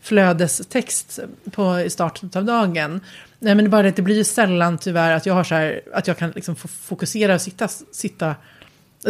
flödestext 0.00 1.20
på, 1.50 1.86
starten 1.88 2.30
av 2.34 2.44
dagen. 2.44 3.00
Nej, 3.38 3.54
men 3.54 3.64
det, 3.64 3.70
bara 3.70 3.90
det, 3.90 4.02
blir 4.02 4.16
ju 4.16 4.24
sällan 4.24 4.78
tyvärr 4.78 5.12
att 5.12 5.26
jag 5.26 5.34
har 5.34 5.44
så 5.44 5.54
här, 5.54 5.80
att 5.92 6.06
jag 6.06 6.18
kan 6.18 6.30
liksom 6.30 6.56
fokusera 6.56 7.34
och 7.34 7.40
sitta, 7.40 7.68
sitta 7.92 8.34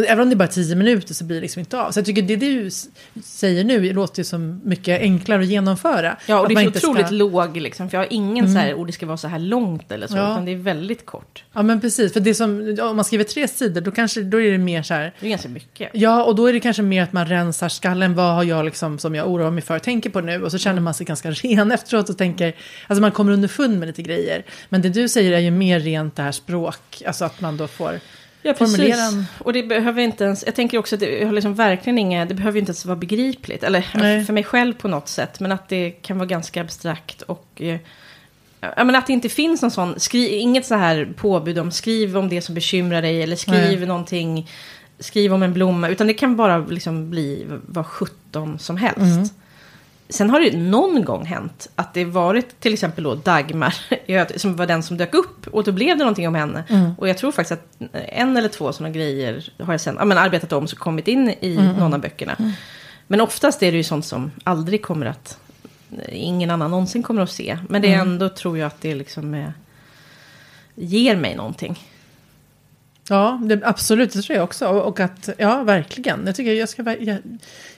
Även 0.07 0.19
om 0.23 0.29
det 0.29 0.33
är 0.33 0.37
bara 0.37 0.47
tio 0.47 0.75
minuter 0.75 1.13
så 1.13 1.23
blir 1.23 1.35
det 1.37 1.41
liksom 1.41 1.59
inte 1.59 1.79
av. 1.79 1.91
Så 1.91 1.99
jag 1.99 2.05
tycker 2.05 2.21
det 2.21 2.35
du 2.35 2.69
säger 3.23 3.63
nu 3.63 3.93
låter 3.93 4.19
ju 4.19 4.23
som 4.23 4.61
mycket 4.63 5.01
enklare 5.01 5.41
att 5.41 5.47
genomföra. 5.47 6.17
Ja, 6.27 6.39
och 6.39 6.49
det 6.49 6.53
är 6.55 6.71
så 6.71 6.79
ska- 6.79 6.89
otroligt 6.89 7.11
låg, 7.11 7.57
liksom, 7.57 7.89
för 7.89 7.97
jag 7.97 8.03
har 8.03 8.13
ingen 8.13 8.53
så 8.53 8.59
här, 8.59 8.73
oh, 8.73 8.85
det 8.85 8.91
ska 8.91 9.05
vara 9.05 9.17
så 9.17 9.27
här 9.27 9.39
långt 9.39 9.91
eller 9.91 10.07
så, 10.07 10.17
Ja. 10.17 10.31
utan 10.31 10.45
det 10.45 10.51
är 10.51 10.55
väldigt 10.55 11.05
kort. 11.05 11.43
Ja, 11.53 11.61
men 11.63 11.81
precis. 11.81 12.13
För 12.13 12.19
det 12.19 12.33
som, 12.33 12.77
om 12.81 12.95
man 12.95 13.05
skriver 13.05 13.23
tre 13.23 13.47
sidor, 13.47 13.81
då, 13.81 13.91
kanske, 13.91 14.21
då 14.21 14.41
är 14.41 14.51
det 14.51 14.57
mer 14.57 14.83
så 14.83 14.93
här... 14.93 15.13
Det 15.19 15.25
är 15.25 15.29
ganska 15.29 15.49
mycket. 15.49 15.89
Ja, 15.93 16.23
och 16.23 16.35
då 16.35 16.45
är 16.47 16.53
det 16.53 16.59
kanske 16.59 16.81
mer 16.81 17.03
att 17.03 17.13
man 17.13 17.25
rensar 17.25 17.69
skallen. 17.69 18.15
Vad 18.15 18.35
har 18.35 18.43
jag 18.43 18.65
liksom, 18.65 18.99
som 18.99 19.15
jag 19.15 19.29
oroar 19.31 19.51
mig 19.51 19.63
för, 19.63 19.79
tänker 19.79 20.09
på 20.09 20.21
nu? 20.21 20.43
Och 20.43 20.51
så 20.51 20.57
känner 20.57 20.81
man 20.81 20.93
sig 20.93 21.05
ganska 21.05 21.31
ren 21.31 21.71
efteråt 21.71 22.09
och 22.09 22.17
tänker... 22.17 22.55
Alltså 22.87 23.01
man 23.01 23.11
kommer 23.11 23.31
underfund 23.31 23.79
med 23.79 23.87
lite 23.87 24.01
grejer. 24.01 24.43
Men 24.69 24.81
det 24.81 24.89
du 24.89 25.09
säger 25.09 25.31
är 25.31 25.39
ju 25.39 25.51
mer 25.51 25.79
rent 25.79 26.15
det 26.15 26.23
här 26.23 26.31
språk. 26.31 27.01
Alltså 27.05 27.25
att 27.25 27.41
man 27.41 27.57
då 27.57 27.67
får... 27.67 27.99
Ja, 28.47 28.53
Formulera 28.53 29.01
en- 29.01 29.25
Och 29.39 29.53
det 29.53 29.63
behöver 29.63 30.01
inte 30.01 30.23
ens, 30.23 30.43
jag 30.45 30.55
tänker 30.55 30.77
också 30.77 30.95
att 30.95 30.99
det 30.99 31.25
har 31.25 31.31
liksom 31.33 31.53
verkligen 31.55 31.97
inga, 31.97 32.25
det 32.25 32.33
behöver 32.33 32.59
inte 32.59 32.69
ens 32.69 32.85
vara 32.85 32.95
begripligt. 32.95 33.63
Eller 33.63 33.87
Nej. 33.95 34.25
för 34.25 34.33
mig 34.33 34.43
själv 34.43 34.73
på 34.73 34.87
något 34.87 35.07
sätt. 35.07 35.39
Men 35.39 35.51
att 35.51 35.69
det 35.69 35.91
kan 35.91 36.17
vara 36.17 36.27
ganska 36.27 36.61
abstrakt 36.61 37.21
och... 37.21 37.47
Eh, 37.61 37.77
men 38.61 38.95
att 38.95 39.07
det 39.07 39.13
inte 39.13 39.29
finns 39.29 39.61
någon 39.61 39.71
sån, 39.71 39.99
skri, 39.99 40.35
inget 40.35 40.65
så 40.65 40.75
här 40.75 41.13
påbud 41.17 41.59
om 41.59 41.71
skriv 41.71 42.17
om 42.17 42.29
det 42.29 42.41
som 42.41 42.55
bekymrar 42.55 43.01
dig. 43.01 43.23
Eller 43.23 43.35
skriv 43.35 43.79
Nej. 43.79 43.85
någonting, 43.87 44.49
skriv 44.99 45.33
om 45.33 45.43
en 45.43 45.53
blomma. 45.53 45.89
Utan 45.89 46.07
det 46.07 46.13
kan 46.13 46.35
bara 46.35 46.57
liksom 46.57 47.09
bli 47.09 47.45
vad 47.67 47.85
sjutton 47.85 48.59
som 48.59 48.77
helst. 48.77 48.97
Mm. 48.99 49.29
Sen 50.09 50.29
har 50.29 50.39
det 50.39 50.57
någon 50.57 51.05
gång 51.05 51.25
hänt 51.25 51.69
att 51.75 51.93
det 51.93 52.05
varit 52.05 52.59
till 52.59 52.73
exempel 52.73 53.03
då 53.03 53.15
Dagmar 53.15 53.75
som 54.37 54.55
var 54.55 54.65
den 54.65 54.83
som 54.83 54.97
dök 54.97 55.13
upp 55.13 55.47
och 55.47 55.63
då 55.63 55.71
blev 55.71 55.97
det 55.97 56.03
någonting 56.03 56.27
om 56.27 56.35
henne. 56.35 56.63
Mm. 56.69 56.91
Och 56.97 57.09
jag 57.09 57.17
tror 57.17 57.31
faktiskt 57.31 57.51
att 57.61 57.81
en 58.09 58.37
eller 58.37 58.49
två 58.49 58.73
sådana 58.73 58.93
grejer 58.93 59.49
har 59.59 59.73
jag 59.73 59.81
sen 59.81 59.95
ja, 59.99 60.05
men 60.05 60.17
arbetat 60.17 60.53
om 60.53 60.67
så 60.67 60.75
kommit 60.75 61.07
in 61.07 61.29
i 61.41 61.55
Mm, 61.57 61.75
någon 61.75 61.93
av 61.93 61.99
böckerna. 62.01 62.35
Men 63.07 63.21
oftast 63.21 63.63
är 63.63 63.71
det 63.71 63.77
ju 63.77 63.83
sånt 63.83 64.05
som 64.05 64.31
aldrig 64.43 64.81
kommer 64.83 65.05
att, 65.05 65.37
ingen 66.09 66.51
annan 66.51 66.71
någonsin 66.71 67.03
kommer 67.03 67.21
att 67.21 67.31
se. 67.31 67.57
Men 67.69 67.81
det 67.81 67.87
är 67.87 67.95
Mm. 67.95 68.07
ändå 68.07 68.29
tror 68.29 68.57
jag 68.57 68.67
att 68.67 68.81
det 68.81 68.95
liksom 68.95 69.33
är, 69.33 69.53
ger 70.75 71.15
mig 71.15 71.35
någonting. 71.35 71.79
Ja, 73.09 73.39
det, 73.43 73.61
absolut, 73.63 74.13
det 74.13 74.21
tror 74.21 74.35
jag 74.35 74.43
också. 74.43 74.67
Och, 74.67 74.87
och 74.87 74.99
att, 74.99 75.29
ja, 75.37 75.63
verkligen. 75.63 76.23
Jag 76.25 76.35
tycker 76.35 76.53
jag 76.53 76.69
ska, 76.69 76.83
jag, 76.83 77.01
jag 77.01 77.17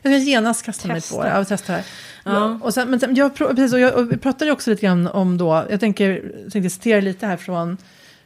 ska 0.02 0.18
genast 0.18 0.66
kasta 0.66 0.88
mig 0.88 0.96
på 0.96 1.02
Testa. 1.02 1.24
det. 1.24 1.30
Ja, 1.30 1.46
testa 1.46 1.74
det. 1.74 1.84
Ja. 2.26 2.32
Ja. 2.34 2.60
Och 2.64 2.74
sen, 2.74 2.90
men 2.90 3.00
sen, 3.00 3.16
jag, 3.16 3.36
precis, 3.36 3.74
och 3.74 3.80
jag, 3.80 3.96
och 3.96 4.12
vi 4.12 4.18
pratade 4.18 4.46
ju 4.46 4.52
också 4.52 4.70
lite 4.70 4.82
grann 4.86 5.08
om 5.08 5.38
då, 5.38 5.66
jag 5.70 5.80
tänker, 5.80 6.32
tänkte 6.52 6.70
citera 6.70 7.02
lite 7.02 7.26
här 7.28 7.38
från 7.38 7.78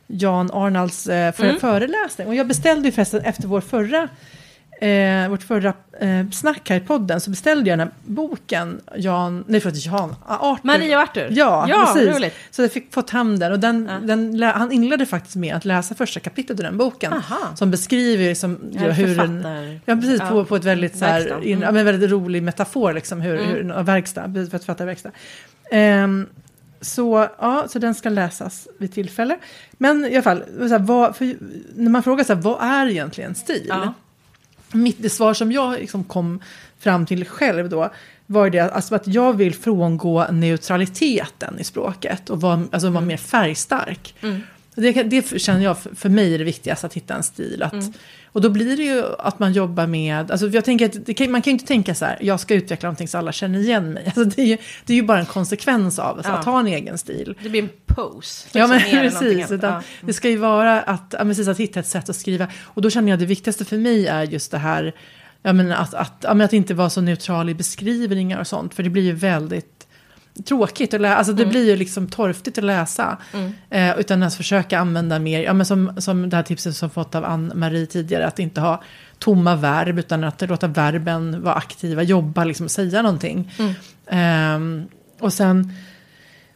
Jan 0.08 0.52
Arnalds 0.52 1.08
eh, 1.08 1.34
för, 1.34 1.44
Mm. 1.44 1.60
föreläsning. 1.60 2.28
Och 2.28 2.36
jag 2.36 2.48
beställde 2.48 2.88
ju 2.88 2.92
förresten 2.92 3.22
efter 3.22 3.48
vår 3.48 3.62
förra, 3.62 4.08
eh, 4.82 5.30
vårt 5.30 5.44
förra 5.44 5.74
eh, 6.00 6.30
snack 6.32 6.70
här 6.70 6.78
i 6.78 6.80
podden, 6.80 7.22
så 7.22 7.30
beställde 7.30 7.70
jag 7.70 7.80
den 7.80 7.88
här 7.88 7.96
boken, 8.06 8.82
Jan, 8.96 9.44
nej 9.48 9.60
förlåt, 9.62 9.86
Jan, 9.86 10.16
Arthur. 10.28 10.68
Maria 10.68 10.98
och 10.98 11.04
Arthur. 11.04 11.28
Ja, 11.32 11.66
ja 11.70 11.94
precis. 11.94 12.16
roligt. 12.16 12.34
Så 12.52 12.62
jag 12.62 12.72
fick 12.72 12.94
fått 12.94 13.10
hem 13.10 13.40
den 13.40 13.52
och 13.52 13.60
den, 13.60 13.88
Ja. 13.92 14.16
den, 14.16 14.44
han 14.44 14.72
inledde 14.72 15.06
faktiskt 15.06 15.36
med 15.36 15.56
att 15.56 15.66
läsa 15.66 15.96
första 15.96 16.20
kapitlet 16.20 16.60
i 16.60 16.64
den 16.64 16.78
boken. 16.78 17.14
Aha. 17.14 17.56
Som 17.56 17.72
beskriver 17.72 18.34
som, 18.36 18.58
Ja, 18.72 18.80
hur 18.92 19.20
en, 19.20 19.46
Ja, 19.86 19.96
precis. 19.96 20.20
ja. 20.20 20.30
På, 20.30 20.46
på 20.46 20.56
ett 20.56 20.64
väldigt, 20.66 20.98
så 20.98 21.06
här, 21.06 21.44
in, 21.44 21.52
Mm. 21.58 21.62
ja, 21.62 21.72
men 21.72 21.86
väldigt 21.86 22.12
rolig 22.12 22.44
metafor, 22.44 22.94
liksom, 22.94 23.22
hur, 23.22 23.38
hur, 23.38 23.72
en 23.72 23.86
verkstad, 23.86 24.24
precis, 24.34 24.50
för 24.50 24.58
att 24.58 24.66
fatta 24.66 24.86
verkstad. 24.86 25.12
Ehm, 25.72 26.28
så, 26.82 27.28
ja, 27.40 27.66
så 27.70 27.80
den 27.80 27.96
ska 27.96 28.10
läsas 28.10 28.68
vid 28.80 28.94
tillfälle. 28.94 29.38
Men 29.72 30.06
i 30.06 30.14
alla 30.14 30.22
fall, 30.24 30.44
här, 30.60 30.80
vad, 30.80 31.16
för, 31.16 31.36
när 31.76 31.90
man 31.92 32.04
frågar 32.04 32.24
så 32.24 32.34
här, 32.34 32.42
vad 32.42 32.64
är 32.64 32.88
egentligen 32.88 33.36
stil? 33.36 33.66
Ja. 33.70 33.94
Mitt, 34.74 34.98
det 35.00 35.10
svar 35.10 35.34
som 35.34 35.52
jag 35.52 35.80
liksom 35.80 36.04
kom 36.04 36.40
fram 36.80 37.06
till 37.06 37.26
själv 37.26 37.70
då 37.70 37.92
var 38.26 38.50
det 38.50 38.60
alltså 38.60 38.96
att 38.96 39.08
jag 39.08 39.34
vill 39.34 39.54
frångå 39.56 40.26
neutraliteten 40.32 41.60
i 41.60 41.64
språket 41.64 42.30
och 42.30 42.42
vara, 42.42 42.64
alltså 42.72 42.90
vara 42.90 43.06
mer 43.06 43.18
färgstark. 43.18 44.16
Mm. 44.22 44.42
Det, 44.76 45.04
det 45.04 45.42
känner 45.42 45.64
jag 45.64 45.80
för, 45.80 45.96
för 45.96 46.10
mig 46.10 46.34
är 46.34 46.38
det 46.38 46.44
viktigaste 46.44 46.88
att 46.88 46.94
hitta 46.94 47.16
en 47.16 47.24
stil. 47.24 47.64
Att, 47.64 47.74
Mm. 47.74 47.94
Och 48.34 48.42
då 48.42 48.50
blir 48.50 48.78
det 48.78 48.84
ju 48.84 49.04
att 49.20 49.40
man 49.40 49.54
jobbar 49.54 49.88
med, 49.88 50.32
alltså 50.32 50.48
jag 50.48 50.66
tänker 50.66 50.86
att 50.86 51.18
kan, 51.18 51.32
man 51.32 51.42
kan 51.42 51.52
ju 51.52 51.54
inte 51.54 51.66
tänka 51.66 51.96
så 51.96 52.06
här, 52.06 52.18
jag 52.22 52.40
ska 52.40 52.54
utveckla 52.54 52.88
någonting 52.88 53.08
så 53.08 53.18
alla 53.18 53.32
känner 53.32 53.60
igen 53.60 53.94
mig. 53.94 54.04
Alltså 54.16 54.24
det, 54.24 54.42
är 54.42 54.46
ju, 54.46 54.58
det 54.86 54.94
är 54.94 54.98
ju 54.98 55.04
bara 55.04 55.20
en 55.20 55.26
konsekvens 55.26 56.00
av 56.00 56.18
alltså, 56.18 56.32
Ja. 56.32 56.38
att 56.38 56.46
ha 56.46 56.60
en 56.60 56.68
egen 56.68 56.98
stil. 56.98 57.36
Det 57.44 57.50
blir 57.50 57.64
en 57.64 57.70
pose. 57.86 58.48
Ja, 58.52 58.68
men 58.68 58.78
liksom, 58.78 58.98
än 58.98 59.06
någonting 59.06 59.38
precis. 59.38 59.52
Utan 59.52 59.74
Ja. 59.74 59.82
Det 60.02 60.14
ska 60.14 60.30
ju 60.30 60.38
vara 60.38 60.82
att, 60.82 61.06
ja, 61.12 61.18
men 61.18 61.28
precis, 61.28 61.48
att 61.48 61.60
hitta 61.60 61.80
ett 61.80 61.88
sätt 61.88 62.10
att 62.10 62.16
skriva. 62.16 62.48
Och 62.64 62.82
då 62.82 62.90
känner 62.90 63.10
jag 63.10 63.14
att 63.14 63.20
det 63.20 63.26
viktigaste 63.26 63.66
för 63.66 63.78
mig 63.78 64.08
är 64.08 64.24
just 64.24 64.52
det 64.52 64.58
här, 64.58 64.94
ja, 65.44 65.54
men 65.54 65.72
att, 65.72 65.94
att, 65.94 66.14
ja, 66.22 66.34
men 66.34 66.46
att 66.46 66.54
inte 66.54 66.74
vara 66.74 66.90
så 66.90 67.02
neutral 67.02 67.50
i 67.50 67.54
beskrivningar 67.54 68.40
och 68.40 68.48
sånt. 68.48 68.74
För 68.74 68.84
det 68.84 68.90
blir 68.90 69.04
ju 69.04 69.14
väldigt 69.14 69.81
tråkigt 70.46 70.94
att 70.94 71.02
läsa, 71.02 71.16
alltså 71.16 71.34
det 71.34 71.46
blir 71.46 71.66
ju 71.66 71.76
liksom 71.76 72.08
torftigt 72.08 72.58
att 72.58 72.64
läsa. 72.64 73.18
Mm. 73.34 73.54
Eh, 73.70 74.00
utan 74.00 74.24
att 74.24 74.36
försöka 74.36 74.80
använda 74.80 75.20
mer, 75.20 75.44
ja, 75.44 75.54
men 75.54 75.66
som, 75.66 76.02
som 76.02 76.30
det 76.30 76.36
här 76.36 76.44
tipset 76.44 76.76
som 76.76 76.90
fått 76.90 77.16
av 77.16 77.26
Ann-Marie 77.26 77.86
tidigare, 77.86 78.28
att 78.28 78.40
inte 78.40 78.62
ha 78.62 78.84
tomma 79.20 79.56
verb, 79.56 80.00
utan 80.00 80.24
att 80.24 80.50
låta 80.50 80.68
verben 80.68 81.42
vara 81.42 81.56
aktiva, 81.56 82.04
jobba, 82.04 82.44
liksom 82.44 82.70
säga 82.70 83.02
någonting. 83.02 83.52
Mm. 83.60 83.74
Ehm, 84.08 84.88
och 85.20 85.34
sen, 85.34 85.74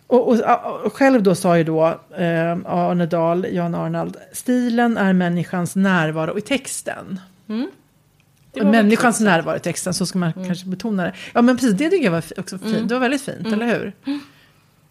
och, 0.08 0.28
och, 0.28 0.40
och 0.86 0.94
själv 0.94 1.24
då 1.24 1.36
sa 1.36 1.58
ju 1.58 1.64
då 1.64 1.86
eh, 2.18 2.58
Arne 2.66 3.06
Dahl, 3.06 3.48
Jan 3.52 3.76
Arnald, 3.76 4.18
stilen 4.34 4.98
är 4.98 5.14
människans 5.14 5.76
närvaro 5.76 6.38
i 6.38 6.42
texten. 6.42 7.20
Mm. 8.62 8.72
Människans 8.72 9.20
närvaro 9.20 9.56
i 9.58 9.60
texten, 9.60 9.94
så 9.94 10.06
ska 10.06 10.20
man 10.20 10.34
kanske 10.34 10.65
betona 10.68 11.04
det. 11.04 11.13
Ja 11.34 11.41
men 11.41 11.58
precis, 11.58 11.74
det 11.74 11.89
tycker 11.89 12.04
jag 12.06 12.12
var 12.12 12.24
också 12.38 12.58
fint. 12.58 12.76
Mm. 12.76 12.88
Det 12.88 12.94
var 12.94 13.02
väldigt 13.02 13.22
fint, 13.22 13.39
Mm. 13.48 13.54
eller 13.54 13.65
hur? 13.80 13.94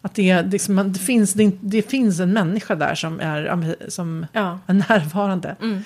Att 0.01 0.15
det, 0.15 0.41
liksom, 0.41 0.93
det, 0.93 0.99
finns, 0.99 1.33
det, 1.33 1.51
det 1.61 1.81
finns 1.89 2.19
en 2.19 2.33
människa 2.33 2.75
där 2.75 2.95
som 2.95 3.19
är, 3.19 3.75
som 3.89 4.25
Ja. 4.31 4.59
är 4.67 4.73
närvarande. 4.73 5.55
Mm. 5.61 5.81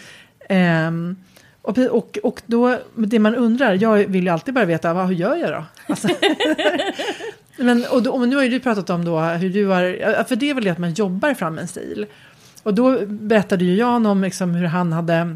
Ehm, 0.49 1.15
och, 1.61 1.77
och, 1.77 2.17
och 2.23 2.41
då, 2.45 2.77
det 2.95 3.19
man 3.19 3.35
undrar, 3.35 3.73
jag 3.73 3.95
vill 4.07 4.23
ju 4.23 4.29
alltid 4.29 4.53
bara 4.53 4.65
veta, 4.65 4.93
vad, 4.93 5.07
hur 5.07 5.15
gör 5.15 5.35
jag 5.35 5.49
då? 5.51 5.63
Alltså, 5.87 6.07
men, 7.57 7.85
och, 7.91 8.03
då, 8.03 8.11
och 8.11 8.27
nu 8.27 8.35
har 8.35 8.43
ju 8.43 8.49
du 8.49 8.59
pratat 8.59 8.89
om 8.89 9.05
då 9.05 9.19
hur 9.19 9.49
du 9.49 9.65
har, 9.67 10.23
för 10.23 10.35
det 10.35 10.49
är 10.49 10.53
väl 10.53 10.63
det 10.63 10.69
att 10.69 10.77
man 10.77 10.93
jobbar 10.93 11.33
fram 11.33 11.57
en 11.57 11.67
stil. 11.67 12.05
Och 12.63 12.73
då 12.73 12.99
berättade 13.05 13.65
ju 13.65 13.75
Jan 13.75 14.05
om 14.05 14.21
liksom 14.21 14.51
hur 14.55 14.65
han 14.65 14.93
hade 14.93 15.35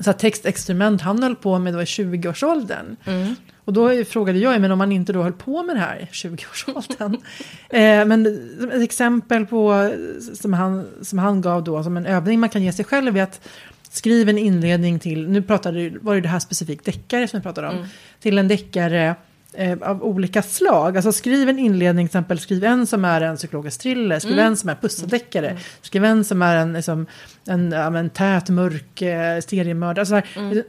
så 0.00 0.12
textexperiment 0.12 1.00
han 1.02 1.22
höll 1.22 1.36
på 1.36 1.58
med 1.58 1.74
då 1.74 1.82
i 1.82 1.84
20-årsåldern. 1.84 2.96
Mm. 3.06 3.34
Och 3.64 3.72
då 3.72 4.04
frågade 4.04 4.38
jag, 4.38 4.60
men 4.60 4.72
om 4.72 4.78
man 4.78 4.92
inte 4.92 5.12
då 5.12 5.22
höll 5.22 5.32
på 5.32 5.62
med 5.62 5.76
det 5.76 5.80
här 5.80 5.98
i 5.98 6.04
20-årsåldern. 6.04 7.14
eh, 7.70 8.04
men 8.06 8.26
ett 8.72 8.82
exempel 8.82 9.46
på, 9.46 9.92
som 10.34 10.52
han, 10.52 10.86
som 11.02 11.18
han 11.18 11.40
gav 11.40 11.64
då, 11.64 11.82
som 11.82 11.96
en 11.96 12.06
övning 12.06 12.40
man 12.40 12.48
kan 12.48 12.62
ge 12.62 12.72
sig 12.72 12.84
själv 12.84 13.16
är 13.16 13.22
att 13.22 13.48
skriva 13.90 14.30
en 14.30 14.38
inledning 14.38 14.98
till, 14.98 15.28
nu 15.28 15.42
pratade, 15.42 15.78
du- 15.88 15.98
var 15.98 16.14
det 16.14 16.20
det 16.20 16.28
här 16.28 16.38
specifikt 16.38 16.84
deckare 16.84 17.28
som 17.28 17.38
vi 17.40 17.42
pratade 17.42 17.68
om, 17.68 17.76
Mm. 17.76 17.86
till 18.20 18.38
en 18.38 18.48
deckare 18.48 19.14
eh, 19.54 19.78
av 19.82 20.04
olika 20.04 20.42
slag. 20.42 20.96
Alltså 20.96 21.12
skriv 21.12 21.48
en 21.48 21.58
inledning, 21.58 22.06
till 22.06 22.10
exempel 22.10 22.38
skriv 22.38 22.64
en 22.64 22.86
som 22.86 23.04
är 23.04 23.20
en 23.20 23.36
psykologisk 23.36 23.80
thriller, 23.80 24.18
skriv 24.18 24.32
Mm. 24.32 24.46
en 24.46 24.56
som 24.56 24.70
är 24.70 24.74
pusseldeckare, 24.74 25.56
skriv 25.82 26.04
en 26.04 26.24
som 26.24 26.42
är 26.42 26.56
en, 26.56 26.72
liksom, 26.72 27.06
en, 27.46 27.72
ja, 27.72 27.90
men, 27.90 28.10
tät, 28.10 28.48
mörk 28.48 29.02
eh, 29.02 29.40
seriemördare. 29.40 30.00
Alltså, 30.00 30.20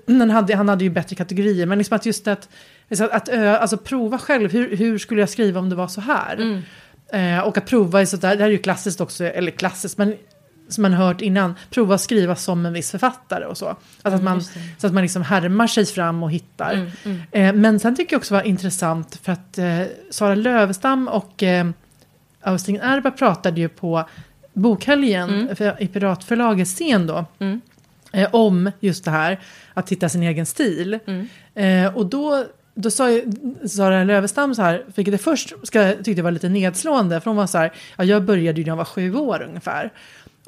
så 0.06 0.14
han, 0.14 0.30
hade, 0.30 0.56
han 0.56 0.70
hade 0.70 0.84
ju 0.84 0.90
bättre 0.90 1.16
kategorier, 1.16 1.66
men 1.66 1.78
liksom 1.78 1.96
att 1.96 2.06
just 2.06 2.28
att, 2.28 2.50
liksom 2.90 3.10
att, 3.12 3.30
alltså, 3.30 3.78
prova 3.78 4.18
själv, 4.18 4.52
hur, 4.52 4.78
hur 4.78 4.98
skulle 4.98 5.20
jag 5.20 5.30
skriva 5.30 5.60
om 5.60 5.70
det 5.70 5.76
var 5.76 5.88
så 5.88 6.02
här? 6.02 6.36
Mm. 6.36 6.62
Eh, 7.14 7.40
och 7.48 7.58
att 7.58 7.66
prova, 7.66 8.02
i 8.02 8.06
sådär, 8.06 8.36
det 8.36 8.44
här 8.44 8.50
är 8.50 8.54
ju 8.54 8.58
klassiskt 8.58 9.02
också, 9.02 9.24
eller 9.24 9.52
klassiskt, 9.52 9.98
men 9.98 10.16
som 10.70 10.82
man 10.82 10.94
hört 10.94 11.22
innan, 11.22 11.56
prova 11.70 11.96
att 11.96 12.02
skriva 12.02 12.36
som 12.36 12.66
en 12.66 12.74
viss 12.74 12.92
författare 12.92 13.46
och 13.46 13.58
så. 13.58 13.66
Alltså 13.68 13.80
att 14.04 14.14
Mm, 14.14 14.24
man, 14.26 14.36
just 14.38 14.54
det. 14.54 14.60
så 14.78 14.88
att 14.88 14.94
man 14.94 15.04
liksom 15.04 15.22
härmar 15.22 15.68
sig 15.68 15.86
fram 15.86 16.24
och 16.24 16.32
hittar. 16.32 16.74
Mm, 16.74 16.90
mm. 17.04 17.22
Eh, 17.32 17.54
men 17.54 17.80
sen 17.80 17.96
tycker 17.96 18.14
jag 18.14 18.20
också 18.20 18.34
var 18.34 18.42
intressant 18.42 19.20
för 19.24 19.32
att 19.32 19.58
eh, 19.58 19.82
Sara 20.10 20.36
Lövestam 20.36 21.08
och 21.08 21.44
eh, 21.44 21.68
Austin 22.42 22.80
Erba 22.82 23.12
pratade 23.12 23.62
ju 23.62 23.70
på 23.70 24.04
bokhelgen 24.54 25.30
Mm. 25.30 25.56
för, 25.56 25.84
i 25.84 25.88
Piratförlagets 25.88 26.74
scen 26.76 27.08
då. 27.08 27.26
Mm. 27.40 27.62
Eh, 28.14 28.30
om 28.32 28.72
just 28.80 29.06
det 29.06 29.12
här 29.12 29.40
att 29.74 29.90
hitta 29.92 30.10
sin 30.10 30.24
egen 30.24 30.46
stil. 30.46 31.00
Mm. 31.06 31.28
Eh, 31.86 31.98
och 31.98 32.06
då, 32.06 32.46
då 32.76 32.92
sa 32.92 33.10
ju 33.12 33.32
Sara 33.68 34.04
Lövestam 34.04 34.56
så 34.56 34.62
här, 34.62 34.84
vilket 34.96 35.12
jag 35.12 35.22
först 35.22 35.54
ska, 35.64 35.94
tyckte 36.04 36.22
var 36.22 36.32
lite 36.32 36.50
nedslående, 36.50 37.22
för 37.22 37.30
hon 37.32 37.38
var 37.38 37.48
så 37.48 37.58
här, 37.58 37.72
ja, 37.98 38.04
jag 38.04 38.24
började 38.24 38.58
ju 38.62 38.66
när 38.66 38.72
jag 38.72 38.78
var 38.78 38.86
sju 38.86 39.16
år 39.16 39.46
ungefär. 39.50 39.92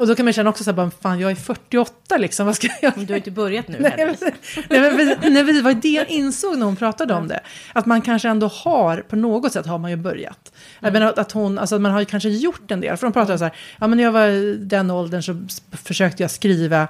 Och 0.01 0.07
då 0.07 0.15
kan 0.15 0.25
man 0.25 0.33
känna 0.33 0.49
också 0.49 0.63
så 0.63 0.69
här, 0.69 0.75
bara, 0.75 0.91
fan 1.01 1.19
jag 1.19 1.31
är 1.31 1.35
48 1.35 2.17
liksom, 2.17 2.45
vad 2.45 2.55
ska 2.55 2.67
jag 2.81 2.93
Du 2.97 3.13
har 3.13 3.17
inte 3.17 3.31
börjat 3.31 3.67
nu 3.67 3.77
Nej, 3.79 3.91
heller. 3.97 4.15
men, 4.21 4.31
nej, 4.69 4.81
men, 4.81 4.97
vi- 4.97 5.29
nej, 5.29 5.43
men 5.43 5.55
det 5.55 5.61
var 5.61 5.73
det 5.73 5.89
jag 5.89 6.09
insåg 6.09 6.57
när 6.57 6.65
hon 6.65 6.75
pratade 6.75 7.13
om 7.13 7.27
det. 7.27 7.39
Att 7.73 7.85
man 7.85 8.01
kanske 8.01 8.29
ändå 8.29 8.47
har, 8.47 8.97
på 8.97 9.15
något 9.15 9.53
sätt 9.53 9.65
har 9.65 9.77
man 9.77 9.91
ju 9.91 9.97
börjat. 9.97 10.51
Jag 10.79 10.93
menar 10.93 11.07
att, 11.07 11.17
att 11.19 11.31
hon, 11.31 11.59
alltså 11.59 11.79
man 11.79 11.91
har 11.91 11.99
ju 11.99 12.05
kanske 12.05 12.29
gjort 12.29 12.71
en 12.71 12.81
del. 12.81 12.97
För 12.97 13.07
de 13.07 13.13
pratade 13.13 13.37
så 13.37 13.43
här, 13.43 13.53
ja 13.79 13.87
men 13.87 13.97
när 13.97 14.03
jag 14.03 14.11
var 14.11 14.27
i 14.27 14.55
den 14.55 14.91
åldern 14.91 15.23
så 15.23 15.41
försökte 15.83 16.23
jag 16.23 16.31
skriva 16.31 16.87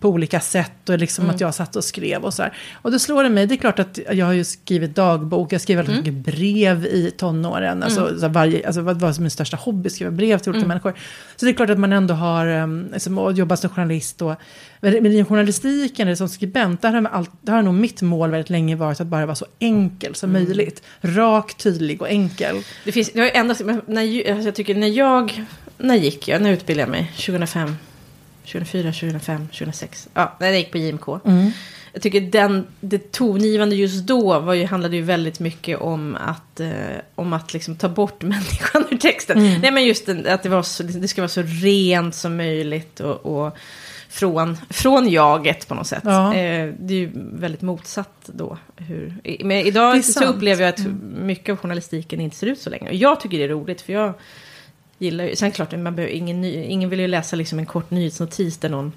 på 0.00 0.08
olika 0.08 0.40
sätt 0.40 0.88
och 0.88 0.98
liksom 0.98 1.30
att 1.30 1.40
jag 1.40 1.54
satt 1.54 1.76
och 1.76 1.84
skrev 1.84 2.24
och 2.24 2.34
så 2.34 2.42
här. 2.42 2.52
Och 2.82 2.92
då 2.92 2.98
slår 2.98 3.22
det 3.22 3.28
mig, 3.28 3.46
det 3.46 3.54
är 3.54 3.56
klart 3.56 3.78
att 3.78 3.98
jag 4.12 4.26
har 4.26 4.32
ju 4.32 4.44
skrivit 4.44 4.94
dagbok, 4.94 5.52
jag 5.52 5.60
skriver 5.60 5.82
väldigt 5.82 6.04
mycket 6.04 6.34
brev 6.34 6.86
i 6.86 7.10
tonåren. 7.16 7.82
Alltså, 7.82 8.18
så 8.18 8.26
här 8.26 8.28
varje, 8.28 8.66
alltså 8.66 8.80
vad 8.80 9.00
var 9.00 9.20
min 9.20 9.30
största 9.30 9.56
hobby, 9.56 9.90
skriva 9.90 10.10
brev 10.10 10.38
till 10.38 10.50
olika 10.50 10.66
människor. 10.66 10.94
Så 11.36 11.46
det 11.46 11.52
är 11.52 11.54
klart 11.54 11.70
att 11.70 11.78
man 11.78 11.92
ändå 11.92 12.14
har, 12.14 12.46
um, 12.46 12.88
liksom, 12.92 13.34
jobbat 13.36 13.60
som 13.60 13.70
journalist 13.70 14.22
och 14.22 14.34
men 14.80 15.06
i 15.06 15.24
journalistiken 15.24 16.08
eller 16.08 16.16
som 16.16 16.28
skribent, 16.28 16.82
där 16.82 16.92
har, 16.92 17.10
allt, 17.10 17.30
där 17.42 17.52
har 17.52 17.62
nog 17.62 17.74
mitt 17.74 18.02
mål 18.02 18.30
väldigt 18.30 18.50
länge 18.50 18.76
varit 18.76 19.00
att 19.00 19.06
bara 19.06 19.26
vara 19.26 19.36
så 19.36 19.46
enkel 19.58 20.14
som 20.14 20.32
möjligt. 20.32 20.82
Rak, 21.00 21.54
tydlig 21.54 22.02
och 22.02 22.08
enkel. 22.08 22.56
Det 22.84 22.92
finns, 22.92 23.10
det 23.12 23.36
ändrats, 23.36 23.60
men 23.60 23.80
när, 23.86 24.30
alltså 24.30 24.48
jag 24.48 24.54
tycker 24.54 24.74
när 24.74 24.88
jag, 24.88 25.44
när 25.78 25.94
gick 25.94 26.28
jag, 26.28 26.42
när 26.42 26.52
utbildade 26.52 26.82
jag 26.82 26.90
mig? 26.90 27.12
2005, 27.16 27.76
2004, 28.52 28.92
2005, 28.92 29.48
2006. 29.48 30.08
Ja, 30.14 30.36
när 30.40 30.46
jag 30.46 30.58
gick 30.58 30.72
på 30.72 30.78
JMK. 30.78 31.08
Jag 31.92 32.02
tycker 32.02 32.20
den, 32.20 32.66
det 32.80 33.12
tongivande 33.12 33.76
just 33.76 34.06
då 34.06 34.40
var 34.40 34.54
ju, 34.54 34.66
handlade 34.66 34.96
ju 34.96 35.02
väldigt 35.02 35.40
mycket 35.40 35.78
om 35.78 36.16
att, 36.16 36.60
eh, 36.60 36.70
om 37.14 37.32
att 37.32 37.52
liksom 37.52 37.76
ta 37.76 37.88
bort 37.88 38.22
människan 38.22 38.84
ur 38.90 38.96
texten. 38.96 39.60
Nej 39.60 39.70
men 39.70 39.84
just 39.84 40.06
den, 40.06 40.26
att 40.26 40.42
det, 40.42 40.48
var 40.48 40.62
så, 40.62 40.82
det 40.82 41.08
ska 41.08 41.20
vara 41.20 41.28
så 41.28 41.42
rent 41.42 42.14
som 42.14 42.36
möjligt 42.36 43.00
och, 43.00 43.46
och 43.46 43.56
från, 44.08 44.56
från 44.70 45.08
jaget 45.08 45.68
på 45.68 45.74
något 45.74 45.86
sätt. 45.86 46.02
Ja. 46.04 46.34
Eh, 46.34 46.74
det 46.78 46.94
är 46.94 46.98
ju 46.98 47.10
väldigt 47.14 47.62
motsatt 47.62 48.30
då. 48.32 48.58
Hur, 48.76 49.14
men 49.44 49.66
idag 49.66 50.04
så 50.04 50.12
sant. 50.12 50.26
upplever 50.26 50.62
jag 50.62 50.68
att 50.68 50.86
mycket 51.18 51.52
av 51.52 51.58
journalistiken 51.58 52.20
inte 52.20 52.36
ser 52.36 52.46
ut 52.46 52.60
så 52.60 52.70
länge. 52.70 52.88
Och 52.88 52.94
jag 52.94 53.20
tycker 53.20 53.38
det 53.38 53.44
är 53.44 53.48
roligt 53.48 53.80
för 53.80 53.92
jag 53.92 54.14
gillar 54.98 55.24
ju, 55.24 55.36
sen 55.36 55.52
klart, 55.52 55.72
man 55.72 55.96
behöver, 55.96 56.14
ingen, 56.14 56.40
ny, 56.40 56.54
ingen 56.54 56.90
vill 56.90 57.00
ju 57.00 57.06
läsa 57.06 57.36
liksom 57.36 57.58
en 57.58 57.66
kort 57.66 57.90
nyhetsnotis 57.90 58.58
där 58.58 58.68
någon 58.68 58.92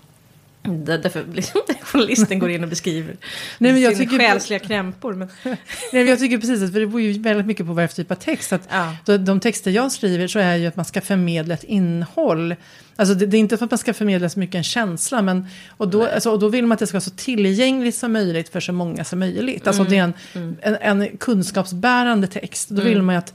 där, 0.64 0.98
därför 0.98 1.26
liksom, 1.34 1.62
journalisten 1.82 2.40
går 2.40 2.50
in 2.50 2.64
och 2.64 2.70
beskriver 2.70 3.16
Nej, 3.58 3.72
men 3.72 3.82
jag 3.82 3.98
tycker- 3.98 4.18
själsliga 4.20 4.60
krämpor. 4.60 5.14
Men, 5.14 5.28
Nej, 5.44 5.58
men 5.92 6.08
jag 6.08 6.20
tycker 6.20 6.38
precis, 6.38 6.64
att- 6.64 6.72
för 6.74 6.80
det 6.80 6.88
beror 6.88 7.02
ju 7.02 7.22
väldigt 7.22 7.46
mycket 7.46 7.66
på 7.66 7.74
vad 7.74 7.90
för 7.90 7.96
typ 7.96 8.12
av 8.12 8.16
text. 8.16 8.54
Att 8.54 8.70
ja. 9.06 9.18
de 9.18 9.40
texter 9.40 9.72
jag 9.72 9.92
skriver 9.92 10.28
så 10.28 10.40
är 10.40 10.56
ju 10.56 10.68
att 10.68 10.76
man 10.76 10.86
ska 10.86 11.02
förmedla 11.02 11.54
ett 11.54 11.64
innehåll. 11.64 12.56
Alltså 12.96 13.16
det, 13.16 13.26
det 13.26 13.38
är 13.38 13.40
inte 13.40 13.58
för 13.58 13.66
att 13.66 13.72
man 13.72 13.78
ska 13.78 13.94
förmedla 13.94 14.30
så 14.30 14.40
mycket 14.40 14.56
en 14.56 14.64
känsla, 14.64 15.22
men 15.22 15.48
och 15.70 15.88
då, 15.88 16.08
alltså, 16.08 16.32
och 16.32 16.40
då 16.40 16.48
vill 16.48 16.64
man 16.66 16.72
att 16.72 16.80
det 16.80 16.88
ska 16.88 16.96
vara 16.96 17.02
så 17.02 17.12
tillgängligt 17.12 17.96
som 17.96 18.14
möjligt 18.14 18.50
för 18.50 18.60
så 18.60 18.74
många 18.74 19.04
som 19.04 19.20
möjligt. 19.20 19.68
Alltså 19.68 19.84
det 19.84 19.98
är 19.98 20.04
en, 20.04 20.14
en, 20.62 20.78
en 21.02 21.18
kunskapsbärande 21.18 22.28
text. 22.28 22.70
Då 22.70 22.82
vill 22.82 23.02
man 23.02 23.16
ju 23.16 23.20
att 23.20 23.34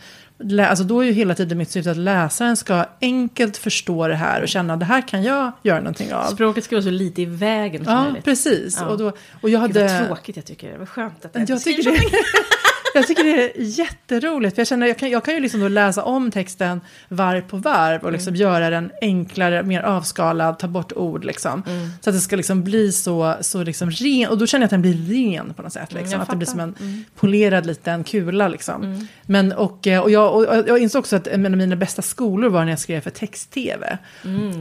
Alltså 0.60 0.84
då 0.84 1.00
är 1.00 1.04
ju 1.06 1.12
hela 1.12 1.34
tiden 1.34 1.58
mitt 1.58 1.70
syfte 1.70 1.90
att 1.90 1.96
läsaren 1.96 2.56
ska 2.56 2.84
enkelt 3.00 3.56
förstå 3.56 4.08
det 4.08 4.14
här 4.14 4.42
och 4.42 4.48
känna 4.48 4.74
att 4.74 4.80
det 4.80 4.86
här 4.86 5.08
kan 5.08 5.22
jag 5.22 5.52
göra 5.62 5.78
någonting 5.78 6.14
av. 6.14 6.24
Språket 6.30 6.64
ska 6.64 6.76
vara 6.76 6.82
så 6.82 6.90
lite 6.90 7.22
i 7.22 7.24
vägen 7.24 7.84
som 7.84 7.92
Ja, 7.94 8.04
möjligt. 8.04 8.24
precis. 8.24 8.76
Ja. 8.80 8.86
Och, 8.86 8.98
då, 8.98 9.12
och 9.40 9.50
jag 9.50 9.66
Gud, 9.72 9.76
hade... 9.82 9.98
vad 10.00 10.06
tråkigt 10.08 10.36
jag 10.36 10.44
tycker. 10.44 10.72
Det 10.72 10.78
var 10.78 10.86
skönt 10.86 11.24
att 11.24 11.30
jag 11.34 11.42
inte 11.42 11.52
Jag 11.52 11.62
tycker, 11.62 11.90
det, 11.90 11.98
jag 12.98 13.06
tycker 13.06 13.24
det 13.24 13.58
är 13.58 13.62
jätteroligt. 13.62 14.54
För 14.54 14.60
jag, 14.60 14.66
känner, 14.66 14.86
jag, 14.86 14.98
kan, 14.98 15.10
jag 15.10 15.24
kan 15.24 15.34
ju 15.34 15.40
liksom 15.40 15.60
då 15.60 15.68
läsa 15.68 16.02
om 16.02 16.30
texten 16.30 16.80
varv 17.08 17.40
på 17.40 17.56
varv 17.56 18.04
och 18.04 18.12
liksom 18.12 18.36
göra 18.36 18.70
den 18.70 18.90
enklare, 19.00 19.62
mer 19.62 19.82
avskalad, 19.82 20.58
ta 20.58 20.68
bort 20.68 20.92
ord. 20.92 21.24
Liksom, 21.24 21.62
Så 22.00 22.10
att 22.10 22.16
det 22.16 22.20
ska 22.20 22.36
liksom 22.36 22.64
bli 22.64 22.92
så, 22.92 23.34
så 23.40 23.62
liksom 23.62 23.90
ren. 23.90 24.28
Och 24.28 24.38
då 24.38 24.46
känner 24.46 24.62
jag 24.62 24.66
att 24.66 24.70
den 24.70 24.82
blir 24.82 24.94
ren 25.14 25.54
på 25.54 25.62
något 25.62 25.72
sätt. 25.72 25.92
Liksom, 25.92 26.12
jag 26.12 26.22
att 26.22 26.30
det 26.30 26.36
blir 26.36 26.46
som 26.46 26.60
en 26.60 27.04
polerad 27.14 27.66
liten 27.66 28.04
kula. 28.04 28.48
Liksom. 28.48 29.08
Men, 29.22 29.52
och, 29.52 29.86
och, 30.02 30.10
jag, 30.10 30.34
och 30.34 30.44
jag 30.66 30.78
insåg 30.78 31.00
också 31.00 31.16
att 31.16 31.26
en 31.26 31.46
av 31.46 31.52
mina 31.52 31.76
bästa 31.76 32.02
skolor 32.02 32.48
var 32.48 32.64
när 32.64 32.72
jag 32.72 32.78
skrev 32.78 33.00
för 33.00 33.10
text-tv. 33.10 33.98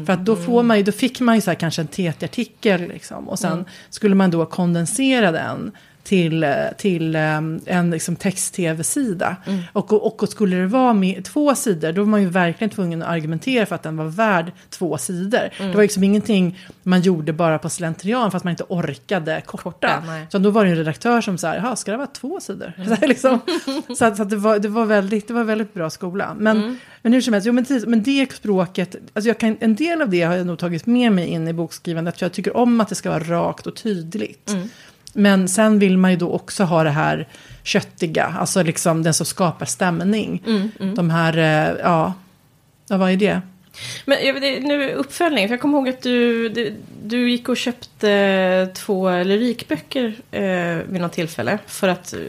För 0.05 0.13
att 0.13 0.25
då, 0.25 0.35
får 0.35 0.63
man 0.63 0.77
ju, 0.77 0.83
då 0.83 0.91
fick 0.91 1.19
man 1.19 1.35
ju 1.35 1.41
så 1.41 1.55
kanske 1.55 1.81
en 1.81 1.87
TT-artikel. 1.87 2.81
Liksom, 2.81 3.29
och 3.29 3.39
sen 3.39 3.65
skulle 3.89 4.15
man 4.15 4.31
då 4.31 4.45
kondensera 4.45 5.31
den 5.31 5.71
till, 6.05 6.43
eh, 6.43 6.51
till 6.77 7.15
eh, 7.15 7.37
en 7.65 7.89
liksom 7.91 8.15
text-tv-sida. 8.15 9.35
Och, 9.73 9.93
och, 9.93 10.23
och 10.23 10.29
skulle 10.29 10.55
det 10.55 10.67
vara 10.67 10.93
med 10.93 11.25
två 11.25 11.55
sidor, 11.55 11.91
då 11.91 12.01
var 12.01 12.09
man 12.09 12.21
ju 12.21 12.29
verkligen 12.29 12.69
tvungen 12.69 13.01
att 13.01 13.09
argumentera 13.09 13.65
för 13.65 13.75
att 13.75 13.83
den 13.83 13.97
var 13.97 14.05
värd 14.05 14.51
två 14.69 14.97
sidor. 14.97 15.49
Det 15.57 15.75
var 15.75 15.81
liksom 15.81 16.03
ingenting 16.03 16.59
man 16.83 17.01
gjorde 17.01 17.33
bara 17.33 17.59
på 17.59 17.69
slentrian 17.69 18.31
för 18.31 18.37
att 18.37 18.43
man 18.43 18.51
inte 18.51 18.63
orkade 18.69 19.41
korta. 19.45 19.65
Korta, 19.65 20.03
så 20.29 20.37
då 20.37 20.49
var 20.49 20.65
det 20.65 20.71
en 20.71 20.77
redaktör 20.77 21.21
som 21.21 21.37
sa, 21.37 21.55
jaha, 21.55 21.75
ska 21.75 21.91
det 21.91 21.97
vara 21.97 22.07
två 22.07 22.39
sidor? 22.39 22.73
Så, 22.87 22.93
här, 22.93 23.07
liksom. 23.07 23.39
så, 23.97 24.05
att, 24.05 24.17
så 24.17 24.23
att 24.23 24.29
det, 24.29 24.35
var, 24.35 24.59
det, 24.59 24.67
var 24.67 24.85
väldigt, 24.85 25.27
det 25.27 25.33
var 25.33 25.43
väldigt 25.43 25.73
bra 25.73 25.89
skola. 25.89 26.35
Men, 26.39 26.79
men 27.01 27.13
hur 27.13 27.21
som 27.21 27.33
helst, 27.33 27.47
jo, 27.47 27.53
men, 27.53 27.65
men 27.87 28.03
det 28.03 28.31
språket, 28.31 28.95
alltså 29.13 29.27
jag 29.27 29.37
kan, 29.37 29.57
en 29.59 29.75
del 29.75 30.01
av 30.01 30.09
det 30.09 30.21
har 30.21 30.35
jag 30.35 30.47
nog 30.47 30.59
tagit 30.59 30.85
med 30.85 31.11
mig 31.11 31.27
in 31.27 31.47
i 31.47 31.53
bokskrivandet, 31.53 32.17
för 32.17 32.25
jag 32.25 32.33
tycker 32.33 32.57
om 32.57 32.81
att 32.81 32.89
det 32.89 32.95
ska 32.95 33.09
vara 33.09 33.23
rakt 33.23 33.67
och 33.67 33.75
tydligt. 33.75 34.55
Men 35.17 35.47
sen 35.47 35.79
vill 35.79 35.97
man 35.97 36.11
ju 36.11 36.17
då 36.17 36.31
också 36.31 36.63
ha 36.63 36.83
det 36.83 36.89
här 36.89 37.27
köttiga, 37.63 38.35
alltså 38.39 38.63
liksom 38.63 39.03
den 39.03 39.13
som 39.13 39.25
skapar 39.25 39.65
stämning. 39.65 40.43
De 40.95 41.09
här, 41.09 41.37
eh, 41.37 41.75
ja, 41.83 42.13
vad 42.87 43.11
är 43.11 43.17
det? 43.17 43.41
Men 44.05 44.35
nu 44.63 44.91
uppföljning, 44.93 45.47
för 45.47 45.53
jag 45.53 45.61
kommer 45.61 45.77
ihåg 45.77 45.89
att 45.89 46.01
du, 46.01 46.49
du, 46.49 46.73
du 47.03 47.29
gick 47.31 47.49
och 47.49 47.57
köpte 47.57 48.69
två 48.73 49.23
lyrikböcker 49.23 50.15
eh, 50.31 50.41
vid 50.91 51.01
något 51.01 51.13
tillfälle 51.13 51.59
för 51.67 51.87
att 51.87 52.13
eh, 52.13 52.19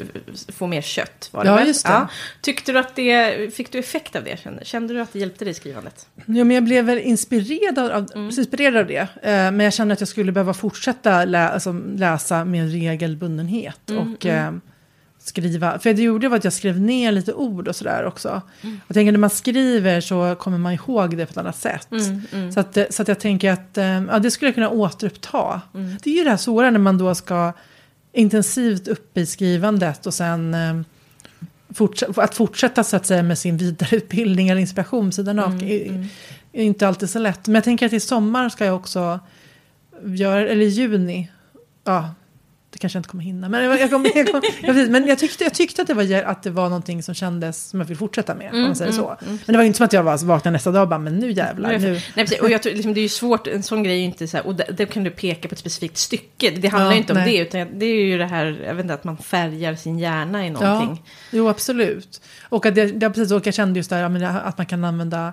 få 0.53 0.67
mer 0.67 0.83
kött. 0.83 1.29
Var 1.33 1.45
det 1.45 1.51
Ja, 1.51 1.57
väl? 1.57 1.67
just 1.67 1.87
det. 1.87 2.09
Tyckte 2.41 2.73
du 2.73 2.79
att 2.79 2.97
det, 2.97 3.55
fick 3.55 3.73
du 3.73 3.79
effekt 3.79 4.17
av 4.17 4.25
det? 4.25 4.41
Kände, 4.41 4.65
kände 4.65 4.95
du 4.95 5.01
att 5.01 5.13
det 5.13 5.19
hjälpte 5.19 5.45
dig 5.45 5.51
i 5.51 5.55
skrivandet? 5.55 6.07
Ja, 6.15 6.23
men 6.27 6.51
jag 6.51 6.65
blev 6.65 6.85
väl 6.85 6.99
inspirerad 6.99 7.79
av, 7.93 8.07
inspirerad 8.15 8.77
av 8.77 8.87
det. 8.87 8.99
Eh, 9.23 9.33
men 9.33 9.61
jag 9.61 9.73
kände 9.75 9.93
att 9.95 10.01
jag 10.01 10.09
skulle 10.09 10.33
behöva 10.33 10.55
fortsätta 10.55 11.25
lä, 11.25 11.49
alltså, 11.49 11.73
läsa 11.97 12.45
med 12.45 12.73
regelbundenhet. 12.73 13.91
och 13.91 14.27
eh, 14.27 14.53
skriva. 15.29 15.79
För 15.79 15.95
det 15.95 16.03
gjorde 16.03 16.29
var 16.29 16.37
att 16.37 16.45
jag 16.45 16.53
skrev 16.53 16.81
ner 16.81 17.13
lite 17.13 17.33
ord 17.33 17.69
och 17.69 17.77
sådär 17.77 18.05
också. 18.05 18.43
Jag 18.87 18.95
tänker 18.95 19.13
när 19.13 19.19
man 19.19 19.31
skriver 19.31 20.01
så 20.01 20.35
kommer 20.35 20.59
man 20.59 20.73
ihåg 20.73 21.17
det 21.17 21.27
på 21.27 21.31
ett 21.31 21.37
annat 21.37 21.57
sätt. 21.57 21.89
Så, 22.55 22.61
att, 22.61 22.79
så 22.91 23.03
att 23.03 23.09
jag 23.09 23.21
tänker 23.21 23.53
att 23.53 23.79
eh, 23.79 23.85
ja, 23.85 24.19
det 24.19 24.31
skulle 24.31 24.49
jag 24.49 24.55
kunna 24.55 24.71
återuppta. 24.71 25.61
Det 26.03 26.11
är 26.11 26.15
ju 26.15 26.25
det 26.25 26.31
här 26.31 26.37
svåra 26.37 26.71
när 26.71 26.79
man 26.79 26.99
då 26.99 27.15
ska 27.15 27.53
intensivt 28.13 28.89
upp 28.89 29.17
i 29.17 29.27
skrivandet 29.27 30.07
och 30.07 30.15
sen 30.15 30.55
eh, 30.55 30.81
fortsätta, 31.75 32.23
att 32.23 32.35
fortsätta 32.35 32.85
så 32.85 32.97
att 32.97 33.07
säga 33.07 33.23
med 33.23 33.39
sin 33.39 33.57
vidareutbildning 33.57 34.49
eller 34.49 34.61
inspiration 34.61 35.13
sidan 35.13 35.39
av 35.39 35.63
är, 35.63 36.09
är 36.53 36.63
inte 36.63 36.89
alltid 36.89 37.11
så 37.11 37.19
lätt. 37.19 37.47
Men 37.47 37.55
jag 37.55 37.65
tänker 37.65 37.87
att 37.87 37.93
i 37.93 38.01
sommar 38.01 38.49
ska 38.49 38.65
jag 38.65 38.77
också 38.77 39.21
göra, 40.05 40.49
eller 40.49 40.67
i 40.67 40.69
juni, 40.69 41.31
ja, 41.85 42.15
det 42.77 42.81
kanske 42.81 42.97
jag 42.97 43.01
inte 43.01 43.09
kommer 43.09 43.25
hinna. 43.25 43.49
Men 43.49 43.65
jag, 43.81 43.91
kommer- 43.91 44.17
jag, 44.17 44.27
kommer- 44.27 44.79
jag, 44.79 44.91
men 44.91 45.07
jag, 45.07 45.19
tyckte, 45.19 45.45
jag 45.45 45.55
tyckte 45.55 45.83
att 45.83 45.89
det, 45.89 45.95
var, 45.95 46.23
att 46.23 46.43
det 46.43 46.51
var 46.51 46.65
någonting 46.69 47.03
som 47.03 47.15
kändes 47.15 47.69
som 47.69 47.81
jag 47.81 47.87
vill 47.87 47.97
fortsätta 47.97 48.35
med. 48.35 48.53
om 48.53 48.63
man 48.63 48.77
säger 48.77 48.93
så. 48.93 49.17
Men 49.21 49.39
det 49.47 49.57
var 49.57 49.63
inte 49.65 49.77
som 49.77 49.85
att 49.87 49.93
jag 49.93 50.03
var, 50.03 50.25
vaknade 50.25 50.53
nästa 50.53 50.71
dag 50.71 50.83
och 50.83 50.89
bara, 50.89 50.99
men 50.99 51.17
nu 51.19 51.31
jävlar. 51.33 51.79
Nu. 51.79 51.91
Nej, 51.93 52.03
precis. 52.15 52.41
och 52.41 52.51
jag 52.51 52.63
tror, 52.63 52.73
liksom, 52.73 52.95
det 52.95 53.01
är 53.01 53.03
ju 53.03 53.09
svårt, 53.09 53.47
en 53.47 53.63
sån 53.63 53.83
grej 53.83 53.93
är 53.95 53.99
ju 53.99 54.05
inte 54.05 54.29
så 54.29 54.37
här, 54.37 54.47
och 54.47 54.55
där 54.55 54.85
kan 54.87 55.05
du 55.05 55.11
peka 55.11 55.49
på 55.49 55.53
ett 55.53 55.59
specifikt 55.59 55.97
stycke. 55.97 56.51
Det 56.51 56.69
handlar 56.69 56.91
Ja, 56.91 56.95
ju 56.95 56.99
inte 57.01 57.13
om 57.13 57.19
nej. 57.19 57.33
det, 57.33 57.39
utan 57.39 57.79
det 57.79 57.87
är 57.87 57.95
ju 58.05 58.19
det 58.19 58.27
här, 58.27 58.61
jag 58.67 58.75
vet 58.75 58.83
inte, 58.85 58.95
att 58.95 59.05
man 59.05 59.17
färgar 59.17 59.75
sin 59.75 59.99
hjärna 59.99 60.47
i 60.47 60.51
någonting. 60.51 61.03
Jo, 61.33 61.49
absolut. 61.49 62.21
Och 62.49 62.67
att 62.67 62.75
det, 62.75 62.87
det, 62.87 63.11
precis, 63.11 63.33
och 63.33 63.47
jag 63.47 63.55
kände 63.55 63.79
just 63.79 63.91
där 63.91 64.01
ja, 64.03 64.09
det- 64.09 64.29
att 64.31 64.59
man 64.59 64.67
kan 64.67 64.85
använda 64.85 65.33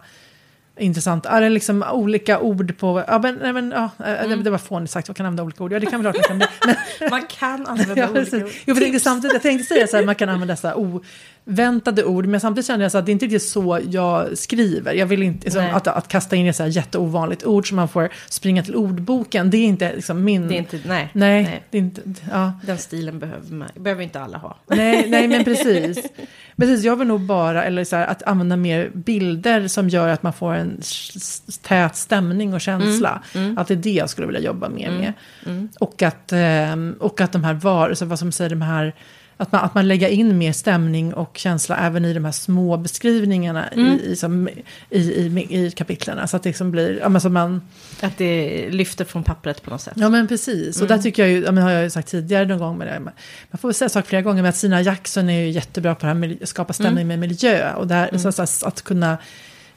intressant, 0.79 1.25
är 1.25 1.41
det 1.41 1.49
liksom 1.49 1.83
olika 1.91 2.39
ord 2.39 2.77
på, 2.77 3.03
ja 3.07 3.19
men, 3.19 3.35
nej, 3.35 3.53
men 3.53 3.71
ja, 3.71 3.89
eh, 4.05 4.29
det, 4.29 4.35
det 4.35 4.49
var 4.49 4.57
fånigt 4.57 4.91
sagt, 4.91 5.07
man 5.07 5.15
kan 5.15 5.25
använda 5.25 5.43
olika 5.43 5.63
ord, 5.63 5.71
ja 5.71 5.79
det 5.79 5.85
kan 5.85 6.03
väl 6.03 6.13
klart 6.13 6.29
man 6.29 6.39
kan. 6.39 6.49
Men, 6.99 7.09
Man 7.09 7.23
kan 7.23 7.67
använda 7.67 7.97
ja, 7.97 8.09
olika 8.09 8.37
ord. 8.37 8.43
Jo, 8.43 8.47
för 8.47 8.63
jag 8.65 8.77
tänkte 8.77 8.99
samtidigt, 8.99 9.33
jag 9.33 9.41
tänkte 9.41 9.73
säga 9.73 9.87
så 9.87 9.97
här, 9.97 10.03
man 10.03 10.15
kan 10.15 10.29
använda 10.29 10.53
dessa 10.53 10.75
oväntade 10.75 12.03
ord, 12.03 12.25
men 12.25 12.39
samtidigt 12.39 12.67
kände 12.67 12.85
jag 12.85 12.91
så 12.91 12.97
att 12.97 13.05
det 13.05 13.09
är 13.09 13.13
inte 13.13 13.25
riktigt 13.25 13.43
så 13.43 13.79
jag 13.89 14.37
skriver. 14.37 14.93
Jag 14.93 15.05
vill 15.05 15.23
inte, 15.23 15.45
liksom, 15.45 15.65
att, 15.73 15.87
att 15.87 16.07
kasta 16.07 16.35
in 16.35 16.47
ett 16.47 16.55
så 16.55 16.63
här 16.63 16.69
jätteovanligt 16.69 17.45
ord 17.45 17.67
som 17.67 17.75
man 17.75 17.87
får 17.87 18.09
springa 18.29 18.63
till 18.63 18.75
ordboken, 18.75 19.49
det 19.49 19.57
är 19.57 19.65
inte 19.65 19.95
liksom 19.95 20.23
min... 20.23 20.47
Det 20.47 20.55
är 20.55 20.57
inte, 20.57 20.79
nej. 20.85 21.09
nej, 21.13 21.43
nej. 21.43 21.63
det 21.69 21.77
är 21.77 21.81
inte, 21.81 22.01
ja. 22.31 22.53
Den 22.65 22.77
stilen 22.77 23.19
behöver, 23.19 23.53
man, 23.53 23.69
behöver 23.75 24.03
inte 24.03 24.21
alla 24.21 24.37
ha. 24.37 24.57
Nej, 24.67 25.09
nej, 25.09 25.27
men 25.27 25.43
precis. 25.43 25.97
Precis, 26.57 26.85
jag 26.85 26.95
vill 26.95 27.07
nog 27.07 27.21
bara, 27.21 27.63
eller 27.63 27.83
så 27.83 27.95
här, 27.95 28.07
att 28.07 28.23
använda 28.23 28.55
mer 28.55 28.91
bilder 28.93 29.67
som 29.67 29.89
gör 29.89 30.07
att 30.07 30.23
man 30.23 30.33
får 30.33 30.53
en 30.53 30.81
tät 31.61 31.95
stämning 31.95 32.53
och 32.53 32.61
känsla. 32.61 33.21
Att 33.57 33.67
det 33.67 33.73
är 33.73 33.75
det 33.75 33.91
jag 33.91 34.09
skulle 34.09 34.27
vilja 34.27 34.41
jobba 34.41 34.69
mer 34.69 34.91
med. 34.91 35.13
Och, 35.79 36.01
att, 36.01 36.31
ehm, 36.31 36.95
och 36.99 37.21
att 37.21 37.31
de 37.31 37.43
här 37.43 37.53
var, 37.53 37.93
så 37.93 38.05
vad 38.05 38.19
som 38.19 38.31
säger 38.31 38.49
de 38.49 38.61
här 38.61 38.93
att 39.37 39.51
man, 39.51 39.61
att 39.65 39.75
man 39.75 39.87
lägger 39.87 40.07
in 40.07 40.37
mer 40.37 40.51
stämning 40.51 41.13
och 41.13 41.37
känsla 41.37 41.77
även 41.77 42.05
i 42.05 42.13
de 42.13 42.25
här 42.25 42.31
små 42.31 42.77
beskrivningarna 42.77 43.67
Mm. 43.67 43.87
i, 43.87 44.05
i, 44.05 44.15
som, 44.15 44.49
i, 44.89 44.99
i, 44.99 45.47
i 45.65 45.71
kapitlen. 45.71 46.27
Så 46.27 46.37
att 46.37 46.43
det 46.43 46.49
liksom 46.49 46.71
blir, 46.71 46.99
ja 47.01 47.09
men 47.09 47.21
så 47.21 47.29
man, 47.29 47.61
Att 48.01 48.17
det 48.17 48.65
lyfter 48.69 49.05
från 49.05 49.23
pappret 49.23 49.63
på 49.63 49.69
något 49.69 49.81
sätt. 49.81 49.93
ja 49.95 50.09
men 50.09 50.27
precis. 50.27 50.81
Och 50.81 50.87
där 50.87 50.95
Mm. 50.95 51.03
tycker 51.03 51.23
jag 51.23 51.31
ju, 51.31 51.43
ja, 51.43 51.51
men 51.51 51.63
har 51.63 51.71
jag 51.71 51.83
ju 51.83 51.89
sagt 51.89 52.07
tidigare 52.07 52.45
någon 52.45 52.59
gång 52.59 52.77
med 52.77 52.87
det, 52.87 52.99
man 52.99 53.13
får 53.61 53.67
väl 53.67 53.73
säga 53.75 53.89
saker 53.89 54.07
flera 54.09 54.21
gånger, 54.21 54.41
men 54.41 54.49
att 54.49 54.55
Sina 54.55 54.81
Jackson 54.81 55.29
är 55.29 55.39
ju 55.41 55.49
jättebra 55.49 55.95
på 55.95 56.05
det 56.05 56.13
här 56.13 56.37
att 56.43 56.49
skapa 56.49 56.73
stämning 56.73 57.03
Mm. 57.03 57.07
med 57.07 57.19
miljö. 57.29 57.73
Och 57.73 57.87
där, 57.87 58.17
så, 58.17 58.31
så, 58.31 58.45
så, 58.45 58.67
att 58.67 58.81
kunna, 58.81 59.17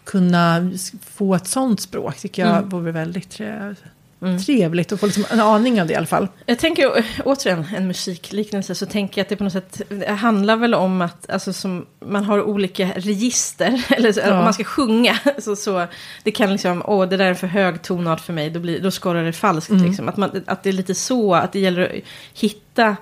kunna 0.05 0.71
få 1.03 1.35
ett 1.35 1.47
sånt 1.47 1.81
språk 1.81 2.17
tycker 2.17 2.43
jag 2.47 2.57
Mm. 2.57 2.69
vore 2.69 2.93
väldigt 2.93 3.31
tre, 3.31 3.75
Mm. 4.23 4.39
trevligt 4.39 4.93
att 4.93 5.01
få 5.01 5.07
liksom 5.07 5.25
en 5.31 5.41
aning 5.41 5.81
av 5.81 5.87
det 5.87 5.93
i 5.93 5.97
alla 5.97 6.07
fall. 6.07 6.29
Jag 6.47 6.59
tänker, 6.59 7.05
återigen, 7.25 7.67
en 7.77 7.87
musikliknelse, 7.87 8.75
så 8.75 8.87
tänker 8.87 9.19
jag 9.21 9.25
att 9.25 9.29
det 9.29 9.37
på 9.37 9.45
något 9.45 9.53
sätt 9.53 9.83
handlar 10.19 10.57
väl 10.57 10.75
om 10.75 11.01
att 11.01 11.31
alltså, 11.31 11.53
som, 11.53 11.87
man 12.01 12.25
har 12.25 12.43
olika 12.43 12.91
register, 12.97 13.85
eller 13.97 14.13
så, 14.13 14.21
Ja. 14.21 14.39
om 14.39 14.45
man 14.45 14.55
ska 14.55 14.65
sjunga, 14.65 15.19
så, 15.39 15.57
så 15.57 15.87
det 16.23 16.31
kan 16.31 16.53
liksom, 16.53 16.83
åh, 16.87 17.09
det 17.09 17.17
där 17.17 17.25
är 17.25 17.35
för 17.35 17.47
hög 17.47 17.83
tonart 17.83 18.21
för 18.21 18.33
mig, 18.33 18.51
då, 18.51 18.61
blir, 18.61 18.81
då 18.81 18.91
skorrar 18.91 19.25
det 19.25 19.33
falskt. 19.33 19.71
Mm. 19.71 19.85
Liksom. 19.85 20.09
Att, 20.09 20.17
man, 20.17 20.43
att 20.47 20.63
det 20.63 20.69
är 20.69 20.73
lite 20.73 20.95
så, 20.95 21.35
att 21.35 21.53
det 21.53 21.59
gäller 21.61 21.83
att 21.83 22.41
hitta 22.41 22.97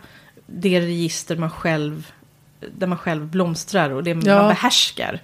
det 0.47 0.81
register 0.81 1.37
man 1.37 1.51
själv, 1.51 2.13
där 2.79 2.87
man 2.87 2.99
själv 2.99 3.27
blomstrar 3.27 3.91
och 3.91 4.03
det 4.05 4.11
Ja. 4.11 4.17
man 4.17 4.49
behärskar. 4.49 5.21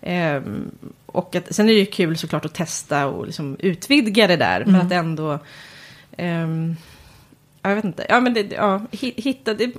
Ehm, 0.00 0.70
och 1.12 1.36
att, 1.36 1.54
sen 1.54 1.68
är 1.68 1.72
det 1.72 1.78
ju 1.78 1.86
kul 1.86 2.16
såklart 2.18 2.44
att 2.44 2.54
testa 2.54 3.06
och 3.06 3.26
liksom 3.26 3.56
utvidga 3.60 4.26
det 4.26 4.36
där, 4.36 4.60
men 4.64 4.74
Mm. 4.74 4.86
att 4.86 4.92
ändå... 4.92 5.38
ehm, 6.16 6.76
jag 7.62 7.74
vet 7.74 7.84
inte. 7.84 8.06
Ja, 8.08 8.20
men 8.20 8.34
det, 8.34 8.40
ja, 8.52 8.80
hi- 8.92 9.20
hitta 9.22 9.54
det. 9.54 9.72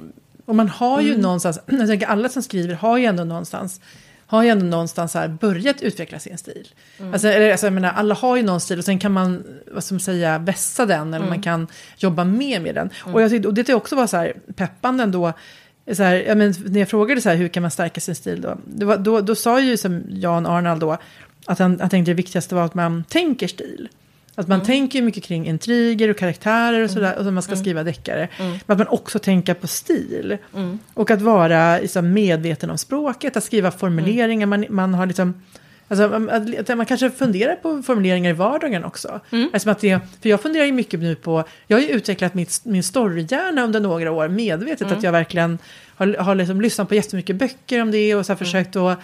Och 0.46 0.56
man 0.56 0.70
har 0.70 1.02
ju 1.02 1.10
Mm. 1.10 1.22
någonstans, 1.22 1.60
jag 1.66 1.88
tänker 1.88 2.08
alla 2.08 2.30
som 2.30 2.44
skriver 2.44 2.74
har 2.76 2.98
ju 2.98 3.06
ändå 3.06 3.24
någonstans, 3.24 3.82
har 4.26 4.44
ju 4.44 4.50
ändå 4.50 4.66
någonstans 4.66 5.14
här 5.14 5.28
börjat 5.28 5.82
utveckla 5.82 6.20
sin 6.20 6.38
stil. 6.38 6.68
Mm. 7.00 7.14
Alltså, 7.14 7.28
eller, 7.28 7.52
alltså, 7.52 7.66
jag 7.66 7.74
menar, 7.74 7.92
alla 7.92 8.16
har 8.16 8.36
ju 8.38 8.44
någon 8.44 8.60
stil 8.62 8.80
och 8.80 8.86
sen 8.86 9.00
kan 9.00 9.12
man, 9.12 9.44
vad 9.72 9.84
ska 9.84 9.94
man 9.96 10.00
säga, 10.00 10.38
vässa 10.38 10.86
den 10.86 11.08
eller 11.08 11.18
Mm. 11.18 11.30
man 11.30 11.42
kan 11.42 11.68
jobba 11.98 12.24
mer 12.24 12.60
med 12.60 12.76
den. 12.76 12.90
Och, 13.14 13.22
jag 13.22 13.46
och 13.46 13.54
det 13.54 13.60
tyckte 13.60 13.72
jag 13.72 13.78
också 13.78 13.96
var 13.96 14.08
så 14.08 14.18
här 14.18 14.34
peppande 14.56 15.04
ändå. 15.04 15.34
Så 15.94 16.04
här, 16.04 16.16
ja, 16.16 16.36
men, 16.36 16.54
när 16.66 16.80
jag 16.80 16.90
frågade 16.90 17.22
så 17.22 17.30
här, 17.30 17.36
hur 17.36 17.48
kan 17.48 17.62
man 17.62 17.72
stärka 17.72 18.02
sin 18.02 18.16
stil 18.16 18.42
då? 18.42 18.86
Var, 18.86 18.98
då, 18.98 19.22
då 19.22 19.36
sa 19.36 19.62
ju 19.62 19.78
som 19.78 20.04
Jan 20.10 20.46
Arnald 20.46 20.82
då, 20.82 20.98
att 21.46 21.60
han, 21.60 21.80
han 21.80 21.90
tänkte 21.90 22.12
det 22.12 22.16
viktigaste 22.16 22.56
var 22.56 22.66
att 22.66 22.74
man 22.74 23.04
tänker 23.04 23.48
stil. 23.48 23.90
Att 24.36 24.48
man 24.48 24.64
tänker 24.64 25.02
mycket 25.02 25.24
kring 25.24 25.48
intriger 25.48 26.10
och 26.10 26.18
karaktärer 26.18 26.84
och 26.84 26.92
sådär, 26.92 27.18
och 27.18 27.26
så 27.26 27.32
man 27.32 27.44
ska 27.44 27.56
skriva 27.56 27.84
deckare. 27.84 28.30
Men 28.38 28.62
att 28.68 28.78
man 28.78 28.88
också 28.88 29.20
tänker 29.20 29.54
på 29.54 29.68
stil. 29.68 30.38
Och 30.94 31.12
att 31.12 31.22
vara 31.22 31.80
liksom, 31.80 32.14
medveten 32.14 32.70
om 32.70 32.78
språket, 32.78 33.38
att 33.38 33.44
skriva 33.44 33.72
formuleringar. 33.72 34.48
Man, 34.48 34.66
man 34.70 34.94
har 34.94 35.06
liksom... 35.06 35.42
Alltså, 35.90 36.04
att, 36.60 36.78
man 36.78 36.86
kanske 36.86 37.10
funderar 37.10 37.56
på 37.56 37.84
formuleringar 37.84 38.30
i 38.30 38.34
vardagen 38.34 38.84
också. 38.84 39.20
Alltså 39.54 39.70
att 39.70 39.80
det, 39.80 40.00
för 40.22 40.30
jag 40.30 40.42
funderar 40.42 40.66
ju 40.66 40.72
mycket 40.72 41.00
nu 41.00 41.16
på, 41.16 41.44
jag 41.68 41.78
har 41.78 41.82
ju 41.82 41.90
utvecklat 41.90 42.34
mitt, 42.34 42.62
min 42.64 42.84
storyhjärna 42.84 43.64
under 43.64 43.80
några 43.80 44.12
år 44.12 44.28
medvetet. 44.28 44.92
Att 44.92 45.04
jag 45.04 45.12
verkligen 45.12 45.58
har, 45.96 46.08
har 46.20 46.36
liksom 46.36 46.62
lyssnat 46.62 46.90
på 46.90 46.96
jättemycket 46.96 47.36
böcker 47.36 47.82
om 47.82 47.92
det 47.92 48.16
och 48.16 48.26
så 48.26 48.32
här 48.32 48.38
försökt 48.38 48.76
att 48.76 49.00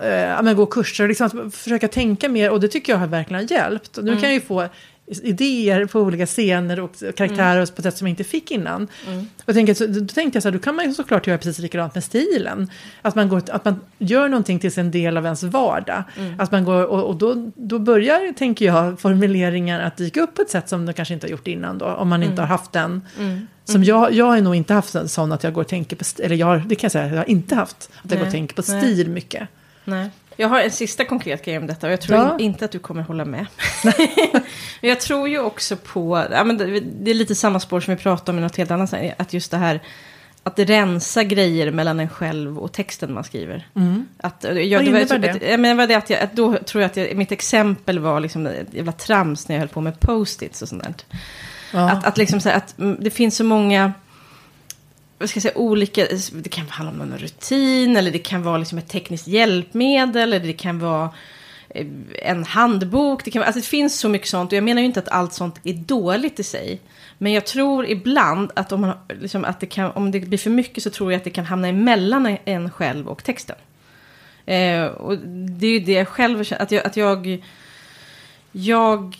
eh, 0.00 0.52
gå 0.52 0.66
kurser 0.66 1.04
och 1.04 1.08
liksom 1.08 1.50
försöka 1.50 1.88
tänka 1.88 2.28
mer. 2.28 2.50
Och 2.50 2.60
det 2.60 2.68
tycker 2.68 2.92
jag 2.92 2.98
har 2.98 3.06
verkligen 3.06 3.46
hjälpt. 3.46 3.98
Nu 4.02 4.12
kan 4.12 4.22
jag 4.22 4.32
ju 4.32 4.40
få 4.40 4.68
idéer 5.22 5.86
på 5.86 6.00
olika 6.00 6.26
scener 6.26 6.80
och 6.80 6.90
karaktärer 7.16 7.66
på 7.66 7.72
ett 7.76 7.82
sätt 7.82 7.96
som 7.98 8.06
jag 8.06 8.12
inte 8.12 8.24
fick 8.24 8.50
innan. 8.50 8.82
Och 9.36 9.42
jag 9.46 9.54
tänker, 9.54 9.74
så, 9.74 9.86
då 9.86 10.06
tänkte 10.06 10.36
jag 10.36 10.42
så 10.42 10.48
här, 10.48 10.52
då 10.52 10.58
kan 10.58 10.74
man 10.76 10.84
ju 10.84 10.94
såklart 10.94 11.26
göra 11.26 11.38
precis 11.38 11.58
likadant 11.58 11.94
med 11.94 12.04
stilen. 12.04 12.70
Att 13.02 13.14
man, 13.14 13.28
går, 13.28 13.42
att 13.50 13.64
man 13.64 13.80
gör 13.98 14.28
någonting 14.28 14.58
till 14.58 14.78
en 14.78 14.90
del 14.90 15.16
av 15.16 15.24
ens 15.24 15.42
vardag. 15.42 16.02
Att 16.38 16.52
man 16.52 16.64
går, 16.64 16.84
och, 16.84 17.04
och 17.04 17.16
då, 17.16 17.50
då 17.54 17.78
börjar, 17.78 18.32
tänker 18.32 18.64
jag, 18.66 19.00
formuleringar 19.00 19.80
att 19.80 19.96
dyka 19.96 20.20
upp 20.20 20.34
på 20.34 20.42
ett 20.42 20.50
sätt 20.50 20.68
som 20.68 20.86
de 20.86 20.92
kanske 20.92 21.14
inte 21.14 21.26
har 21.26 21.30
gjort 21.30 21.46
innan 21.46 21.78
då. 21.78 21.86
Om 21.86 22.08
man 22.08 22.22
inte 22.22 22.42
har 22.42 22.46
haft 22.48 22.72
den. 22.72 23.02
Som 23.64 23.84
jag, 23.84 24.12
jag 24.12 24.24
har 24.26 24.40
nog 24.40 24.54
inte 24.54 24.74
haft 24.74 24.94
en 24.94 25.08
sån 25.08 25.32
att 25.32 25.44
jag 25.44 25.52
går 25.52 25.60
och 25.62 25.68
tänker 25.68 25.96
på, 25.96 26.00
st- 26.02 26.22
eller 26.22 26.36
jag, 26.36 26.62
det 26.68 26.74
kan 26.74 26.84
jag 26.84 26.92
säga, 26.92 27.08
jag 27.08 27.16
har 27.16 27.30
inte 27.30 27.54
haft. 27.54 27.90
Att 28.04 28.10
jag 28.10 28.10
går 28.10 28.16
och 28.16 28.22
Nej, 28.22 28.32
tänker 28.32 28.54
på 28.62 28.62
nej. 28.72 28.80
stil 28.82 29.10
mycket. 29.10 29.48
Nej. 29.84 30.10
Jag 30.40 30.48
har 30.48 30.60
en 30.60 30.70
sista 30.70 31.04
konkret 31.04 31.44
grej 31.44 31.58
om 31.58 31.66
detta 31.66 31.86
och 31.86 31.92
jag 31.92 32.00
tror 32.00 32.18
Ja. 32.18 32.34
in, 32.34 32.40
inte 32.40 32.64
att 32.64 32.70
du 32.70 32.78
kommer 32.78 33.02
hålla 33.02 33.24
med. 33.24 33.46
men 34.80 34.90
jag 34.90 35.00
tror 35.00 35.28
ju 35.28 35.38
också 35.38 35.76
på, 35.76 36.26
ja, 36.30 36.44
men 36.44 36.58
det, 37.04 37.10
är 37.10 37.14
lite 37.14 37.34
samma 37.34 37.60
spår 37.60 37.80
som 37.80 37.94
vi 37.94 38.02
pratade 38.02 38.30
om 38.30 38.38
i 38.38 38.40
något 38.40 38.56
helt 38.56 38.70
annat, 38.70 38.94
att 39.16 39.32
just 39.32 39.50
det 39.50 39.56
här 39.56 39.80
att 40.42 40.58
rensa 40.58 41.24
grejer 41.24 41.70
mellan 41.70 42.00
en 42.00 42.08
själv 42.08 42.58
och 42.58 42.72
texten 42.72 43.14
man 43.14 43.24
skriver. 43.24 43.68
Att, 44.18 44.44
jag, 44.44 44.54
Vad 44.54 44.64
det 44.64 44.70
var, 44.70 44.78
innebär 44.78 45.18
det? 45.18 45.30
Att, 45.30 45.42
ja, 45.42 45.56
men 45.56 45.62
det 45.62 45.74
var 45.74 45.86
det 45.86 45.94
att 45.94 46.10
jag, 46.10 46.20
att 46.20 46.32
då 46.32 46.56
tror 46.56 46.82
jag 46.82 46.90
att 46.90 46.96
jag, 46.96 47.16
mitt 47.16 47.32
exempel 47.32 47.98
var 47.98 48.20
liksom 48.20 48.46
ett 48.46 48.74
jävla 48.74 48.92
trams 48.92 49.48
när 49.48 49.56
jag 49.56 49.60
höll 49.60 49.68
på 49.68 49.80
med 49.80 50.00
post-its 50.00 50.62
och 50.62 50.68
sånt 50.68 50.82
där. 50.82 50.94
Ja. 51.72 51.90
Att, 51.90 52.06
att, 52.06 52.18
liksom 52.18 52.40
här, 52.44 52.52
att 52.52 52.78
mm, 52.78 52.96
det 53.00 53.10
finns 53.10 53.36
så 53.36 53.44
många 53.44 53.92
vad 55.18 55.30
ska 55.30 55.36
jag 55.36 55.42
säga, 55.42 55.58
olika, 55.58 56.06
det 56.32 56.48
kan 56.48 56.68
handla 56.68 56.92
om 56.92 57.08
någon 57.10 57.18
rutin 57.18 57.96
eller 57.96 58.10
det 58.10 58.18
kan 58.18 58.42
vara 58.42 58.58
liksom 58.58 58.78
ett 58.78 58.88
tekniskt 58.88 59.26
hjälpmedel 59.28 60.32
eller 60.32 60.46
det 60.46 60.52
kan 60.52 60.78
vara 60.78 61.10
eh, 61.68 61.86
en 62.22 62.44
handbok. 62.44 63.24
Det, 63.24 63.30
kan, 63.30 63.40
vara- 63.40 63.46
alltså 63.46 63.60
det 63.60 63.66
finns 63.66 64.00
så 64.00 64.08
mycket 64.08 64.28
sånt 64.28 64.52
och 64.52 64.56
jag 64.56 64.64
menar 64.64 64.80
ju 64.80 64.86
inte 64.86 65.00
att 65.00 65.08
allt 65.08 65.32
sånt 65.32 65.60
är 65.64 65.72
dåligt 65.72 66.40
i 66.40 66.44
sig. 66.44 66.80
Men 67.18 67.32
jag 67.32 67.46
tror 67.46 67.86
ibland 67.86 68.50
att 68.56 68.72
om, 68.72 68.80
man, 68.80 68.92
liksom, 69.20 69.44
att 69.44 69.60
det 69.60 69.66
kan, 69.66 69.90
om 69.90 70.10
det 70.10 70.20
blir 70.20 70.38
för 70.38 70.50
mycket 70.50 70.82
så 70.82 70.90
tror 70.90 71.12
jag 71.12 71.18
att 71.18 71.24
det 71.24 71.30
kan 71.30 71.44
hamna 71.44 71.68
emellan 71.68 72.36
en 72.44 72.70
själv 72.70 73.08
och 73.08 73.24
texten. 73.24 73.56
Eh, 74.46 74.84
och 74.84 75.18
det 75.58 75.66
är 75.66 75.70
ju 75.70 75.80
det 75.80 75.92
jag 75.92 76.08
själv 76.08 76.44
känner, 76.44 76.62
att 76.62 76.70
jag, 76.72 76.86
att 76.86 76.96
jag 76.96 77.42
jag, 78.52 79.16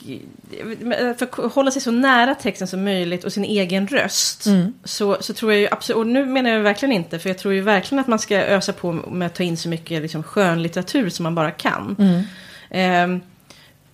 för 1.19 1.23
att 1.23 1.53
hålla 1.53 1.71
sig 1.71 1.83
så 1.83 1.91
nära 1.91 2.35
texten 2.35 2.69
som 2.69 2.85
möjligt 2.85 3.25
och 3.25 3.33
sin 3.33 3.45
egen 3.45 3.87
röst. 3.87 4.47
Mm. 4.47 4.73
Så, 4.85 5.17
så 5.21 5.35
tror 5.35 5.53
jag 5.53 5.61
ju 5.61 5.69
absolut, 5.71 5.97
och 5.97 6.07
nu 6.07 6.27
menar 6.27 6.51
jag 6.51 6.61
verkligen 6.61 6.93
inte, 6.93 7.19
för 7.19 7.31
jag 7.31 7.39
tror 7.39 7.55
ju 7.55 7.61
verkligen 7.61 8.01
att 8.01 8.07
man 8.07 8.19
ska 8.19 8.37
ösa 8.37 8.73
på 8.73 8.93
med 8.93 9.27
att 9.27 9.35
ta 9.35 9.43
in 9.43 9.57
så 9.57 9.69
mycket 9.69 10.03
liksom, 10.03 10.23
skönlitteratur 10.23 11.11
som 11.11 11.23
man 11.23 11.35
bara 11.35 11.51
kan. 11.51 11.97
Mm. 11.99 12.23
Ehm, 12.71 13.21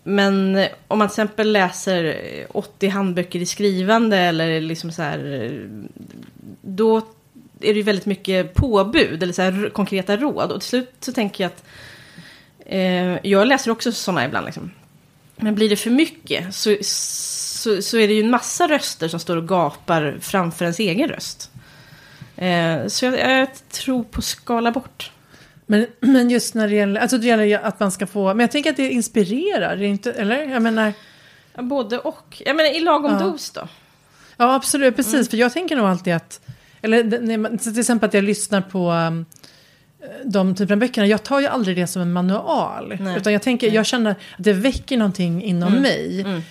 men 0.03 0.67
om 0.89 0.99
man 0.99 1.09
till 1.09 1.13
exempel 1.13 1.53
läser 1.53 2.17
80 2.51 2.89
handböcker 2.89 3.39
i 3.39 3.47
skrivande 3.47 4.17
eller 4.17 4.61
liksom 4.61 4.93
så 4.93 5.03
här, 5.03 5.43
eh, 5.43 5.51
då 6.61 6.97
är 7.61 7.73
det 7.73 7.79
ju 7.79 7.83
väldigt 7.83 8.07
mycket 8.07 8.55
påbud 8.55 9.23
eller 9.23 9.33
så 9.33 9.43
här 9.43 9.71
konkreta 9.73 10.17
råd. 10.17 10.53
Och 10.53 10.61
till 10.61 10.69
slut 10.69 10.93
så 11.01 11.13
tänker 11.13 11.45
jag 11.45 11.49
att 11.49 11.65
eh, 12.67 13.31
jag 13.31 13.47
läser 13.47 13.71
också 13.71 13.93
sådana 13.93 14.25
ibland. 14.25 14.47
Liksom. 14.47 14.71
Men 15.37 15.55
blir 15.55 15.69
det 15.69 15.77
för 15.77 15.91
mycket 15.91 16.55
så, 16.55 16.77
så, 16.83 17.83
så 17.83 17.99
är 17.99 18.09
det 18.09 18.15
ju 18.15 18.21
en 18.23 18.31
massa 18.31 18.69
röster 18.69 19.09
som 19.09 19.21
står 19.21 19.37
och 19.37 19.49
gapar 19.49 20.19
framför 20.21 20.65
ens 20.65 20.79
egen 20.79 21.09
röst. 21.09 21.51
Eh, 22.37 22.87
så 22.87 23.05
jag, 23.05 23.19
jag 23.41 23.49
tror 23.69 24.05
på 24.05 24.23
skala 24.23 24.71
bort. 24.73 25.11
Men, 25.67 25.87
men 26.01 26.31
just 26.31 26.55
när 26.55 26.69
det 26.69 26.75
gäller, 26.75 27.01
alltså 27.01 27.19
det 27.19 27.27
gäller 27.27 27.59
att 27.59 27.81
man 27.81 27.93
ska 27.93 28.07
få, 28.07 28.29
men 28.35 28.41
jag 28.41 28.51
tänker 28.51 28.71
att 28.71 28.77
det 28.77 28.91
inspirerar, 28.91 29.77
det 29.77 29.87
inte, 29.87 30.13
eller? 30.13 30.43
Jag 30.51 30.63
menar, 30.63 30.93
både 31.59 31.99
och. 31.99 32.43
Jag 32.47 32.57
menar 32.57 32.77
i 32.77 32.81
lagom 32.81 33.13
Ja. 33.13 33.19
dos 33.19 33.51
då. 33.51 33.69
ja 34.37 34.55
absolut, 34.55 34.97
precis, 34.97 35.15
Mm. 35.15 35.27
för 35.27 35.37
jag 35.37 35.53
tänker 35.53 35.77
nog 35.77 35.87
alltid 35.87 36.15
att, 36.15 36.41
eller 36.83 37.59
till 37.59 37.79
exempel 37.79 38.09
att 38.09 38.15
jag 38.15 38.25
lyssnar 38.25 38.61
på 38.61 38.91
um, 38.93 39.27
de 40.25 40.55
typen 40.55 40.75
av 40.75 40.79
böckerna, 40.81 41.07
jag 41.07 41.23
tar 41.23 41.41
ju 41.41 41.47
aldrig 41.47 41.77
det 41.77 41.87
som 41.87 42.03
en 42.03 42.13
manual. 42.13 42.95
Nej. 43.01 43.17
Utan 43.17 43.33
jag 43.33 43.43
tänker, 43.43 43.71
jag 43.71 43.87
känner 43.87 44.11
att 44.11 44.17
det 44.39 44.53
väcker 44.53 44.97
någonting 44.97 45.43
inom 45.43 45.69
Mm. 45.69 45.83
mig. 45.83 46.21
Mm. 46.21 46.43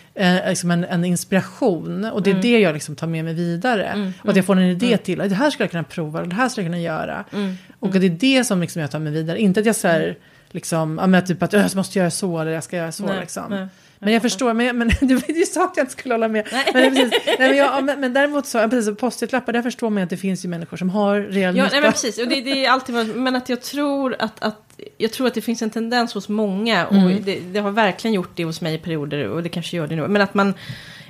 Eh, 0.44 0.50
liksom 0.50 0.72
en, 0.72 0.84
en 0.84 1.06
inspiration. 1.06 2.06
Och 2.06 2.22
det 2.24 2.30
är 2.30 2.32
Mm. 2.32 2.42
det 2.42 2.60
jag 2.60 2.74
liksom 2.74 2.96
tar 2.96 3.08
med 3.08 3.26
mig 3.26 3.34
vidare. 3.34 3.86
Mm. 3.86 4.14
Och 4.22 4.30
att 4.30 4.36
jag 4.36 4.46
får 4.46 4.56
en 4.56 4.64
idé 4.64 4.98
till, 4.98 5.18
det 5.20 5.36
här 5.36 5.50
skulle 5.50 5.64
jag 5.64 5.72
kunna 5.72 5.84
prova, 5.84 6.24
det 6.24 6.36
här 6.36 6.50
skulle 6.50 6.64
jag 6.66 6.72
kunna 6.72 6.82
göra. 6.82 7.24
Mm. 7.34 7.56
Och 7.80 7.90
det 7.90 8.06
är 8.06 8.10
det 8.10 8.44
som 8.44 8.62
liksom 8.62 8.82
jag 8.82 8.92
tar 8.92 9.00
mig 9.00 9.14
vidare. 9.14 9.40
Inte 9.42 9.60
att 9.60 9.66
jag 9.66 9.76
säger, 9.76 10.18
liksom, 10.52 10.98
ja, 11.02 11.08
men 11.08 11.26
typ 11.26 11.44
att 11.44 11.54
jag 11.54 11.76
måste 11.76 12.00
göra 12.00 12.12
så 12.12 12.40
eller 12.40 12.52
jag 12.52 12.64
ska 12.64 12.78
göra 12.78 12.92
så. 12.92 13.06
Nej, 13.06 13.20
liksom. 13.20 13.68
Men 14.04 14.14
jag 14.14 14.22
förstår, 14.22 14.54
men, 14.54 14.78
men 14.78 14.88
det 15.02 15.16
var 15.16 15.36
ju 15.36 15.46
så 15.46 15.64
att 15.64 15.78
jag 15.78 15.84
inte 15.84 15.92
skulle 15.92 16.14
hålla 16.14 16.28
med. 16.28 16.48
Nej. 16.52 16.66
Men, 16.74 16.96
precis, 16.96 17.12
nej, 17.26 17.36
men, 17.40 17.58
jag, 17.58 17.68
ja, 17.68 17.82
men, 17.82 18.00
men 18.00 18.14
däremot 18.14 18.46
så, 18.46 18.70
precis, 18.70 18.98
post-it-lappar, 18.98 19.54
där 19.54 19.62
förstår 19.62 19.90
man 19.90 20.04
att 20.04 20.10
det 20.10 20.18
finns 20.18 20.46
ju 20.46 20.50
människor 20.50 20.78
som 20.78 20.90
har 20.90 21.20
reell 21.20 21.58
Ja, 21.58 21.64
nytta. 21.64 21.76
nej, 21.76 21.82
men 21.82 21.92
precis. 21.92 22.18
Och 22.20 22.28
det, 22.28 22.42
det 22.42 22.66
är 22.66 22.70
alltid, 22.72 23.16
men 23.16 23.36
att 23.36 23.50
jag 23.50 23.62
tror 23.62 24.16
att, 24.20 24.44
att, 24.44 24.80
jag 24.98 25.12
tror 25.12 25.28
att 25.28 25.34
det 25.34 25.42
finns 25.42 25.62
en 25.62 25.70
tendens 25.70 26.14
hos 26.14 26.30
många, 26.30 26.86
och 26.88 26.94
Mm. 26.96 27.24
det, 27.24 27.40
det 27.40 27.60
har 27.60 27.72
verkligen 27.72 28.14
gjort 28.14 28.32
det 28.36 28.44
hos 28.46 28.62
mig 28.62 28.74
i 28.76 28.78
perioder, 28.78 29.28
och 29.28 29.44
det 29.44 29.50
kanske 29.50 29.78
gör 29.78 29.88
det 29.88 29.96
nu, 29.96 30.08
men 30.08 30.22
att 30.22 30.34
man, 30.34 30.54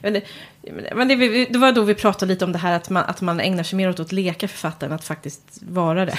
vet 0.02 0.24
men 0.96 1.08
det, 1.08 1.46
det 1.46 1.58
var 1.58 1.72
då 1.72 1.82
vi 1.82 1.96
pratade 1.96 2.34
lite 2.34 2.46
om 2.46 2.52
det 2.52 2.58
här 2.58 2.76
att 2.76 2.90
man, 2.90 3.04
att 3.08 3.22
man 3.22 3.40
ägnar 3.40 3.64
sig 3.64 3.78
mer 3.78 3.90
åt 3.90 4.00
att 4.00 4.12
leka 4.12 4.48
författare 4.48 4.88
än 4.90 4.96
att 4.96 5.06
faktiskt 5.06 5.60
vara 5.62 6.06
det. 6.06 6.18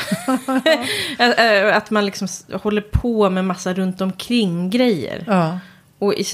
Att- 1.75 1.91
man 1.91 2.07
liksom 2.07 2.29
håller 2.53 2.81
på 2.81 3.31
med 3.31 3.45
massa 3.45 3.75
runt 3.75 4.01
omkring 4.01 4.71
grejer. 4.71 5.25
Ja, 5.27 5.59
Och 6.05 6.15
i, 6.15 6.25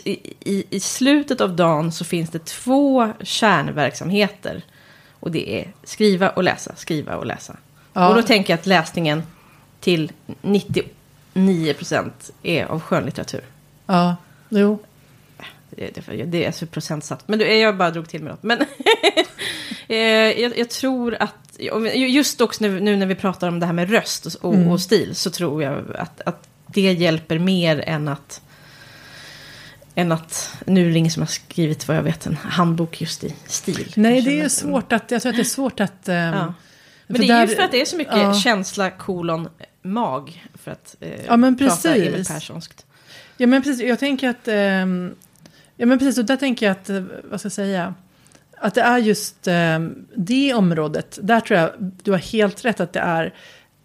i, 0.40 0.64
i 0.70 0.80
slutet 0.80 1.40
av 1.40 1.56
dagen 1.56 1.92
så 1.92 2.04
finns 2.04 2.30
det 2.30 2.44
två 2.44 3.12
kärnverksamheter. 3.20 4.62
Och 5.20 5.30
det 5.30 5.60
är 5.60 5.72
skriva 5.84 6.28
och 6.28 6.42
läsa, 6.42 6.76
skriva 6.76 7.16
och 7.16 7.26
läsa. 7.26 7.56
Ja. 7.92 8.08
Och 8.08 8.14
då 8.14 8.22
tänker 8.22 8.52
jag 8.52 8.58
att 8.58 8.66
läsningen 8.66 9.22
till 9.80 10.12
99% 10.42 12.10
är 12.42 12.64
av 12.64 12.80
skönlitteratur. 12.80 13.40
Ja, 13.86 14.16
jo. 14.48 14.78
Det, 15.70 15.90
det, 16.06 16.24
det 16.24 16.44
är 16.44 16.52
så 16.52 16.66
procentsats. 16.66 17.24
Men 17.26 17.38
du, 17.38 17.56
jag 17.56 17.76
bara 17.76 17.90
drog 17.90 18.08
till 18.08 18.22
med 18.22 18.30
något. 18.32 18.42
Men 18.42 18.58
eh, 19.88 20.40
jag, 20.40 20.58
jag 20.58 20.70
tror 20.70 21.16
att, 21.20 21.58
just 21.94 22.40
också 22.40 22.64
nu, 22.64 22.80
nu 22.80 22.96
när 22.96 23.06
vi 23.06 23.14
pratar 23.14 23.48
om 23.48 23.60
det 23.60 23.66
här 23.66 23.72
med 23.72 23.90
röst 23.90 24.26
och, 24.26 24.44
och, 24.44 24.54
Mm. 24.54 24.78
stil, 24.78 25.14
så 25.14 25.30
tror 25.30 25.62
jag 25.62 25.96
att, 25.98 26.20
att 26.20 26.48
det 26.66 26.92
hjälper 26.92 27.38
mer 27.38 27.84
än 27.86 28.08
att 28.08 28.40
än 30.00 30.12
att, 30.12 30.54
nu 30.66 30.86
är 30.88 30.92
det 30.92 30.98
ingen 30.98 31.10
som 31.10 31.22
har 31.22 31.26
skrivit 31.28 31.88
vad 31.88 31.96
jag 31.96 32.02
vet, 32.02 32.26
en 32.26 32.36
handbok 32.36 33.00
just 33.00 33.24
i 33.24 33.34
stil. 33.46 33.92
Nej, 33.96 34.22
det 34.22 34.30
är 34.30 34.34
ju 34.34 34.40
men- 34.40 34.50
svårt 34.50 34.92
att, 34.92 35.10
jag 35.10 35.22
tror 35.22 35.30
att 35.30 35.36
det 35.36 35.42
är 35.42 35.44
svårt 35.44 35.80
att... 35.80 36.08
ehm, 36.08 36.34
Ja. 36.34 36.54
Men 37.06 37.16
för 37.16 37.26
det 37.26 37.32
är 37.32 37.46
ju 37.46 37.54
för 37.56 37.62
att 37.62 37.70
det 37.70 37.80
är 37.80 37.84
så 37.84 37.96
mycket 37.96 38.16
ja. 38.16 38.34
känsla, 38.34 38.90
kolon, 38.90 39.48
mag. 39.82 40.46
För 40.54 40.70
att 40.70 40.96
eh, 41.00 41.24
Ja, 41.26 41.36
men 41.36 41.58
prata 41.58 41.74
precis. 41.74 42.06
Emil 42.08 42.24
Perssonskt. 42.24 42.86
Ja 43.36 43.46
men 43.46 43.62
precis, 43.62 43.82
jag 43.88 43.98
tänker 43.98 44.28
att... 44.28 44.48
ehm, 44.48 45.14
ja 45.76 45.86
men 45.86 45.98
precis, 45.98 46.18
och 46.18 46.24
där 46.24 46.36
tänker 46.36 46.66
jag 46.66 46.72
att, 46.72 46.90
eh, 46.90 47.02
vad 47.24 47.40
ska 47.40 47.46
jag 47.46 47.52
säga? 47.52 47.94
Att 48.56 48.74
det 48.74 48.80
är 48.82 48.98
just 48.98 49.48
ehm, 49.48 50.06
det 50.16 50.54
området, 50.54 51.18
där 51.22 51.40
tror 51.40 51.58
jag 51.60 51.70
du 52.02 52.10
har 52.10 52.18
helt 52.18 52.64
rätt 52.64 52.80
att 52.80 52.92
det 52.92 53.00
är 53.00 53.34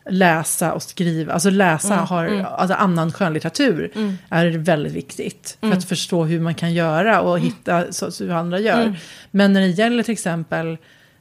läsa 0.10 0.74
och 0.74 0.84
skriva, 0.84 1.34
alltså 1.34 1.50
läsa 1.50 1.94
Mm, 1.94 2.06
har, 2.06 2.26
mm. 2.26 2.46
alltså 2.46 2.76
annan 2.76 3.12
skönlitteratur 3.12 3.92
Mm. 3.96 4.18
är 4.30 4.46
väldigt 4.48 4.94
viktigt. 4.94 5.58
För 5.60 5.68
Mm. 5.68 5.78
att 5.78 5.86
förstå 5.86 6.24
hur 6.24 6.40
man 6.40 6.56
kan 6.56 6.74
göra 6.74 7.22
och 7.22 7.40
hitta 7.40 7.92
så, 7.92 8.12
så 8.12 8.24
hur 8.24 8.32
andra 8.32 8.60
gör. 8.60 8.82
Mm. 8.82 8.94
Men 9.32 9.54
när 9.54 9.62
det 9.62 9.68
gäller 9.68 10.04
till 10.04 10.12
exempel 10.14 10.78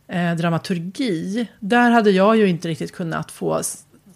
eh, 0.09 0.35
dramaturgi, 0.35 1.47
där 1.61 1.91
hade 1.91 2.11
jag 2.11 2.37
ju 2.37 2.47
inte 2.49 2.68
riktigt 2.68 2.93
kunnat 2.93 3.30
få 3.30 3.61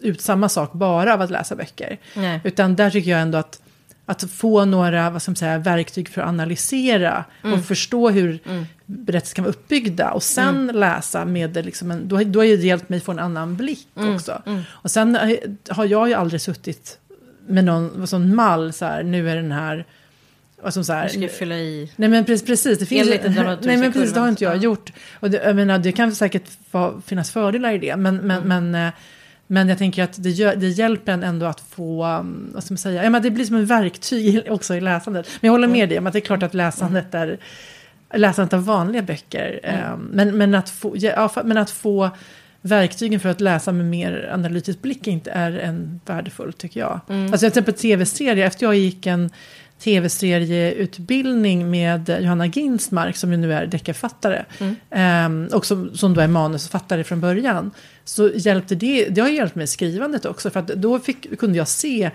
ut 0.00 0.20
samma 0.20 0.48
sak 0.48 0.72
bara 0.72 1.14
av 1.14 1.20
att 1.20 1.30
läsa 1.30 1.56
böcker. 1.56 1.98
Nej. 2.14 2.40
Utan 2.44 2.76
där 2.76 2.90
tycker 2.90 3.10
jag 3.10 3.20
ändå 3.20 3.38
att, 3.38 3.60
att 4.10 4.30
få 4.30 4.64
några 4.64 5.10
vad 5.10 5.22
ska 5.22 5.30
man 5.30 5.36
säga, 5.36 5.58
verktyg 5.58 6.08
för 6.08 6.20
att 6.22 6.28
analysera 6.28 7.24
och 7.42 7.64
förstå 7.64 8.10
hur 8.10 8.38
Mm. 8.46 8.66
berättelser 8.86 9.34
kan 9.36 9.44
vara 9.44 9.50
uppbyggda. 9.52 10.10
Och 10.10 10.22
sen 10.22 10.70
läsa 10.74 11.24
med 11.24 11.50
det 11.50 11.62
liksom 11.62 11.90
en, 11.90 12.08
då, 12.08 12.16
då 12.24 12.38
har 12.40 12.44
det 12.44 12.54
hjälpt 12.54 12.88
mig 12.88 13.00
få 13.00 13.12
en 13.12 13.18
annan 13.18 13.56
blick 13.56 13.86
Mm. 13.96 14.14
också. 14.14 14.42
Och 14.66 14.90
sen 14.90 15.18
har 15.68 15.84
jag 15.84 16.08
ju 16.08 16.14
aldrig 16.14 16.40
suttit 16.40 16.98
med 17.46 17.64
någon 17.64 18.06
sån 18.06 18.34
mall 18.34 18.72
så 18.72 18.84
här, 18.84 19.02
nu 19.02 19.30
är 19.30 19.36
den 19.36 19.52
här, 19.52 19.84
som 20.70 20.84
så 20.84 20.92
här, 20.92 21.04
Du 21.04 21.08
ska 21.10 21.20
ju 21.20 21.28
fylla 21.28 21.54
i. 21.56 21.92
Nej 21.96 22.08
men 22.08 22.24
precis, 22.24 22.46
precis 22.46 22.78
det 22.78 22.86
finns 22.86 23.02
Enligt 23.08 23.22
Nej 23.66 23.76
men 23.76 23.92
precis, 23.92 24.12
det 24.14 24.20
har 24.20 24.28
inte 24.28 24.44
jag 24.44 24.56
Ja. 24.56 24.60
gjort. 24.60 24.92
Och 25.20 25.30
det, 25.30 25.42
jag 25.44 25.56
menar, 25.56 25.78
det 25.78 25.92
kan 25.92 26.14
säkert 26.14 26.44
finnas 27.06 27.30
fördelar 27.30 27.72
i 27.72 27.78
det. 27.78 27.96
Men, 27.96 28.16
men, 28.16 28.42
Mm. 28.42 28.70
men, 28.70 28.86
eh, 28.86 28.92
men 29.50 29.68
jag 29.68 29.78
tänker 29.78 30.04
att 30.04 30.22
det, 30.22 30.30
gör, 30.30 30.56
det 30.56 30.68
hjälper 30.68 31.12
en 31.12 31.22
ändå 31.22 31.46
att 31.46 31.60
få, 31.60 32.06
um, 32.06 32.50
vad 32.54 32.64
ska 32.64 32.72
man 32.74 32.78
säga, 32.78 33.04
ja, 33.04 33.10
men 33.10 33.22
det 33.22 33.30
blir 33.30 33.44
som 33.44 33.56
en 33.56 33.66
verktyg 33.66 34.42
också 34.50 34.74
i 34.74 34.80
läsandet. 34.80 35.28
Men 35.40 35.48
jag 35.48 35.52
håller 35.52 35.66
Mm. 35.66 35.78
med 35.78 35.88
dig 35.88 35.98
om 35.98 36.06
att 36.06 36.12
det 36.12 36.18
är 36.18 36.20
klart 36.20 36.42
att 36.42 36.54
läsandet 36.54 37.14
är, 37.14 37.38
läsandet 38.14 38.52
av 38.52 38.64
vanliga 38.64 39.02
böcker. 39.02 39.60
Mm. 39.62 39.80
eh, 39.84 39.96
Men, 40.10 40.38
men, 40.38 40.54
att 40.54 40.70
få, 40.70 40.92
ja, 40.96 41.30
men 41.44 41.56
att 41.58 41.70
få 41.70 42.10
verktygen 42.60 43.20
för 43.20 43.28
att 43.28 43.40
läsa 43.40 43.72
med 43.72 43.86
mer 43.86 44.30
analytisk 44.32 44.82
blick 44.82 45.06
inte 45.06 45.30
är 45.30 45.52
en 45.52 46.00
värdefullt 46.06 46.58
tycker 46.58 46.80
jag. 46.80 47.00
Mm. 47.08 47.22
Alltså 47.22 47.38
till 47.38 47.48
exempel 47.48 47.74
tv-serier, 47.74 48.46
efter 48.46 48.66
jag 48.66 48.74
gick 48.74 49.06
en 49.06 49.30
tv-serieutbildning 49.78 51.70
med 51.70 52.18
Johanna 52.22 52.46
Ginsmark 52.46 53.16
som 53.16 53.30
ju 53.32 53.36
nu 53.38 53.52
är 53.52 53.66
deckarförfattare 53.66 54.44
Mm. 54.58 54.76
ehm, 54.90 55.48
och 55.52 55.66
som, 55.66 55.96
som 55.96 56.14
då 56.14 56.20
är 56.20 56.28
manusförfattare 56.28 57.04
från 57.04 57.20
början. 57.20 57.70
Så 58.04 58.30
hjälpte 58.34 58.74
det, 58.74 59.08
det 59.08 59.20
har 59.20 59.28
hjälpt 59.28 59.54
mig 59.54 59.64
i 59.64 59.66
skrivandet 59.66 60.24
också 60.24 60.50
för 60.50 60.60
att 60.60 60.66
då 60.66 60.98
fick, 60.98 61.38
kunde 61.38 61.58
jag 61.58 61.68
se 61.68 62.10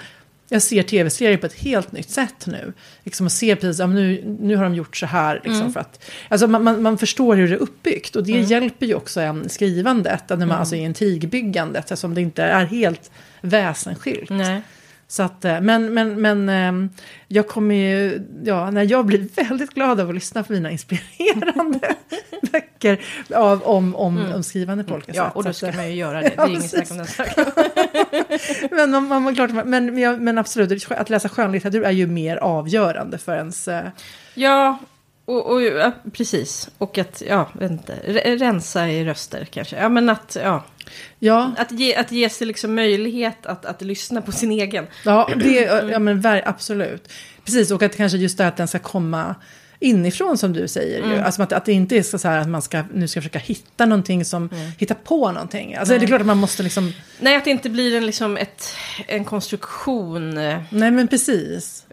jag 0.50 0.62
ser 0.62 0.84
tv-serier 0.84 1.38
på 1.38 1.46
ett 1.46 1.54
helt 1.60 1.92
nytt 1.92 2.10
sätt 2.10 2.46
nu. 2.48 2.74
Liksom 3.04 3.26
att 3.26 3.32
se 3.32 3.56
precis, 3.56 3.80
ja, 3.80 3.88
nu, 3.88 4.24
nu 4.40 4.56
har 4.56 4.64
de 4.64 4.76
gjort 4.76 4.98
så 4.98 5.06
här. 5.06 5.36
Liksom, 5.36 5.54
Mm. 5.62 5.74
för 5.74 5.80
att, 5.80 6.04
alltså 6.30 6.48
man, 6.48 6.64
man, 6.64 6.82
man 6.82 6.98
förstår 6.98 7.36
hur 7.36 7.48
det 7.48 7.54
är 7.56 7.60
uppbyggt 7.60 8.16
och 8.16 8.24
det 8.24 8.32
hjälper 8.32 8.86
ju 8.86 8.96
också 8.96 9.22
en 9.22 9.50
skrivandet. 9.50 10.30
När 10.30 10.38
man, 10.38 10.44
Mm. 10.44 10.58
Alltså 10.58 10.76
i 10.76 10.80
intrigbyggandet 10.80 11.80
eftersom 11.84 12.14
det 12.16 12.22
inte 12.22 12.44
är 12.44 12.66
helt 12.66 13.12
väsensskilt. 13.42 14.30
Nej. 14.30 14.62
Så 15.14 15.24
att, 15.24 15.46
eh, 15.46 15.62
men, 15.62 15.94
men, 15.94 16.22
men 16.22 16.50
ehm, 16.50 16.90
jag 17.28 17.48
kommer 17.48 17.76
ju, 17.76 18.22
ja, 18.44 18.72
när 18.72 18.92
jag 18.92 19.06
blir 19.06 19.28
väldigt 19.50 19.70
glad 19.74 20.00
av 20.00 20.10
att 20.10 20.16
lyssna 20.16 20.44
på 20.44 20.54
mina 20.54 20.72
inspirerande 20.72 21.80
böcker 22.52 23.02
av, 23.36 23.64
om, 23.64 23.96
om, 23.96 24.32
om 24.36 24.44
skrivande 24.44 24.84
på 24.84 24.94
olika 24.94 25.12
Ja, 25.16 25.24
sätt. 25.26 25.36
och 25.36 25.44
Så 25.44 25.50
då 25.50 25.54
ska 25.54 25.68
eh, 25.68 25.76
man 25.76 25.88
ju 25.90 25.96
göra 25.96 26.22
det. 26.22 26.28
Det 26.30 26.34
Ja, 26.38 26.44
är 26.46 26.50
inget 26.50 26.70
snack 26.70 26.92
om 26.92 26.98
den 26.98 27.08
saken. 27.08 27.46
men, 28.72 28.92
man, 29.08 29.22
man, 29.24 29.36
klart, 29.36 29.52
men, 29.66 29.66
men, 29.96 30.24
men 30.24 30.38
absolut, 30.38 30.92
att 30.92 31.10
läsa 31.10 31.30
skönlitteratur 31.30 31.84
är 31.84 31.92
ju 31.92 32.08
mer 32.08 32.38
avgörande 32.38 33.18
för 33.18 33.36
ens... 33.36 33.68
eh, 33.68 33.84
Ja, 34.36 34.78
och, 35.26 35.52
och 35.52 35.62
ja, 35.62 35.92
precis. 36.14 36.70
Och 36.78 36.98
att, 36.98 37.24
ja, 37.28 37.50
re- 37.60 38.38
rensa 38.38 38.90
i 38.90 39.06
röster 39.06 39.46
kanske. 39.46 39.76
Ja, 39.82 39.90
men 39.90 40.10
att, 40.10 40.38
ja, 40.44 40.64
Ja, 41.20 41.52
att 41.58 41.72
ge, 41.72 41.96
att 41.96 42.12
ge 42.12 42.30
sig 42.30 42.48
liksom 42.48 42.76
möjlighet 42.76 43.46
att, 43.46 43.66
att 43.66 43.82
lyssna 43.82 44.22
på 44.22 44.32
sin 44.32 44.52
egen. 44.52 44.88
ja, 45.06 45.30
det, 45.36 45.90
ja 45.92 46.00
men 46.00 46.26
absolut. 46.46 47.12
Precis, 47.46 47.72
och 47.72 47.84
att 47.84 47.98
kanske 47.98 48.18
just 48.18 48.38
det 48.38 48.48
att 48.48 48.58
den 48.58 48.68
ska 48.68 48.80
komma 48.80 49.36
inifrån 49.84 50.38
som 50.38 50.54
du 50.54 50.68
säger. 50.68 51.08
Ju. 51.08 51.20
Alltså 51.20 51.44
att, 51.44 51.54
att 51.54 51.66
det 51.66 51.74
inte 51.74 51.98
är 51.98 52.04
så 52.04 52.28
här 52.28 52.38
att 52.38 52.50
man 52.50 52.62
ska, 52.62 52.84
nu 52.94 53.08
ska 53.08 53.22
försöka 53.22 53.40
hitta 53.40 53.86
någonting 53.86 54.26
som, 54.26 54.50
hitta 54.78 54.96
på 54.96 55.32
någonting. 55.32 55.76
Alltså 55.76 55.98
det 55.98 56.06
är 56.06 56.08
klart 56.08 56.22
att 56.22 56.28
man 56.28 56.38
måste 56.38 56.64
liksom, 56.64 56.94
Nej, 57.20 57.36
att 57.36 57.44
det 57.44 57.52
inte 57.52 57.70
blir 57.70 57.98
en, 57.98 58.06
liksom 58.06 58.38
ett, 58.38 58.76
en 59.08 59.26
konstruktion 59.26 60.38
eh, 60.38 60.62
nej 60.70 60.92
men 60.92 61.08
precis. 61.08 61.86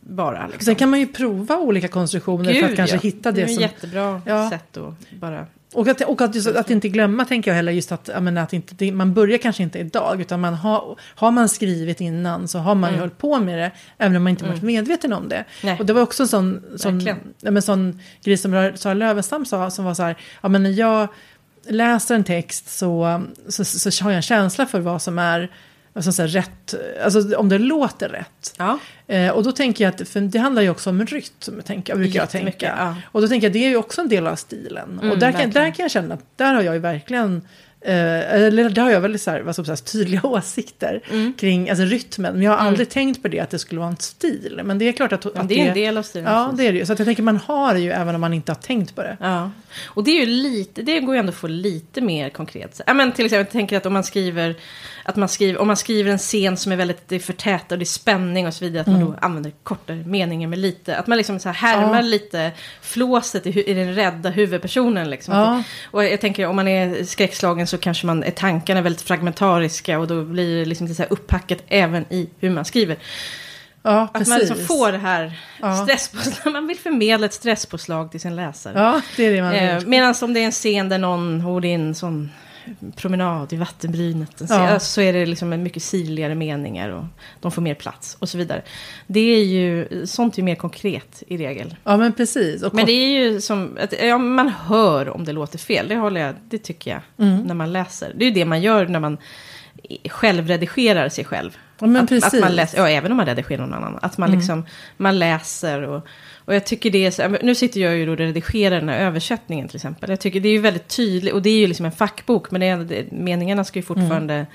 bara. 0.00 0.46
Liksom. 0.46 0.64
Sen 0.64 0.74
kan 0.74 0.90
man 0.90 1.00
ju 1.00 1.06
prova 1.06 1.56
olika 1.58 1.88
konstruktioner 1.88 2.54
för 2.54 2.68
att 2.68 2.76
kanske 2.76 2.96
ja. 2.96 3.00
hitta 3.02 3.32
det 3.32 3.36
det, 3.36 3.42
är 3.42 3.44
ett 3.44 3.54
som... 3.54 3.62
jättebra 3.62 4.22
Ja. 4.26 4.50
sätt 4.50 4.76
att 4.76 4.94
bara... 5.10 5.46
Och 5.72 5.88
att, 5.88 6.00
och 6.00 6.20
att, 6.20 6.34
just, 6.34 6.48
att 6.48 6.70
inte 6.70 6.88
glömma, 6.88 7.24
tänker 7.24 7.50
jag 7.50 7.56
heller, 7.56 7.72
just 7.72 7.92
att, 7.92 8.08
jag 8.14 8.22
menar, 8.22 8.42
att 8.42 8.52
inte, 8.52 8.74
det, 8.74 8.92
man 8.92 9.14
börjar 9.14 9.38
kanske 9.38 9.62
inte 9.62 9.78
idag, 9.78 10.20
utan 10.20 10.40
man 10.40 10.54
har, 10.54 10.98
har 11.14 11.30
man 11.30 11.48
skrivit 11.48 12.00
innan 12.00 12.48
så 12.48 12.58
har 12.58 12.74
man 12.74 12.92
ju 12.92 12.98
hållit 12.98 13.18
på 13.18 13.40
med 13.40 13.58
det, 13.58 13.70
även 13.98 14.16
om 14.16 14.22
man 14.22 14.30
inte 14.30 14.44
varit 14.44 14.62
medveten 14.62 15.12
om 15.12 15.28
det. 15.28 15.36
Mm. 15.36 15.46
Nej. 15.62 15.76
Och 15.78 15.86
det 15.86 15.92
var 15.92 16.02
också 16.02 16.22
en 16.22 16.28
sån, 16.28 16.62
sån, 16.76 17.00
ja, 17.40 17.50
men 17.50 17.62
sån 17.62 18.00
grej 18.24 18.36
som 18.36 18.72
Sara 18.76 18.94
Lövenstam 18.94 19.46
sa, 19.46 19.70
som 19.70 19.84
var 19.84 19.94
så 19.94 20.02
här, 20.02 20.16
ja 20.42 20.48
men 20.48 20.62
när 20.62 20.70
jag 20.70 21.08
läser 21.68 22.14
en 22.14 22.24
text 22.24 22.70
så, 22.78 23.22
så, 23.48 23.64
så, 23.64 23.90
så 23.90 24.04
har 24.04 24.10
jag 24.10 24.16
en 24.16 24.22
känsla 24.22 24.66
för 24.66 24.80
vad 24.80 25.02
som 25.02 25.18
är, 25.18 25.50
alltså, 25.98 26.12
så 26.12 26.22
här, 26.22 26.28
rätt, 26.28 26.74
alltså 27.04 27.36
om 27.36 27.48
det 27.48 27.58
låter 27.58 28.08
rätt. 28.08 28.54
Ja, 28.58 28.78
Eh, 29.10 29.30
och 29.30 29.42
då 29.42 29.52
tänker 29.52 29.84
jag 29.84 29.94
att, 29.94 30.08
för 30.08 30.20
det 30.20 30.38
handlar 30.38 30.62
ju 30.62 30.70
också 30.70 30.90
om 30.90 31.06
rytm, 31.06 31.62
tänker, 31.64 31.96
brukar 31.96 32.20
jag 32.20 32.30
tänka. 32.30 32.74
ja. 32.78 32.96
Och 33.12 33.20
då 33.22 33.28
tänker 33.28 33.46
jag, 33.46 33.52
det 33.52 33.64
är 33.64 33.68
ju 33.68 33.76
också 33.76 34.00
en 34.00 34.08
del 34.08 34.26
av 34.26 34.36
stilen. 34.36 34.98
Mm, 35.02 35.10
och 35.10 35.18
där 35.18 35.32
kan, 35.32 35.50
där 35.50 35.70
kan 35.70 35.82
jag 35.84 35.90
känna 35.90 36.14
att 36.14 36.20
där 36.36 36.54
har 36.54 36.62
jag 36.62 36.74
ju 36.74 36.80
verkligen, 36.80 37.42
eh, 37.80 37.94
eller 38.34 38.70
där 38.70 38.82
har 38.82 38.90
jag 38.90 39.00
väldigt 39.00 39.22
så 39.22 39.30
här, 39.30 39.40
vad 39.40 39.58
man 39.58 39.64
säga, 39.66 39.76
tydliga 39.76 40.20
åsikter 40.26 41.00
Mm. 41.10 41.32
kring 41.38 41.70
alltså, 41.70 41.84
rytmen. 41.84 42.32
Men 42.32 42.42
jag 42.42 42.50
har 42.50 42.58
aldrig 42.58 42.88
tänkt 42.88 43.22
på 43.22 43.28
det, 43.28 43.40
att 43.40 43.50
det 43.50 43.58
skulle 43.58 43.78
vara 43.78 43.90
en 43.90 43.96
stil. 43.96 44.60
Men 44.64 44.78
det 44.78 44.88
är 44.88 44.92
klart 44.92 45.12
att, 45.12 45.24
men 45.24 45.42
att 45.42 45.48
det 45.48 45.60
är 45.60 45.68
en 45.68 45.74
del 45.74 45.96
av 45.98 46.02
stilen. 46.02 46.32
Ja, 46.32 46.52
det 46.56 46.66
är 46.66 46.72
det 46.72 46.78
ju. 46.78 46.86
Så 46.86 46.92
att 46.92 46.98
jag 46.98 47.06
tänker 47.06 47.22
man 47.22 47.36
har 47.36 47.74
det 47.74 47.80
ju 47.80 47.90
även 47.90 48.14
om 48.14 48.20
man 48.20 48.32
inte 48.32 48.52
har 48.52 48.56
tänkt 48.56 48.94
på 48.94 49.02
det. 49.02 49.16
Ja, 49.20 49.50
och 49.86 50.04
det 50.04 50.10
är 50.10 50.20
ju 50.20 50.26
lite, 50.26 50.82
det 50.82 51.00
går 51.00 51.14
ju 51.14 51.18
ändå 51.18 51.30
att 51.30 51.36
få 51.36 51.46
lite 51.48 52.00
mer 52.00 52.28
konkret. 52.30 52.80
Ja, 52.86 52.94
men 52.94 53.12
till 53.12 53.24
exempel, 53.24 53.44
jag 53.46 53.50
tänker 53.52 53.76
att 53.76 53.86
om 53.86 53.92
man 53.92 54.04
skriver, 54.04 54.54
att 55.08 55.16
man 55.16 55.28
skriver, 55.28 55.58
om 55.60 55.66
man 55.66 55.76
skriver 55.76 56.10
en 56.12 56.18
scen 56.18 56.56
som 56.56 56.72
är 56.72 56.76
väldigt, 56.76 57.08
det 57.08 57.14
är 57.16 57.20
förtätad 57.20 57.74
och 57.74 57.78
det 57.78 57.82
är 57.82 57.86
spänning 57.86 58.46
och 58.46 58.54
så 58.54 58.64
vidare, 58.64 58.80
att 58.80 58.86
man 58.86 59.00
då 59.00 59.14
använder 59.20 59.52
kortare 59.62 59.96
meningar 59.96 60.48
med 60.48 60.58
lite, 60.58 60.96
att 60.96 61.06
man 61.06 61.18
liksom 61.18 61.38
så 61.38 61.48
här 61.48 61.54
härmar 61.68 61.84
Mm. 61.84 61.94
Ja. 61.96 62.00
lite 62.02 62.50
flåset 62.82 63.46
i, 63.46 63.70
i 63.70 63.74
den 63.74 63.94
rädda 63.94 64.30
huvudpersonen 64.30 65.10
liksom. 65.10 65.34
Ja. 65.34 65.44
Det- 65.50 65.64
Och 65.96 66.04
jag 66.04 66.20
tänker 66.20 66.46
om 66.46 66.56
man 66.56 66.68
är 66.68 67.04
skräckslagen 67.04 67.66
så 67.66 67.78
kanske 67.78 68.06
man, 68.06 68.22
är 68.22 68.30
tankarna 68.30 68.80
väldigt 68.80 69.02
fragmentariska 69.02 69.98
och 69.98 70.06
då 70.06 70.24
blir 70.24 70.58
det 70.58 70.64
liksom 70.64 70.86
lite 70.86 70.96
så 70.96 71.02
här 71.02 71.12
upphackat 71.12 71.58
även 71.68 72.04
i 72.10 72.28
hur 72.40 72.50
man 72.50 72.64
skriver. 72.64 72.96
Ja, 73.82 74.00
Att 74.02 74.12
precis. 74.12 74.28
man 74.28 74.38
liksom 74.38 74.56
får 74.58 74.92
det 74.92 74.98
här 74.98 75.32
Ja. 75.60 75.76
stresspåslag, 75.86 76.52
man 76.52 76.66
vill 76.66 76.78
förmedla 76.78 77.26
ett 77.26 77.32
stresspåslag 77.34 78.10
till 78.10 78.20
sin 78.20 78.36
läsare. 78.36 78.78
Ja, 78.78 79.00
det 79.16 79.24
är 79.26 79.32
det 79.32 79.42
man 79.42 79.52
Eh, 79.54 79.78
vill. 79.78 79.86
Medan 79.86 80.14
om 80.22 80.34
det 80.34 80.40
är 80.40 80.44
en 80.44 80.52
scen 80.52 80.88
där 80.88 80.98
någon 80.98 81.42
går 81.44 81.64
in 81.64 81.94
sån 81.94 82.30
promenad 82.96 83.52
i 83.52 83.56
vattenbrynet. 83.56 84.42
Ja. 84.48 84.78
Så 84.80 85.00
är 85.00 85.12
det 85.12 85.26
liksom 85.26 85.62
mycket 85.62 85.82
sirligare 85.82 86.34
meningar 86.34 86.88
och 86.88 87.04
de 87.40 87.52
får 87.52 87.62
mer 87.62 87.74
plats 87.74 88.16
och 88.18 88.28
så 88.28 88.38
vidare. 88.38 88.62
Det 89.06 89.20
är 89.20 89.44
ju, 89.44 89.88
sånt 90.06 90.34
är 90.34 90.38
ju 90.38 90.44
mer 90.44 90.54
konkret 90.54 91.22
i 91.26 91.36
regel. 91.36 91.76
Ja, 91.84 91.96
men 91.96 92.12
precis. 92.12 92.62
Och 92.62 92.74
Men 92.74 92.86
det 92.86 92.92
är 92.92 93.18
ju 93.18 93.40
som, 93.40 93.78
att, 93.80 93.94
ja, 94.02 94.18
man 94.18 94.48
hör 94.48 95.08
om 95.08 95.24
det 95.24 95.32
låter 95.32 95.58
fel. 95.58 95.88
Det 95.88 95.96
håller 95.96 96.20
jag, 96.20 96.34
det 96.50 96.58
tycker 96.58 96.90
jag, 96.90 97.00
Mm. 97.28 97.40
när 97.42 97.54
man 97.54 97.72
läser. 97.72 98.12
Det 98.16 98.24
är 98.24 98.28
ju 98.28 98.34
det 98.34 98.44
man 98.44 98.62
gör 98.62 98.86
när 98.86 99.00
man 99.00 99.18
självredigerar 100.08 101.08
sig 101.08 101.24
själv. 101.24 101.56
Ja, 101.80 101.86
men 101.86 102.02
att, 102.02 102.08
precis. 102.08 102.34
att 102.34 102.40
man 102.40 102.56
läser, 102.56 102.78
ja, 102.78 102.88
även 102.88 103.10
om 103.10 103.16
man 103.16 103.26
redigerar 103.26 103.66
någon 103.66 103.74
annan. 103.74 103.98
Att 104.02 104.18
man 104.18 104.30
liksom, 104.30 104.66
man 104.96 105.18
läser 105.18 105.82
och, 105.82 106.06
och 106.44 106.54
jag 106.54 106.66
tycker 106.66 106.90
det 106.90 107.06
är 107.06 107.10
så, 107.10 107.28
nu 107.28 107.54
sitter 107.54 107.80
jag 107.80 107.96
ju 107.96 108.06
då 108.06 108.12
och 108.12 108.18
redigerar 108.18 108.80
den 108.80 108.88
här 108.88 108.98
översättningen 108.98 109.68
till 109.68 109.76
exempel. 109.76 110.10
Jag 110.10 110.20
tycker 110.20 110.40
det 110.40 110.48
är 110.48 110.52
ju 110.52 110.60
väldigt 110.60 110.88
tydligt, 110.88 111.34
och 111.34 111.42
det 111.42 111.50
är 111.50 111.58
ju 111.58 111.66
liksom 111.66 111.86
en 111.86 111.92
fackbok, 111.92 112.50
men 112.50 112.88
det 112.88 113.12
meningarna 113.12 113.64
ska 113.64 113.78
ju 113.78 113.82
fortfarande 113.82 114.46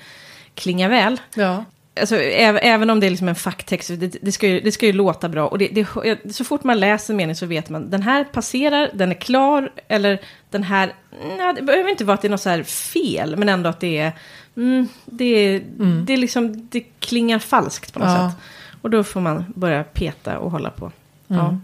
klinga 0.54 0.88
väl. 0.88 1.20
Ja. 1.34 1.64
Alltså, 2.00 2.16
även, 2.16 2.60
även 2.62 2.90
om 2.90 3.00
det 3.00 3.06
är 3.06 3.10
liksom 3.10 3.28
en 3.28 3.34
facktext, 3.34 3.88
det, 3.88 4.16
det, 4.22 4.32
ska 4.32 4.48
ju, 4.48 4.60
det 4.60 4.72
ska 4.72 4.86
ju 4.86 4.92
låta 4.92 5.28
bra. 5.28 5.46
Och 5.48 5.58
det, 5.58 5.68
det, 5.68 6.34
så 6.34 6.44
fort 6.44 6.64
man 6.64 6.80
läser 6.80 7.12
en 7.12 7.16
mening 7.16 7.34
så 7.36 7.46
vet 7.46 7.68
man, 7.68 7.90
den 7.90 8.02
här 8.02 8.24
passerar, 8.24 8.90
den 8.94 9.10
är 9.10 9.14
klar, 9.14 9.72
eller 9.88 10.20
den 10.50 10.62
här, 10.62 10.94
nej, 11.38 11.54
det 11.54 11.62
behöver 11.62 11.90
inte 11.90 12.04
vara 12.04 12.14
att 12.14 12.22
det 12.22 12.28
är 12.28 12.30
något 12.30 12.40
så 12.40 12.50
här 12.50 12.62
fel, 12.62 13.36
men 13.36 13.48
ändå 13.48 13.68
att 13.70 13.80
det 13.80 13.98
är, 13.98 14.12
mm, 14.56 14.88
det, 15.04 15.24
är 15.24 15.62
det, 16.06 16.16
liksom, 16.16 16.68
det 16.70 16.80
klingar 17.00 17.38
falskt 17.38 17.92
på 17.92 17.98
något 17.98 18.08
Ja. 18.08 18.30
sätt. 18.30 18.38
Och 18.82 18.90
då 18.90 19.04
får 19.04 19.20
man 19.20 19.44
börja 19.54 19.84
peta 19.84 20.38
och 20.38 20.50
hålla 20.50 20.70
på. 20.70 20.92
Ja. 21.26 21.58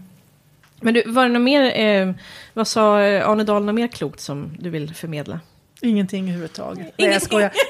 Men 0.81 0.93
du, 0.93 1.03
var 1.05 1.23
det 1.23 1.29
något 1.29 1.41
mer, 1.41 1.79
eh, 1.79 2.13
vad 2.53 2.67
sa 2.67 3.01
eh, 3.01 3.29
Arne 3.29 3.43
Dahl, 3.43 3.65
något 3.65 3.75
mer 3.75 3.87
klokt 3.87 4.19
som 4.19 4.49
du 4.59 4.69
vill 4.69 4.93
förmedla? 4.95 5.39
Ingenting 5.83 6.19
Ingenting 6.21 6.23
överhuvudtaget. 6.23 6.93
Nej, 6.97 7.09
jag 7.09 7.21
skojar. 7.21 7.51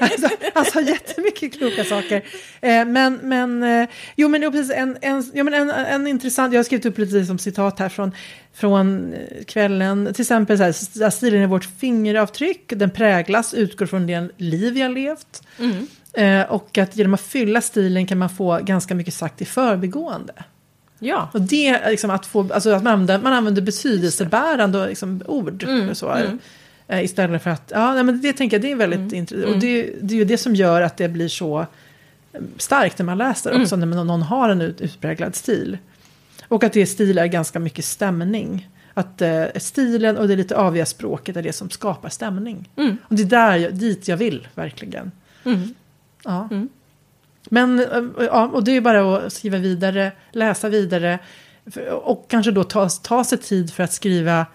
Alltså, 0.54 0.72
sa 0.72 0.80
jättemycket 0.80 1.58
kloka 1.58 1.84
saker. 1.84 2.16
Eh, 2.60 2.84
men, 2.84 3.18
men, 3.22 3.62
eh, 3.62 3.88
jo, 4.16 4.28
men, 4.28 4.52
precis, 4.52 4.70
en, 4.70 4.98
en, 5.00 5.30
ja, 5.34 5.44
men 5.44 5.54
en, 5.54 5.70
en 5.70 6.06
intressant, 6.06 6.52
jag 6.52 6.58
har 6.58 6.64
skrivit 6.64 6.86
upp 6.86 6.98
lite 6.98 7.24
som 7.24 7.38
citat 7.38 7.78
här 7.78 7.88
från, 7.88 8.12
från 8.54 9.14
eh, 9.14 9.44
kvällen. 9.44 10.14
Till 10.14 10.22
exempel 10.22 10.58
så 10.58 10.64
här, 10.64 11.10
stilen 11.10 11.42
är 11.42 11.46
vårt 11.46 11.68
fingeravtryck, 11.80 12.72
den 12.76 12.90
präglas, 12.90 13.54
utgår 13.54 13.86
från 13.86 14.06
det 14.06 14.28
liv 14.36 14.78
jag 14.78 14.90
levt. 14.90 15.42
Eh, 16.12 16.42
och 16.42 16.78
att 16.78 16.96
genom 16.96 17.14
att 17.14 17.20
fylla 17.20 17.60
stilen 17.60 18.06
kan 18.06 18.18
man 18.18 18.30
få 18.30 18.58
ganska 18.62 18.94
mycket 18.94 19.14
sagt 19.14 19.42
i 19.42 19.44
förbigående. 19.44 20.34
Ja. 20.98 21.30
Och 21.32 21.40
det 21.40 21.90
liksom 21.90 22.10
att 22.10 22.26
få, 22.26 22.52
alltså 22.52 22.70
att 22.70 22.82
man 22.82 22.92
använder, 22.92 23.18
man 23.18 23.32
använder 23.32 23.62
betydelsebärande 23.62 24.86
liksom, 24.86 25.22
ord. 25.26 25.66
och 25.90 25.96
så, 25.96 26.16
eh, 26.92 27.04
Istället 27.04 27.42
för 27.42 27.50
att, 27.50 27.72
ja 27.74 27.94
nej, 27.94 28.04
men 28.04 28.20
det 28.20 28.32
tänker 28.32 28.56
jag, 28.56 28.62
det 28.62 28.72
är 28.72 28.76
väldigt 28.76 29.12
intressant. 29.12 29.54
Och 29.54 29.60
det, 29.60 29.90
det 30.02 30.14
är 30.14 30.18
ju 30.18 30.24
det 30.24 30.38
som 30.38 30.54
gör 30.54 30.82
att 30.82 30.96
det 30.96 31.08
blir 31.08 31.28
så 31.28 31.60
eh, 32.32 32.40
starkt 32.56 32.98
när 32.98 33.06
man 33.06 33.18
läser 33.18 33.62
också, 33.62 33.76
när 33.76 33.86
man- 33.86 34.06
någon 34.06 34.22
har 34.22 34.48
en 34.48 34.60
ut, 34.60 34.80
utpräglad 34.80 35.34
stil. 35.34 35.78
Och 36.48 36.64
att 36.64 36.72
det 36.72 36.86
stil 36.86 37.18
är 37.18 37.26
ganska 37.26 37.58
mycket 37.58 37.84
stämning. 37.84 38.68
Att 38.94 39.22
eh, 39.22 39.44
stilen 39.56 40.16
och 40.16 40.28
det 40.28 40.36
lite 40.36 40.56
aviga 40.56 40.86
språket 40.86 41.36
är 41.36 41.42
det 41.42 41.52
som 41.52 41.70
skapar 41.70 42.08
stämning. 42.08 42.68
Och 43.08 43.14
det 43.16 43.22
är 43.22 43.26
där 43.26 43.56
jag, 43.56 43.74
dit 43.74 44.08
jag 44.08 44.16
vill, 44.16 44.48
verkligen. 44.54 45.10
Ja. 46.24 46.48
Men, 47.50 47.80
eh, 47.80 48.02
ja, 48.26 48.46
och 48.52 48.64
det 48.64 48.70
är 48.70 48.74
ju 48.74 48.80
bara 48.80 49.16
att 49.16 49.32
skriva 49.32 49.58
vidare, 49.58 50.12
läsa 50.32 50.68
vidare. 50.68 51.18
Och 52.02 52.26
kanske 52.28 52.50
då 52.52 52.64
ta, 52.64 52.88
ta 52.88 53.24
sig 53.24 53.38
tid 53.38 53.72
för 53.72 53.82
att 53.82 53.92
skriva 53.92 54.46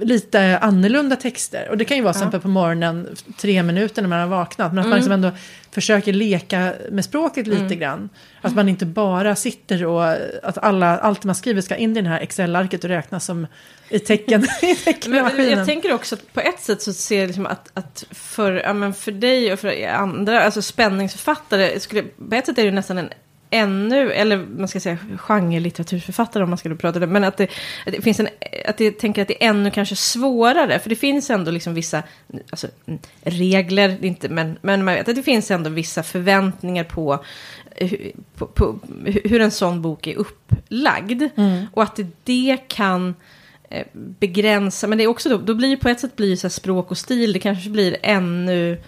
lite 0.00 0.58
annorlunda 0.58 1.16
texter. 1.16 1.68
Och 1.70 1.78
det 1.78 1.84
kan 1.84 1.96
ju 1.96 2.02
vara 2.02 2.12
till 2.12 2.20
exempel 2.20 2.40
på 2.40 2.48
morgonen, 2.48 3.16
tre 3.36 3.62
minuter 3.62 4.02
när 4.02 4.08
man 4.08 4.20
har 4.20 4.26
vaknat. 4.26 4.72
Men 4.72 4.78
att 4.78 4.88
man 4.88 4.96
liksom 4.96 5.12
ändå 5.12 5.30
försöker 5.70 6.12
leka 6.12 6.74
med 6.90 7.04
språket 7.04 7.46
lite 7.46 7.74
grann. 7.74 8.08
Att 8.40 8.54
man 8.54 8.68
inte 8.68 8.86
bara 8.86 9.36
sitter 9.36 9.84
och 9.86 10.04
att 10.42 10.58
alla, 10.58 10.98
allt 10.98 11.24
man 11.24 11.34
skriver 11.34 11.60
ska 11.60 11.76
in 11.76 11.96
i 11.96 12.02
det 12.02 12.08
här 12.08 12.20
Excel-arket 12.20 12.84
och 12.84 12.90
räknas 12.90 13.24
som 13.24 13.46
i 13.88 13.98
tecken 13.98 14.42
i 14.62 14.66
Men 14.66 14.76
teckenmaskinen. 14.76 15.58
jag 15.58 15.66
tänker 15.66 15.92
också 15.92 16.14
att 16.14 16.32
på 16.32 16.40
ett 16.40 16.60
sätt 16.60 16.82
så 16.82 16.92
ser 16.92 17.20
jag 17.20 17.26
liksom 17.26 17.46
att, 17.46 17.70
att 17.74 18.04
för, 18.10 18.52
ja, 18.52 18.72
men 18.72 18.94
för 18.94 19.12
dig 19.12 19.52
och 19.52 19.58
för 19.58 19.86
andra, 19.88 20.42
alltså 20.42 20.62
spänningsförfattare, 20.62 21.80
skulle, 21.80 22.02
på 22.02 22.34
ett 22.34 22.46
sätt 22.46 22.58
är 22.58 22.64
det 22.64 22.70
nästan 22.70 22.98
en 22.98 23.10
ännu, 23.50 24.12
eller 24.12 24.46
man 24.58 24.68
ska 24.68 24.80
säga 24.80 24.98
genre-litteraturförfattare 25.18 26.42
om 26.42 26.50
man 26.50 26.58
skulle 26.58 26.76
prata 26.76 26.98
det, 26.98 27.06
men 27.06 27.24
att 27.24 27.36
det, 27.36 27.50
att 27.86 27.92
det 27.92 28.02
finns 28.02 28.20
en, 28.20 28.28
att 28.66 28.80
jag 28.80 28.98
tänker 28.98 29.22
att 29.22 29.28
det 29.28 29.44
är 29.44 29.48
ännu 29.48 29.70
kanske 29.70 29.96
svårare, 29.96 30.78
för 30.78 30.88
det 30.88 30.96
finns 30.96 31.30
ändå 31.30 31.50
liksom 31.50 31.74
vissa, 31.74 32.02
alltså 32.50 32.68
mm, 32.86 33.00
regler, 33.22 33.96
det 34.00 34.06
inte, 34.06 34.28
men, 34.28 34.58
men 34.62 34.84
man 34.84 34.94
vet 34.94 35.08
att 35.08 35.16
det 35.16 35.22
finns 35.22 35.50
ändå 35.50 35.70
vissa 35.70 36.02
förväntningar 36.02 36.84
på, 36.84 37.24
på, 38.36 38.46
på 38.46 38.78
hur 39.24 39.40
en 39.40 39.50
sån 39.50 39.82
bok 39.82 40.06
är 40.06 40.16
upplagd. 40.16 41.22
Och 41.72 41.82
att 41.82 41.96
det, 41.96 42.06
det 42.24 42.56
kan 42.68 43.14
eh, 43.70 43.86
begränsa, 43.92 44.86
men 44.86 44.98
det 44.98 45.04
är 45.04 45.08
också 45.08 45.28
då, 45.28 45.38
då 45.38 45.54
blir 45.54 45.68
ju 45.68 45.76
på 45.76 45.88
ett 45.88 46.00
sätt 46.00 46.16
blir 46.16 46.36
så 46.36 46.50
språk 46.50 46.90
och 46.90 46.98
stil, 46.98 47.32
det 47.32 47.38
kanske 47.38 47.70
blir 47.70 47.96
ännu, 48.02 48.82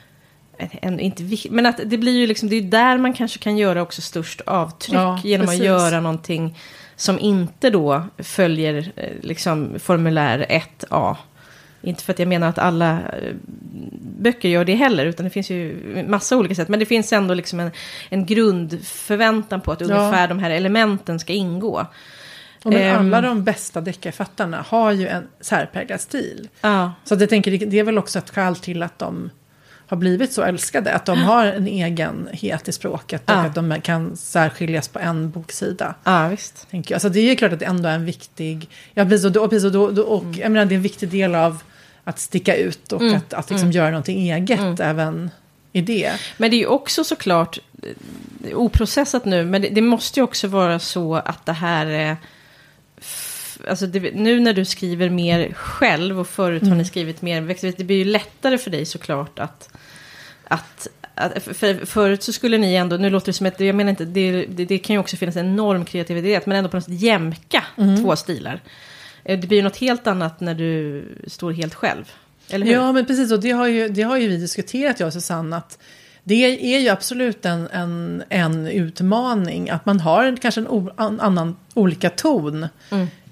ännu 0.58 1.02
inte 1.02 1.22
men 1.50 1.66
att 1.66 1.80
det 1.84 1.98
blir 1.98 2.12
ju 2.18 2.26
liksom, 2.26 2.48
det 2.48 2.56
är 2.56 2.62
där 2.62 2.98
man 2.98 3.12
kanske 3.12 3.38
kan 3.38 3.56
göra 3.56 3.82
också 3.82 4.02
störst 4.02 4.40
avtryck 4.40 4.94
Ja, 4.94 5.20
genom 5.24 5.46
precis. 5.46 5.60
att 5.60 5.66
göra 5.66 6.00
någonting 6.00 6.58
som 6.96 7.18
inte 7.18 7.70
då 7.70 8.02
följer 8.18 8.92
eh, 8.96 9.10
liksom 9.22 9.74
formulär 9.78 10.46
1A. 10.48 11.16
Inte 11.82 12.04
för 12.04 12.12
att 12.12 12.18
jag 12.18 12.28
menar 12.28 12.48
att 12.48 12.58
alla 12.58 12.92
eh, 13.00 13.34
böcker 14.20 14.48
gör 14.48 14.64
det 14.64 14.74
heller, 14.74 15.06
utan 15.06 15.24
det 15.24 15.30
finns 15.30 15.50
ju 15.50 15.76
massa 16.08 16.36
olika 16.36 16.54
sätt. 16.54 16.68
Men 16.68 16.80
det 16.80 16.86
finns 16.86 17.12
ändå 17.12 17.34
liksom 17.34 17.60
en, 17.60 17.70
en 18.08 18.26
grundförväntan 18.26 19.60
på 19.60 19.72
att 19.72 19.80
Ja. 19.80 19.86
ungefär 19.86 20.28
de 20.28 20.38
här 20.38 20.50
elementen 20.50 21.18
ska 21.18 21.32
ingå. 21.32 21.86
Och 22.64 22.72
men 22.72 22.82
Ehm. 22.82 22.98
alla 22.98 23.20
de 23.20 23.44
bästa 23.44 23.80
deckarförfattarna 23.80 24.64
har 24.68 24.90
ju 24.92 25.08
en 25.08 25.22
särpräglad 25.40 26.00
stil. 26.00 26.48
Ja, 26.60 26.92
Så 27.04 27.14
att 27.14 27.20
jag 27.20 27.28
tänker, 27.30 27.50
det- 27.50 27.66
det 27.66 27.78
är 27.78 27.84
väl 27.84 27.98
också 27.98 28.18
ett 28.18 28.30
skäl 28.30 28.56
till 28.56 28.82
att 28.82 28.98
de 28.98 29.30
har 29.92 29.96
blivit 29.96 30.32
så 30.32 30.42
älskade. 30.42 30.92
Att 30.92 31.06
de 31.06 31.18
har 31.18 31.46
en 31.46 31.66
egenhet 31.66 32.68
i 32.68 32.72
språket 32.72 33.22
och 33.30 33.34
Ja. 33.36 33.40
att 33.40 33.54
de 33.54 33.80
kan 33.82 34.16
särskiljas 34.16 34.88
på 34.88 34.98
en 34.98 35.30
boksida. 35.30 35.94
ja 36.04 36.28
visst. 36.28 36.70
Tänker 36.70 36.92
jag. 36.92 36.96
Alltså 36.96 37.08
det 37.08 37.20
är 37.20 37.24
ju 37.28 37.36
klart 37.36 37.52
att 37.52 37.58
det 37.58 37.64
ändå 37.64 37.88
är 37.88 37.94
en 37.94 38.04
viktig, 38.04 38.68
ja 38.94 39.04
precis, 39.04 39.36
och, 39.36 39.44
och 39.44 39.50
precis, 39.50 39.64
och, 39.74 39.94
då, 39.94 40.02
och 40.02 40.22
Mm. 40.22 40.40
jag 40.40 40.52
menar, 40.52 40.64
det 40.66 40.74
är 40.74 40.76
en 40.76 40.82
viktig 40.82 41.08
del 41.08 41.34
av 41.34 41.62
att 42.04 42.18
sticka 42.18 42.56
ut 42.56 42.92
och 42.92 43.02
att, 43.02 43.32
att 43.34 43.50
liksom 43.50 43.72
göra 43.72 43.90
någonting 43.90 44.30
eget 44.30 44.60
Mm. 44.60 44.76
även 44.80 45.30
i 45.72 45.80
det. 45.80 46.12
Men 46.36 46.50
det 46.50 46.56
är 46.56 46.58
ju 46.58 46.66
också 46.66 47.04
såklart 47.04 47.58
eh, 47.82 48.56
oprocessat 48.56 49.24
nu, 49.24 49.44
men 49.44 49.62
det, 49.62 49.68
det 49.68 49.80
måste 49.82 50.20
ju 50.20 50.24
också 50.24 50.48
vara 50.48 50.78
så 50.78 51.14
att 51.14 51.46
det 51.46 51.52
här 51.52 51.86
är... 51.86 52.16
Alltså 53.68 53.86
det, 53.86 54.14
nu 54.14 54.40
när 54.40 54.52
du 54.52 54.64
skriver 54.64 55.08
mer 55.10 55.52
själv 55.52 56.20
och 56.20 56.28
förut 56.28 56.62
har 56.62 56.74
ni 56.74 56.84
skrivit 56.84 57.22
mer 57.22 57.40
växelvis, 57.40 57.76
det 57.76 57.84
blir 57.84 57.96
ju 57.96 58.04
lättare 58.04 58.58
för 58.58 58.70
dig 58.70 58.84
såklart 58.86 59.38
att... 59.38 59.68
att 60.44 60.88
att, 61.14 61.42
för, 61.42 61.86
förut 61.86 62.22
så 62.22 62.32
skulle 62.32 62.58
ni 62.58 62.74
ändå, 62.74 62.96
nu 62.96 63.10
låter 63.10 63.26
det 63.26 63.32
som 63.32 63.46
att, 63.46 63.60
jag 63.60 63.74
menar 63.74 63.90
inte, 63.90 64.04
det, 64.04 64.46
det, 64.46 64.64
det 64.64 64.78
kan 64.78 64.94
ju 64.94 65.00
också 65.00 65.16
finnas 65.16 65.36
en 65.36 65.46
enorm 65.46 65.84
kreativitet, 65.84 66.46
men 66.46 66.56
ändå 66.56 66.70
på 66.70 66.76
något 66.76 66.84
sätt 66.84 67.00
jämka 67.00 67.64
två 68.02 68.16
stilar. 68.16 68.60
Eh, 69.24 69.38
Det 69.40 69.46
blir 69.46 69.58
ju 69.58 69.64
något 69.64 69.76
helt 69.76 70.06
annat 70.06 70.40
när 70.40 70.54
du 70.54 71.04
står 71.26 71.52
helt 71.52 71.74
själv. 71.74 72.12
Ja, 72.72 72.92
men 72.92 73.06
precis. 73.06 73.32
Och 73.32 73.40
det 73.40 73.50
har 73.50 73.66
ju, 73.66 73.88
det 73.88 74.02
har 74.02 74.16
ju 74.16 74.28
vi 74.28 74.36
diskuterat, 74.36 75.00
jag 75.00 75.06
och 75.06 75.12
Susanne, 75.12 75.56
att 75.56 75.78
det 76.24 76.74
är 76.74 76.80
ju 76.80 76.88
absolut 76.88 77.46
en, 77.46 77.68
en, 77.72 78.22
en 78.28 78.66
utmaning. 78.66 79.70
Att 79.70 79.86
man 79.86 80.00
har 80.00 80.24
en, 80.24 80.36
kanske 80.36 80.60
en 80.60 80.68
o, 80.68 80.90
an, 80.96 81.20
annan, 81.20 81.56
olika 81.74 82.10
ton 82.10 82.68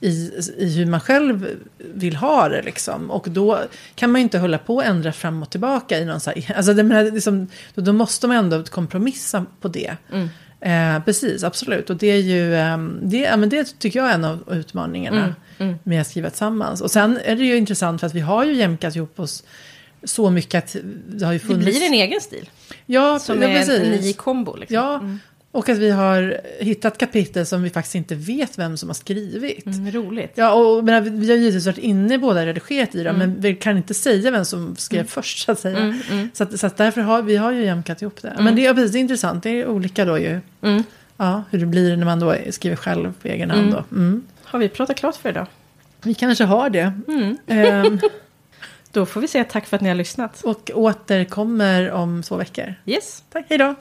i, 0.01 0.31
i 0.57 0.77
hur 0.79 0.87
man 0.87 1.01
själv 1.01 1.47
vill 1.79 2.17
ha 2.17 2.49
det. 2.49 2.63
Liksom. 2.63 3.11
Och 3.11 3.27
då 3.31 3.59
kan 3.95 4.13
man 4.13 4.21
ju 4.21 4.23
inte 4.23 4.39
hålla 4.39 4.59
på 4.59 4.75
och 4.75 4.85
ändra 4.85 5.13
fram 5.13 5.43
och 5.43 5.51
tillbaka 5.51 5.99
i 5.99 6.05
någon 6.05 6.21
så 6.21 6.31
här, 6.31 6.57
alltså 6.57 6.75
det, 6.75 6.83
men 6.83 7.15
liksom, 7.15 7.47
då, 7.75 7.83
då 7.83 7.93
måste 7.93 8.27
man 8.27 8.37
ändå 8.37 8.65
kompromissa 8.65 9.47
på 9.61 9.69
det. 9.69 9.97
Eh, 10.61 11.03
precis, 11.05 11.45
absolut. 11.45 11.91
Och 11.91 11.97
det 11.97 12.07
är 12.07 12.21
ju, 12.21 12.57
ehm, 12.57 12.99
det, 13.03 13.19
ja, 13.19 13.37
men 13.37 13.49
det 13.49 13.79
tycker 13.79 13.99
jag 13.99 14.11
är 14.11 14.15
en 14.15 14.25
av 14.25 14.45
utmaningarna 14.51 15.35
med 15.83 16.01
att 16.01 16.07
skriva 16.07 16.31
tillsammans. 16.31 16.81
Och 16.81 16.91
sen 16.91 17.19
är 17.25 17.37
det 17.37 17.45
ju 17.45 17.57
intressant 17.57 18.01
för 18.01 18.07
att 18.07 18.15
vi 18.15 18.21
har 18.21 18.45
ju 18.45 18.55
jämkat 18.55 18.97
ihop 18.97 19.21
oss 19.21 19.45
så 20.05 20.31
mycket 20.31 20.65
att 20.65 20.77
det 21.09 21.25
har 21.25 21.33
ju 21.33 21.39
Det 21.39 21.45
funnits... 21.45 21.65
blir 21.79 21.87
en 21.87 21.95
egen 21.95 22.21
stil. 22.21 22.51
ja, 22.87 23.19
Som 23.19 23.43
ja, 23.43 23.49
är 23.49 23.59
precis. 23.59 23.81
en 23.81 23.91
ny 23.91 24.13
kombo. 24.13 24.57
Liksom. 24.57 24.75
Ja, 24.75 25.01
och 25.53 25.69
att 25.69 25.79
vi 25.79 25.91
har 25.91 26.41
hittat 26.61 26.99
kapitel 26.99 27.47
som 27.47 27.63
vi 27.63 27.71
faktiskt 27.71 27.95
inte 27.95 28.15
vet 28.15 28.59
vem 28.59 28.77
som 28.77 28.89
har 28.89 28.95
skrivit. 28.95 29.67
Mm, 29.67 29.91
roligt. 29.91 30.33
Ja, 30.35 30.53
och 30.53 30.85
men, 30.85 31.21
vi 31.21 31.31
har 31.31 31.37
givetvis 31.37 31.67
varit 31.67 31.79
inne 31.79 32.19
båda 32.19 32.47
redigerat 32.47 32.95
i 32.95 33.03
dem, 33.03 33.17
men 33.17 33.41
vi 33.41 33.55
kan 33.55 33.77
inte 33.77 33.95
säga 33.95 34.31
vem 34.31 34.45
som 34.45 34.77
skrev 34.77 35.07
först 35.07 35.39
så 35.45 35.53
att 35.53 35.59
säga. 35.61 35.99
Så, 36.33 36.43
att, 36.43 36.61
så 36.61 36.67
att 36.67 36.77
därför 36.77 37.01
har 37.01 37.23
vi 37.23 37.37
har 37.37 37.53
ju 37.53 37.65
jämkat 37.65 38.03
ihop 38.03 38.23
det. 38.23 38.37
Men 38.39 38.57
det 38.57 38.67
är, 38.67 38.75
precis, 38.75 38.93
det 38.93 38.99
är 38.99 39.01
intressant, 39.01 39.43
det 39.43 39.51
är 39.51 39.67
olika 39.69 40.05
då 40.05 40.19
ju. 40.19 40.41
Mm. 40.63 40.83
Ja, 41.17 41.43
hur 41.51 41.59
det 41.59 41.67
blir 41.67 41.97
när 41.97 42.05
man 42.05 42.21
då 42.21 42.35
skriver 42.51 42.77
själv 42.77 43.13
på 43.23 43.29
egen 43.29 43.51
hand 43.51 43.73
då. 43.73 43.85
Mm. 43.97 44.23
Har 44.45 44.59
vi 44.59 44.69
pratat 44.69 44.97
klart 44.97 45.17
för 45.17 45.29
idag? 45.29 45.47
Vi 46.03 46.15
kanske 46.15 46.45
har 46.45 46.71
det. 46.71 46.93
Då 48.93 49.07
får 49.07 49.21
vi 49.21 49.29
säga 49.29 49.45
tack 49.45 49.67
för 49.67 49.77
att 49.77 49.83
ni 49.83 49.89
har 49.89 49.97
lyssnat. 49.97 50.41
och 50.45 50.71
återkommer 50.75 51.91
om 51.91 52.23
två 52.23 52.37
veckor. 52.37 52.75
Yes. 52.87 53.25
Tack, 53.33 53.47
hej 53.49 53.59
då! 53.59 53.75